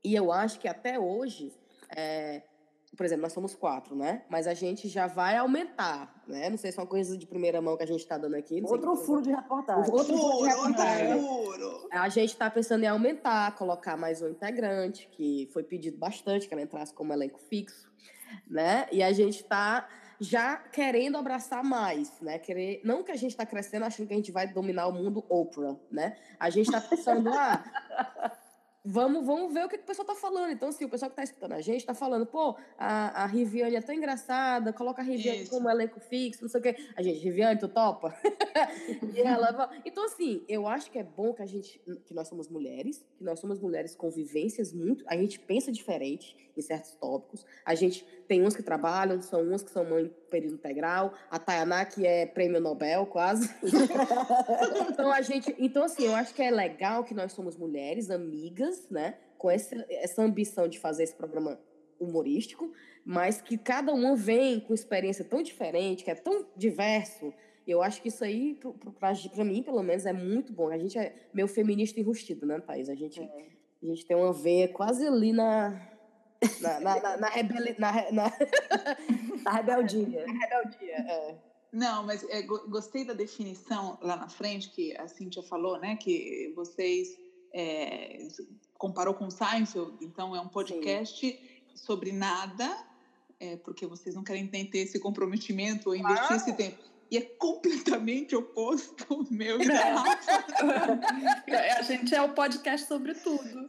E 0.03 0.15
eu 0.15 0.33
acho 0.33 0.59
que 0.59 0.69
até 0.69 0.99
hoje, 0.99 1.53
é, 1.95 2.43
por 2.97 3.05
exemplo, 3.05 3.23
nós 3.23 3.33
somos 3.33 3.55
quatro, 3.55 3.97
né? 3.97 4.23
Mas 4.29 4.47
a 4.47 4.55
gente 4.55 4.89
já 4.89 5.07
vai 5.07 5.37
aumentar, 5.37 6.23
né? 6.27 6.49
Não 6.49 6.57
sei 6.57 6.71
se 6.71 6.79
é 6.79 6.83
uma 6.83 6.89
coisa 6.89 7.17
de 7.17 7.27
primeira 7.27 7.61
mão 7.61 7.77
que 7.77 7.83
a 7.83 7.87
gente 7.87 8.01
está 8.01 8.17
dando 8.17 8.35
aqui. 8.35 8.63
Outro 8.65 8.97
furo 8.97 9.23
de 9.23 9.31
reportagem. 9.31 9.93
Outro 9.93 10.17
furo 10.17 10.43
de 10.43 10.49
reportagem. 10.49 11.21
Furo. 11.21 11.89
A 11.91 12.09
gente 12.09 12.31
está 12.31 12.51
pensando 12.51 12.85
em 12.85 12.87
aumentar, 12.87 13.55
colocar 13.57 13.97
mais 13.97 14.23
um 14.23 14.29
integrante, 14.29 15.09
que 15.11 15.49
foi 15.53 15.63
pedido 15.63 15.99
bastante 15.99 16.47
que 16.47 16.55
ela 16.55 16.63
entrasse 16.63 16.93
como 16.93 17.13
elenco 17.13 17.39
fixo, 17.39 17.91
né? 18.49 18.87
E 18.93 19.03
a 19.03 19.13
gente 19.13 19.41
está 19.41 19.89
já 20.21 20.57
querendo 20.57 21.17
abraçar 21.17 21.65
mais, 21.65 22.21
né? 22.21 22.39
Querer, 22.39 22.81
não 22.85 23.03
que 23.03 23.11
a 23.11 23.17
gente 23.17 23.33
está 23.33 23.45
crescendo 23.45 23.85
achando 23.85 24.07
que 24.07 24.15
a 24.15 24.17
gente 24.17 24.33
vai 24.33 24.47
dominar 24.47 24.87
o 24.87 24.93
mundo 24.93 25.25
Oprah, 25.29 25.77
né? 25.91 26.17
A 26.39 26.51
gente 26.51 26.67
está 26.67 26.81
pensando, 26.81 27.29
ah, 27.31 27.65
vamos, 28.85 29.25
vamos 29.25 29.53
ver 29.55 29.65
o 29.65 29.69
que, 29.69 29.79
que 29.79 29.85
o 29.85 29.87
pessoal 29.87 30.07
tá 30.07 30.15
falando. 30.15 30.51
Então, 30.51 30.69
assim, 30.69 30.85
o 30.85 30.89
pessoal 30.89 31.11
que 31.11 31.17
tá 31.17 31.23
escutando 31.23 31.53
a 31.53 31.61
gente 31.61 31.87
tá 31.87 31.95
falando, 31.95 32.27
pô, 32.27 32.57
a, 32.77 33.25
a 33.25 33.27
Riviane 33.27 33.77
é 33.77 33.81
tão 33.81 33.95
engraçada, 33.95 34.73
coloca 34.73 35.01
a 35.01 35.05
Riviane 35.05 35.43
Isso. 35.43 35.51
como 35.51 35.71
elenco 35.71 35.99
fixo, 35.99 36.43
não 36.43 36.49
sei 36.49 36.61
o 36.61 36.63
quê. 36.63 36.77
A 36.95 37.03
gente, 37.03 37.19
Riviane, 37.19 37.59
tu 37.59 37.69
topa? 37.69 38.15
e 39.15 39.21
ela 39.21 39.73
Então, 39.85 40.05
assim, 40.05 40.45
eu 40.47 40.67
acho 40.67 40.91
que 40.91 40.99
é 40.99 41.03
bom 41.05 41.33
que 41.33 41.43
a 41.43 41.47
gente, 41.47 41.81
que 42.05 42.13
nós 42.13 42.29
somos 42.29 42.49
mulheres, 42.49 43.05
que 43.17 43.25
nós 43.25 43.41
somos 43.41 43.59
mulheres 43.59 43.95
com 43.97 44.11
vivências 44.11 44.73
muito, 44.73 45.05
a 45.09 45.17
gente 45.17 45.39
pensa 45.39 45.73
diferente 45.73 46.37
em 46.57 46.61
certos 46.61 46.93
tópicos. 46.97 47.45
A 47.65 47.75
gente 47.75 48.07
tem 48.27 48.43
uns 48.43 48.57
que 48.57 48.63
trabalham, 48.63 49.21
são 49.21 49.43
uns 49.43 49.63
que 49.63 49.71
são 49.71 49.85
mãe 49.85 50.11
período 50.31 50.55
integral, 50.55 51.15
a 51.31 51.39
Tayaná 51.39 51.85
que 51.85 52.07
é 52.07 52.27
prêmio 52.27 52.61
Nobel, 52.61 53.07
quase. 53.07 53.51
então 54.91 55.11
a 55.13 55.21
gente, 55.23 55.55
então 55.59 55.85
assim, 55.85 56.07
eu 56.07 56.15
acho 56.15 56.35
que 56.35 56.43
é 56.43 56.51
legal 56.51 57.05
que 57.05 57.15
nós 57.15 57.33
somos 57.33 57.57
mulheres, 57.57 58.11
amigas, 58.11 58.89
né, 58.91 59.17
com 59.39 59.51
essa, 59.51 59.85
essa 59.89 60.23
ambição 60.23 60.69
de 60.69 60.79
fazer 60.79 61.05
esse 61.05 61.15
programa 61.15 61.59
humorístico, 61.99 62.73
mas 63.05 63.41
que 63.41 63.59
cada 63.59 63.93
uma 63.93 64.17
vem 64.17 64.61
com 64.61 64.75
experiência 64.75 65.25
tão 65.25 65.43
diferente, 65.43 66.05
que 66.05 66.11
é 66.11 66.15
tão 66.15 66.47
diverso. 66.57 67.33
Eu 67.67 67.83
acho 67.83 68.03
que 68.03 68.09
isso 68.09 68.23
aí, 68.23 68.59
pra 69.01 69.45
mim, 69.45 69.63
pelo 69.63 69.83
menos, 69.83 70.05
é 70.05 70.13
muito 70.13 70.53
bom. 70.53 70.69
A 70.69 70.79
gente 70.79 70.99
é 70.99 71.15
meio 71.33 71.49
feminista 71.49 71.99
enrustido, 71.99 72.47
né, 72.47 72.61
Thaís? 72.61 72.89
A 72.89 72.95
gente, 72.95 73.21
a 73.21 73.87
gente 73.87 74.05
tem 74.05 74.17
uma 74.17 74.33
veia 74.33 74.69
quase 74.69 75.07
ali 75.07 75.33
na. 75.33 75.94
Na, 76.61 76.81
na, 76.81 77.01
na, 77.01 77.17
na, 77.17 77.29
rebeli- 77.29 77.77
na, 77.79 77.93
na, 78.13 78.33
A 79.47 79.51
rebeldia. 79.57 80.27
na 80.27 80.33
rebeldia. 80.33 80.95
É. 80.97 81.35
Não, 81.73 82.05
mas 82.05 82.23
é, 82.31 82.43
go- 82.43 82.69
gostei 82.69 83.05
da 83.05 83.13
definição 83.15 83.99
lá 84.01 84.17
na 84.17 84.29
frente 84.29 84.71
que 84.71 84.97
a 84.97 85.09
Cíntia 85.09 85.43
falou, 85.43 85.79
né? 85.79 85.97
Que 85.97 86.53
vocês 86.55 87.09
é, 87.53 88.29
comparou 88.79 89.15
com 89.15 89.29
Seinfeld, 89.31 89.97
então 90.01 90.35
é 90.37 90.41
um 90.41 90.49
podcast 90.49 91.39
sobre 91.75 92.13
nada, 92.13 92.77
é, 93.41 93.57
porque 93.57 93.87
vocês 93.87 94.15
não 94.15 94.23
querem 94.23 94.49
nem 94.53 94.65
ter 94.65 94.79
esse 94.79 95.01
comprometimento 95.01 95.89
ou 95.89 95.97
investir 95.97 96.27
Claro. 96.29 96.37
esse 96.37 96.53
tempo. 96.55 96.79
E 97.11 97.19
é 97.19 97.21
completamente 97.21 98.35
oposto 98.35 99.07
ao 99.13 99.25
meu 99.31 99.61
e 99.61 99.69
da 99.69 99.75
Rafa. 99.75 100.43
A 101.79 101.83
gente 101.83 102.15
é 102.15 102.23
o 102.23 102.33
podcast 102.33 102.87
sobre 102.87 103.15
tudo. 103.15 103.69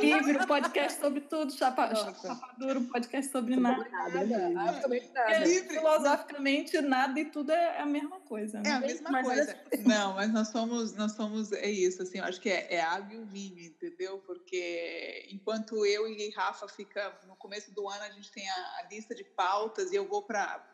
Livre, 0.00 0.46
podcast 0.46 1.00
sobre 1.00 1.20
tudo. 1.22 1.52
Chapa, 1.52 1.94
chapa 1.94 2.54
duro, 2.58 2.82
podcast 2.84 3.30
sobre 3.30 3.56
nada. 3.56 3.88
Nada, 3.90 4.60
absolutamente 4.60 5.06
Porque, 5.06 5.18
nada. 5.18 5.44
livre. 5.44 5.68
filosoficamente, 5.68 6.80
nada 6.80 7.20
e 7.20 7.24
tudo 7.24 7.52
é 7.52 7.80
a 7.80 7.86
mesma 7.86 8.20
coisa. 8.20 8.62
É 8.64 8.70
a 8.70 8.80
né? 8.80 8.86
mesma 8.86 9.10
Mas 9.10 9.26
coisa. 9.26 9.60
Não, 9.84 10.14
mas 10.14 10.32
nós 10.32 10.48
somos, 10.48 10.94
nós 10.94 11.12
somos, 11.12 11.52
é 11.52 11.70
isso, 11.70 12.02
assim, 12.02 12.18
eu 12.18 12.24
acho 12.24 12.40
que 12.40 12.50
é, 12.50 12.74
é 12.74 12.80
água 12.80 13.14
e 13.14 13.18
o 13.18 13.26
vinho, 13.26 13.60
entendeu? 13.60 14.18
Porque 14.26 15.28
enquanto 15.30 15.84
eu 15.84 16.06
e 16.08 16.30
Rafa 16.30 16.68
fica 16.68 17.18
no 17.26 17.36
começo 17.36 17.72
do 17.72 17.88
ano, 17.88 18.02
a 18.02 18.10
gente 18.10 18.30
tem 18.30 18.48
a, 18.48 18.54
a 18.54 18.88
lista 18.90 19.14
de 19.14 19.24
pautas 19.24 19.92
e 19.92 19.96
eu 19.96 20.06
vou 20.06 20.22
para 20.22 20.64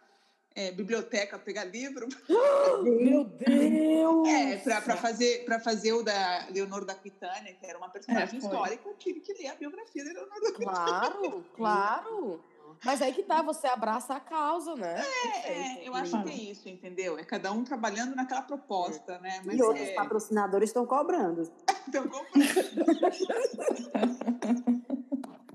biblioteca 0.77 1.39
pegar 1.39 1.65
livro, 1.65 2.07
Meu 2.83 3.25
Deus! 3.25 4.29
é, 4.29 4.57
para 4.81 4.97
fazer 4.97 5.45
fazer 5.65 5.93
o 5.93 6.03
da 6.03 6.47
Leonor 6.51 6.85
da 6.85 6.93
Aquitânia, 6.93 7.55
que 7.55 7.67
era 7.67 7.77
uma 7.77 7.89
personagem 7.89 8.37
É, 8.37 8.43
histórica, 8.43 8.89
eu 8.89 8.95
tive 8.95 9.21
que 9.21 9.33
ler 9.35 9.49
a 9.49 9.55
biografia 9.55 10.05
da 10.05 10.13
Leonor 10.13 10.41
da 10.41 10.53
Claro, 10.53 11.45
claro. 11.57 12.41
Mas 12.85 13.01
aí 13.01 13.13
que 13.13 13.23
tá, 13.23 13.41
você 13.41 13.67
abraça 13.67 14.15
a 14.15 14.21
causa, 14.21 14.75
né? 14.75 15.03
É, 15.45 15.89
eu 15.89 15.95
acho 15.95 16.23
que 16.23 16.31
é 16.31 16.35
isso, 16.35 16.69
entendeu? 16.69 17.19
É 17.19 17.25
cada 17.25 17.51
um 17.51 17.65
trabalhando 17.65 18.15
naquela 18.15 18.43
proposta, 18.43 19.19
né? 19.21 19.41
Mas 19.45 19.57
E 19.57 19.63
outros 19.63 19.89
é, 19.89 19.95
patrocinadores 19.95 20.71
estão 20.71 20.87
cobrando. 20.87 21.51
Então, 21.87 22.09
comprando. 22.09 22.45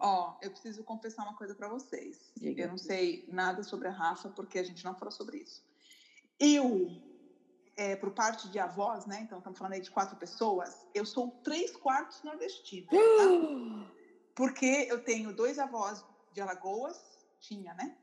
Ó, 0.01 0.37
eu 0.41 0.51
preciso 0.51 0.83
confessar 0.83 1.23
uma 1.23 1.35
coisa 1.35 1.55
para 1.55 1.67
vocês. 1.69 2.31
Diga. 2.37 2.63
Eu 2.63 2.69
não 2.69 2.77
sei 2.77 3.25
nada 3.27 3.63
sobre 3.63 3.87
a 3.87 3.91
Rafa, 3.91 4.29
porque 4.29 4.59
a 4.59 4.63
gente 4.63 4.83
não 4.83 4.95
falou 4.95 5.11
sobre 5.11 5.37
isso. 5.39 5.63
Eu, 6.39 6.87
é, 7.75 7.95
por 7.95 8.11
parte 8.11 8.49
de 8.49 8.59
avós, 8.59 9.05
né? 9.05 9.21
Então, 9.21 9.37
estamos 9.39 9.57
falando 9.57 9.73
aí 9.73 9.81
de 9.81 9.91
quatro 9.91 10.15
pessoas. 10.17 10.85
Eu 10.93 11.05
sou 11.05 11.31
três 11.43 11.75
quartos 11.75 12.21
nordestina, 12.23 12.87
tá? 12.91 12.97
Porque 14.35 14.87
eu 14.89 15.03
tenho 15.03 15.35
dois 15.35 15.59
avós 15.59 16.05
de 16.31 16.39
Alagoas, 16.39 16.97
tinha, 17.39 17.73
né? 17.73 17.97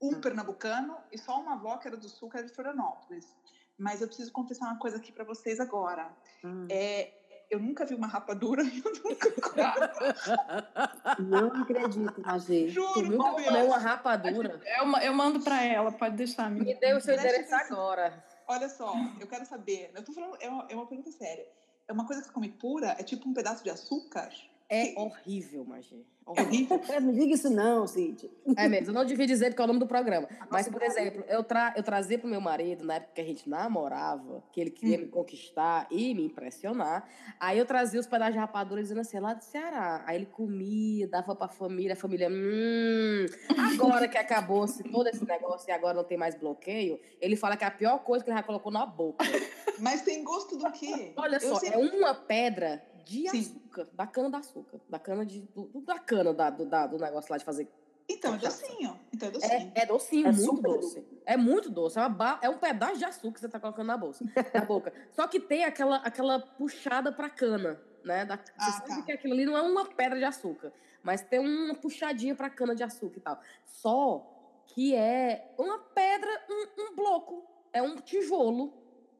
Um 0.00 0.14
Hum. 0.16 0.20
pernambucano 0.20 0.96
e 1.10 1.18
só 1.18 1.40
uma 1.40 1.54
avó 1.54 1.76
que 1.78 1.88
era 1.88 1.96
do 1.96 2.08
sul, 2.08 2.30
que 2.30 2.36
era 2.38 2.46
de 2.46 2.52
Florianópolis. 2.54 3.36
Mas 3.76 4.00
eu 4.00 4.06
preciso 4.06 4.30
confessar 4.30 4.66
uma 4.66 4.78
coisa 4.78 4.98
aqui 4.98 5.10
para 5.12 5.24
vocês 5.24 5.58
agora. 5.58 6.16
Hum. 6.44 6.68
É, 6.70 7.19
eu 7.50 7.58
nunca 7.58 7.84
vi 7.84 7.94
uma 7.94 8.06
rapadura 8.06 8.62
e 8.64 8.78
eu 8.84 8.92
nunca 9.04 9.30
Não 11.18 11.62
acredito, 11.62 12.20
Magê. 12.24 12.66
Tu 12.70 12.72
juro. 12.72 13.02
nunca 13.10 13.24
por 13.30 13.34
comeu 13.44 13.52
Deus. 13.52 13.66
uma 13.66 13.78
rapadura? 13.78 14.60
Eu, 14.78 14.86
ma- 14.86 15.04
eu 15.04 15.12
mando 15.14 15.40
pra 15.40 15.62
ela, 15.64 15.92
pode 15.92 16.16
deixar, 16.16 16.50
Me 16.50 16.60
amiga. 16.60 16.78
dê 16.80 16.94
o 16.94 17.00
seu 17.00 17.14
endereço 17.14 17.54
agora. 17.54 18.24
Olha 18.48 18.68
só, 18.68 18.94
eu 19.20 19.26
quero 19.26 19.44
saber. 19.46 19.90
Eu 19.94 20.04
tô 20.04 20.12
falando, 20.12 20.36
é 20.40 20.48
uma, 20.48 20.66
é 20.68 20.74
uma 20.74 20.86
pergunta 20.86 21.10
séria. 21.12 21.46
É 21.86 21.92
uma 21.92 22.06
coisa 22.06 22.20
que 22.22 22.28
você 22.28 22.32
come 22.34 22.48
pura? 22.48 22.88
É 22.98 23.02
tipo 23.02 23.28
um 23.28 23.34
pedaço 23.34 23.62
de 23.64 23.70
açúcar? 23.70 24.28
É 24.70 24.94
horrível, 24.96 25.64
Magê. 25.64 25.96
É 26.26 26.30
horrível. 26.42 26.80
Não 27.02 27.12
diga 27.12 27.34
isso 27.34 27.50
não, 27.50 27.86
Cid. 27.88 28.30
É 28.56 28.68
mesmo, 28.68 28.90
eu 28.90 28.94
não 28.94 29.04
devia 29.04 29.26
dizer 29.26 29.46
porque 29.50 29.60
é 29.60 29.64
o 29.64 29.66
nome 29.66 29.80
do 29.80 29.86
programa. 29.86 30.28
Mas, 30.48 30.68
por 30.68 30.80
exemplo, 30.80 31.24
eu, 31.26 31.42
tra 31.42 31.74
eu 31.76 31.82
trazia 31.82 32.16
pro 32.20 32.28
meu 32.28 32.40
marido, 32.40 32.84
na 32.84 32.94
época 32.96 33.14
que 33.14 33.20
a 33.20 33.24
gente 33.24 33.48
namorava, 33.48 34.44
que 34.52 34.60
ele 34.60 34.70
queria 34.70 34.96
Hum. 34.96 35.00
me 35.00 35.08
conquistar 35.08 35.88
e 35.90 36.14
me 36.14 36.24
impressionar. 36.26 37.08
Aí 37.40 37.58
eu 37.58 37.66
trazia 37.66 37.98
os 37.98 38.06
pedaços 38.06 38.34
de 38.34 38.38
rapadura 38.38 38.80
dizendo 38.80 39.00
assim, 39.00 39.16
é 39.16 39.20
lá 39.20 39.34
do 39.34 39.42
Ceará. 39.42 40.04
Aí 40.06 40.16
ele 40.18 40.26
comia, 40.26 41.08
dava 41.08 41.34
pra 41.34 41.48
família, 41.48 41.94
a 41.94 41.96
família, 41.96 42.28
hum, 42.30 43.26
agora 43.74 44.06
que 44.06 44.18
acabou-se 44.18 44.84
todo 44.84 45.08
esse 45.08 45.24
negócio 45.24 45.68
e 45.68 45.72
agora 45.72 45.94
não 45.94 46.04
tem 46.04 46.16
mais 46.18 46.36
bloqueio, 46.36 47.00
ele 47.20 47.34
fala 47.34 47.56
que 47.56 47.64
é 47.64 47.66
a 47.66 47.70
pior 47.72 47.98
coisa 48.04 48.24
que 48.24 48.30
ele 48.30 48.36
já 48.36 48.42
colocou 48.44 48.70
na 48.70 48.86
boca. 48.86 49.24
Mas 49.80 50.02
tem 50.02 50.22
gosto 50.22 50.56
do 50.56 50.70
quê? 50.70 51.12
Olha 51.16 51.36
Eu 51.36 51.40
só, 51.40 51.54
sempre- 51.56 51.80
é 51.80 51.96
uma 51.96 52.14
pedra 52.14 52.82
de 53.10 53.28
Sim. 53.28 53.40
açúcar, 53.40 53.88
da 53.92 54.06
cana 54.06 54.30
da 54.30 54.38
açúcar, 54.38 54.80
da 54.88 54.98
cana 54.98 55.26
de, 55.26 55.40
do, 55.54 55.68
da 55.80 55.98
cana 55.98 56.32
da, 56.32 56.48
do, 56.48 56.64
da- 56.64 56.86
do 56.86 56.96
negócio 56.96 57.28
lá 57.32 57.36
de 57.38 57.44
fazer 57.44 57.68
Então 58.08 58.34
é 58.34 58.38
cachaça. 58.38 58.62
docinho. 58.62 59.00
Então 59.12 59.28
é 59.28 59.32
docinho. 59.32 59.72
É, 59.74 59.82
é 59.82 59.86
docinho, 59.86 60.26
É 60.28 60.32
muito 60.32 60.44
super 60.56 60.70
doce. 60.80 61.04
É 61.26 61.36
muito 61.36 61.70
doce. 61.70 61.98
É, 61.98 62.08
ba- 62.08 62.38
é 62.40 62.48
um 62.48 62.58
pedaço 62.58 62.98
de 62.98 63.04
açúcar 63.04 63.34
que 63.34 63.40
você 63.40 63.48
tá 63.48 63.58
colocando 63.58 63.86
na 63.88 63.96
bolsa, 63.96 64.24
na 64.54 64.60
boca. 64.64 64.92
Só 65.10 65.26
que 65.26 65.40
tem 65.40 65.64
aquela, 65.64 65.96
aquela 65.96 66.38
puxada 66.38 67.10
pra 67.12 67.28
cana, 67.28 67.80
né? 68.04 68.24
Da, 68.24 68.36
você 68.36 68.52
Ah, 68.58 68.72
sabe 68.86 68.88
tá. 69.00 69.02
que 69.02 69.12
aquilo 69.12 69.34
ali 69.34 69.44
não 69.44 69.56
é 69.56 69.62
uma 69.62 69.84
pedra 69.86 70.16
de 70.16 70.24
açúcar, 70.24 70.72
mas 71.02 71.20
tem 71.22 71.40
uma 71.40 71.74
puxadinha 71.74 72.36
pra 72.36 72.48
cana 72.48 72.76
de 72.76 72.84
açúcar 72.84 73.18
e 73.18 73.20
tal. 73.20 73.40
Só 73.66 74.62
que 74.68 74.94
é 74.94 75.52
uma 75.58 75.78
pedra, 75.80 76.30
um, 76.48 76.82
um 76.84 76.94
bloco, 76.94 77.44
é 77.72 77.82
um 77.82 77.96
tijolo 77.96 78.72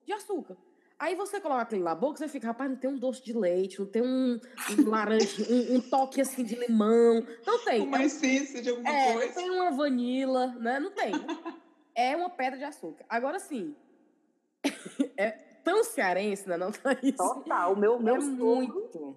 de 0.06 0.12
açúcar. 0.12 0.56
Aí 1.00 1.14
você 1.14 1.40
coloca 1.40 1.62
aquilo 1.62 1.82
na 1.82 1.94
boca, 1.94 2.18
você 2.18 2.28
fica, 2.28 2.48
rapaz, 2.48 2.68
não 2.70 2.76
tem 2.76 2.90
um 2.90 2.98
doce 2.98 3.24
de 3.24 3.32
leite, 3.32 3.80
não 3.80 3.86
tem 3.86 4.02
um, 4.02 4.38
um 4.78 4.90
laranja, 4.90 5.42
um, 5.50 5.76
um 5.76 5.80
toque 5.80 6.20
assim 6.20 6.44
de 6.44 6.54
limão. 6.54 7.26
Não 7.46 7.64
tem. 7.64 7.80
Uma 7.80 7.96
É 7.96 8.00
um 8.00 8.04
essência 8.04 8.60
de 8.60 8.68
alguma 8.68 8.90
é, 8.90 9.08
não 9.08 9.14
coisa. 9.14 9.34
tem 9.34 9.50
uma 9.50 9.70
vanila, 9.70 10.48
né? 10.58 10.78
Não 10.78 10.90
tem. 10.90 11.12
É 11.94 12.14
uma 12.14 12.28
pedra 12.28 12.58
de 12.58 12.64
açúcar. 12.64 13.06
Agora 13.08 13.38
sim, 13.38 13.74
é 15.16 15.30
tão 15.64 15.82
cearense, 15.84 16.46
né? 16.46 16.58
Não 16.58 16.70
tá 16.70 16.94
isso. 17.02 17.16
Total. 17.16 17.72
O 17.72 17.78
meu, 17.78 17.98
meu 17.98 18.16
é 18.16 18.20
sogro, 18.20 18.44
muito. 18.44 19.16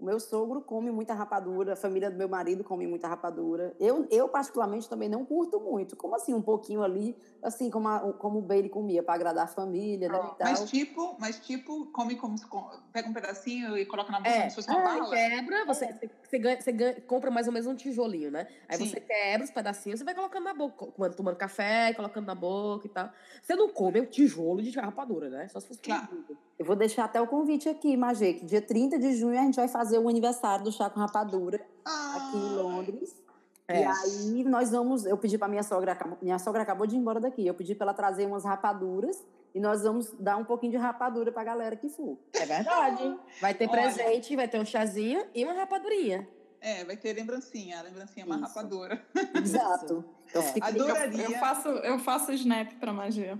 O 0.00 0.04
meu 0.04 0.18
sogro 0.18 0.62
come 0.62 0.90
muita 0.90 1.12
rapadura, 1.12 1.74
a 1.74 1.76
família 1.76 2.10
do 2.10 2.16
meu 2.16 2.28
marido 2.28 2.64
come 2.64 2.86
muita 2.86 3.06
rapadura. 3.06 3.74
Eu, 3.78 4.06
eu 4.10 4.28
particularmente, 4.28 4.88
também 4.88 5.08
não 5.08 5.24
curto 5.26 5.60
muito. 5.60 5.94
Como 5.96 6.16
assim, 6.16 6.32
um 6.32 6.40
pouquinho 6.40 6.82
ali, 6.82 7.14
assim, 7.42 7.70
como, 7.70 7.86
a- 7.86 8.12
como 8.14 8.38
o 8.38 8.42
Bailey 8.42 8.70
comia, 8.70 9.02
para 9.02 9.14
agradar 9.14 9.44
a 9.44 9.48
família, 9.48 10.08
né? 10.08 10.16
E 10.18 10.20
tal. 10.20 10.36
Mas 10.40 10.64
tipo, 10.70 11.16
mas 11.20 11.38
tipo, 11.38 11.86
come 11.92 12.16
como 12.16 12.38
se 12.38 12.46
pega 12.92 13.08
um 13.08 13.12
pedacinho 13.12 13.76
e 13.76 13.84
coloca 13.84 14.10
na 14.10 14.18
boca 14.18 14.30
É, 14.30 14.38
como 14.38 14.50
se 14.50 14.56
fosse 14.56 14.70
uma 14.70 14.78
você 14.80 14.98
bala. 15.00 15.10
quebra, 15.14 15.64
você, 15.66 15.86
você, 15.92 16.10
você 16.22 16.38
ganha- 16.38 16.60
você 16.60 16.72
ganha- 16.72 17.00
compra 17.02 17.30
mais 17.30 17.46
ou 17.46 17.52
menos 17.52 17.66
um 17.68 17.74
tijolinho, 17.74 18.30
né? 18.30 18.46
Aí 18.68 18.78
Sim. 18.78 18.86
você 18.86 19.00
quebra 19.00 19.44
os 19.44 19.50
pedacinhos, 19.50 19.98
você 20.00 20.04
vai 20.04 20.14
colocando 20.14 20.44
na 20.44 20.54
boca, 20.54 20.86
tomando 21.12 21.36
café, 21.36 21.92
colocando 21.92 22.26
na 22.26 22.34
boca 22.34 22.86
e 22.86 22.90
tal. 22.90 23.10
Você 23.42 23.54
não 23.54 23.68
come 23.68 24.00
o 24.00 24.06
tijolo 24.06 24.62
de 24.62 24.70
rapadura, 24.78 25.28
né? 25.28 25.46
Só 25.48 25.60
se 25.60 25.68
fosse 25.68 25.80
Claro. 25.80 26.24
Eu 26.58 26.66
vou 26.66 26.76
deixar 26.76 27.04
até 27.06 27.18
o 27.20 27.26
convite 27.26 27.68
aqui, 27.70 27.96
Magê, 27.96 28.34
que 28.34 28.44
dia 28.44 28.60
30 28.60 28.98
de 28.98 29.14
junho 29.14 29.38
a 29.38 29.42
gente 29.42 29.56
vai 29.56 29.66
fazer 29.66 29.89
o 29.98 30.08
aniversário 30.08 30.64
do 30.64 30.72
Chá 30.72 30.88
com 30.90 31.00
Rapadura 31.00 31.56
aqui 31.84 32.36
em 32.36 32.58
Ah, 32.58 32.62
Londres. 32.62 33.14
É. 33.68 33.82
E 33.82 33.84
aí 33.84 34.44
nós 34.44 34.70
vamos, 34.70 35.04
eu 35.06 35.16
pedi 35.16 35.38
para 35.38 35.46
minha 35.48 35.62
sogra, 35.62 35.96
minha 36.20 36.38
sogra 36.38 36.62
acabou 36.62 36.86
de 36.86 36.96
ir 36.96 36.98
embora 36.98 37.20
daqui, 37.20 37.46
eu 37.46 37.54
pedi 37.54 37.74
para 37.74 37.86
ela 37.86 37.94
trazer 37.94 38.26
umas 38.26 38.44
rapaduras 38.44 39.24
e 39.54 39.60
nós 39.60 39.82
vamos 39.82 40.12
dar 40.18 40.36
um 40.36 40.44
pouquinho 40.44 40.72
de 40.72 40.78
rapadura 40.78 41.30
para 41.30 41.42
a 41.42 41.44
galera 41.44 41.76
que 41.76 41.88
for. 41.88 42.18
É 42.32 42.44
verdade. 42.46 43.16
Vai 43.40 43.54
ter 43.54 43.68
Olha. 43.68 43.82
presente, 43.82 44.34
vai 44.36 44.48
ter 44.48 44.60
um 44.60 44.64
chazinho 44.64 45.24
e 45.34 45.44
uma 45.44 45.52
rapadurinha. 45.54 46.28
É, 46.60 46.84
vai 46.84 46.96
ter 46.96 47.12
lembrancinha. 47.14 47.78
A 47.78 47.82
lembrancinha 47.82 48.24
é 48.24 48.26
uma 48.26 48.34
Isso. 48.36 48.44
rapadura. 48.46 49.02
Exato. 49.34 50.04
Então 50.28 50.42
É. 50.42 50.52
Adoraria. 50.62 51.24
Eu 51.24 51.32
faço, 51.38 51.68
eu 51.68 51.98
faço 52.00 52.32
snap 52.32 52.72
pra 52.74 52.92
magia. 52.92 53.38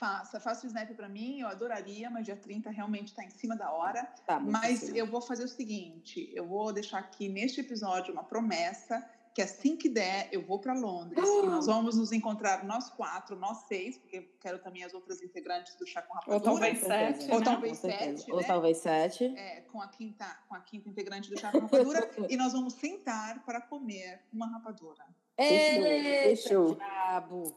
Faça, 0.00 0.40
faça 0.40 0.64
o 0.64 0.66
snap 0.66 0.88
para 0.94 1.10
mim, 1.10 1.40
eu 1.40 1.46
adoraria, 1.46 2.08
mas 2.08 2.24
dia 2.24 2.34
30 2.34 2.70
realmente 2.70 3.08
está 3.08 3.22
em 3.22 3.28
cima 3.28 3.54
da 3.54 3.70
hora. 3.70 4.02
tá, 4.26 4.40
Mas 4.40 4.88
eu 4.94 5.06
vou 5.06 5.20
fazer 5.20 5.44
o 5.44 5.48
seguinte: 5.48 6.32
eu 6.34 6.46
vou 6.46 6.72
deixar 6.72 6.98
aqui 6.98 7.28
neste 7.28 7.60
episódio 7.60 8.10
uma 8.10 8.24
promessa 8.24 9.06
que 9.34 9.42
assim 9.42 9.76
que 9.76 9.90
der, 9.90 10.28
eu 10.32 10.42
vou 10.42 10.58
para 10.58 10.72
Londres 10.72 11.22
e 11.22 11.42
nós 11.42 11.66
vamos 11.66 11.98
nos 11.98 12.12
encontrar 12.12 12.64
nós 12.64 12.88
quatro, 12.88 13.36
nós 13.36 13.58
seis, 13.68 13.98
porque 13.98 14.16
eu 14.18 14.24
quero 14.40 14.58
também 14.58 14.84
as 14.84 14.94
outras 14.94 15.22
integrantes 15.22 15.76
do 15.76 15.86
Chá 15.86 16.00
com 16.00 16.14
Ou 16.14 16.38
Rapadura. 16.38 16.40
talvez 16.44 16.80
Com 16.80 16.86
certeza. 16.86 17.20
sete, 17.20 17.32
Ou 17.32 17.38
né? 17.38 17.44
talvez 17.44 17.78
Com 17.78 17.88
certeza. 17.88 18.16
sete, 18.18 18.32
Ou 18.32 18.40
né? 18.40 18.46
talvez 18.46 18.76
sete. 18.78 19.24
É, 19.36 19.60
com, 19.60 19.82
a 19.82 19.88
quinta, 19.88 20.24
com 20.48 20.54
a 20.54 20.60
quinta 20.60 20.88
integrante 20.88 21.28
do 21.30 21.38
Chá 21.38 21.52
com 21.52 21.60
Rapadura. 21.60 22.10
e 22.28 22.36
nós 22.38 22.54
vamos 22.54 22.72
sentar 22.72 23.44
para 23.44 23.60
comer 23.60 24.22
uma 24.32 24.46
rapadura. 24.46 25.04
Fechou, 25.36 26.76
fechou. 26.76 26.76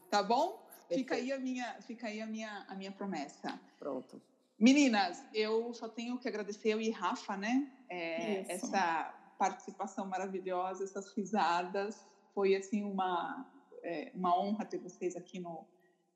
Tá 0.09 0.21
bom? 0.21 0.62
Fica 0.91 1.15
aí, 1.15 1.31
a 1.31 1.39
minha, 1.39 1.81
fica 1.81 2.07
aí 2.07 2.21
a, 2.21 2.27
minha, 2.27 2.65
a 2.67 2.75
minha 2.75 2.91
promessa. 2.91 3.59
Pronto. 3.79 4.21
Meninas, 4.59 5.23
eu 5.33 5.73
só 5.73 5.89
tenho 5.89 6.17
que 6.17 6.27
agradecer 6.27 6.69
eu 6.69 6.81
e 6.81 6.89
Rafa, 6.89 7.35
né? 7.35 7.71
É, 7.89 8.41
Isso. 8.41 8.51
essa 8.51 9.13
participação 9.37 10.05
maravilhosa, 10.05 10.83
essas 10.83 11.11
risadas. 11.13 12.05
Foi, 12.33 12.55
assim, 12.55 12.83
uma, 12.83 13.45
é, 13.83 14.11
uma 14.13 14.39
honra 14.39 14.65
ter 14.65 14.77
vocês 14.77 15.15
aqui 15.15 15.39
no, 15.39 15.65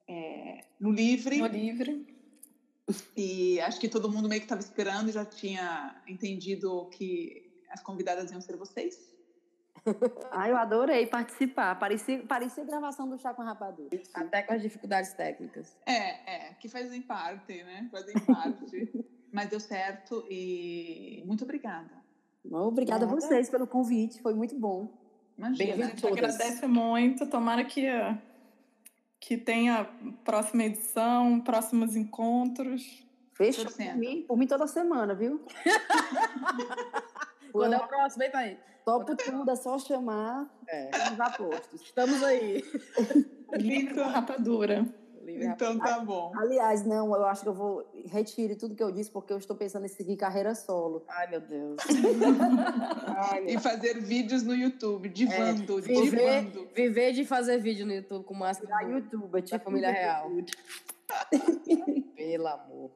é, 0.08 0.66
no 0.80 0.92
Livre. 0.92 1.38
No 1.40 1.48
livre. 1.48 2.16
E 3.16 3.60
acho 3.62 3.80
que 3.80 3.90
todo 3.90 4.10
mundo 4.10 4.30
meio 4.30 4.40
que 4.40 4.46
estava 4.46 4.62
esperando 4.62 5.10
e 5.10 5.12
já 5.12 5.26
tinha 5.26 6.02
entendido 6.08 6.86
que 6.92 7.66
as 7.70 7.82
convidadas 7.82 8.32
iam 8.32 8.40
ser 8.40 8.56
vocês. 8.56 9.14
Ah, 10.32 10.50
eu 10.50 10.58
adorei 10.58 11.08
participar. 11.08 11.76
Parecia, 11.80 12.20
parecia 12.28 12.64
gravação 12.64 13.10
do 13.10 13.18
Chá 13.18 13.34
com 13.34 13.42
Rapadura. 13.42 13.90
Até 14.14 14.44
com 14.44 14.54
as 14.54 14.62
dificuldades 14.62 15.14
técnicas. 15.14 15.76
É, 15.86 16.50
é, 16.50 16.54
que 16.54 16.70
fazem 16.70 17.02
parte, 17.02 17.64
né? 17.64 17.88
Fazem 17.92 18.14
parte. 18.20 18.92
mas 19.32 19.50
deu 19.50 19.60
certo 19.60 20.26
e 20.30 21.24
muito 21.26 21.44
obrigada. 21.44 21.92
Obrigada 22.50 23.06
a 23.06 23.08
vocês 23.08 23.50
pelo 23.50 23.68
convite, 23.68 24.22
foi 24.22 24.34
muito 24.34 24.56
bom. 24.58 24.90
Imagina. 25.38 25.86
A 25.86 25.90
gente 25.90 26.08
agradece 26.08 26.66
muito. 26.66 27.28
Tomara 27.28 27.64
que, 27.64 27.86
que 29.20 29.38
tenha 29.38 29.86
próxima 30.24 30.64
edição, 30.64 31.40
próximos 31.42 31.96
encontros. 31.96 33.06
Fechou 33.34 33.66
por 33.66 33.98
mim, 33.98 34.24
por 34.28 34.38
mim 34.38 34.48
toda 34.48 34.66
semana, 34.66 35.14
viu? 35.14 35.46
Quando 37.52 37.74
é 37.74 37.78
o 37.78 37.88
próximo, 37.88 38.24
hein, 38.24 38.32
Thaís? 38.32 38.58
Topo 38.88 39.18
tudo, 39.18 39.52
é 39.52 39.56
só 39.58 39.78
chamar 39.78 40.50
É. 40.66 40.90
os 41.12 41.20
apostos. 41.20 41.82
Estamos 41.82 42.24
aí. 42.24 42.64
Livre 43.60 43.94
com 43.94 44.04
rapadura. 44.04 44.86
Então 45.30 45.78
tá 45.78 46.00
bom. 46.00 46.32
Aliás, 46.38 46.86
não, 46.86 47.14
eu 47.14 47.26
acho 47.26 47.42
que 47.44 47.50
eu 47.50 47.54
vou 47.54 47.86
retire 48.06 48.56
tudo 48.56 48.76
que 48.76 48.82
eu 48.82 48.90
disse, 48.90 49.12
porque 49.12 49.34
eu 49.34 49.38
estou 49.38 49.58
pensando 49.58 49.86
em 49.86 49.90
seguir 49.90 50.16
carreira 50.16 50.56
solo. 50.56 51.04
Ai, 51.10 51.28
meu 51.30 51.42
Deus. 51.42 51.76
E 53.46 53.60
fazer 53.60 54.00
vídeos 54.00 54.44
no 54.44 54.56
YouTube, 54.56 55.10
divando, 55.10 55.82
Viver, 55.82 56.44
divando. 56.44 56.70
viver 56.74 57.12
de 57.12 57.26
fazer 57.26 57.58
vídeo 57.60 57.86
no 57.86 57.92
YouTube 57.94 58.24
com 58.24 58.34
máscara 58.34 58.70
Na 58.74 58.84
do- 58.84 58.92
YouTube, 58.94 59.42
da 59.42 59.60
família 59.60 59.92
real. 59.92 60.32
Pelo 62.16 62.48
amor. 62.48 62.92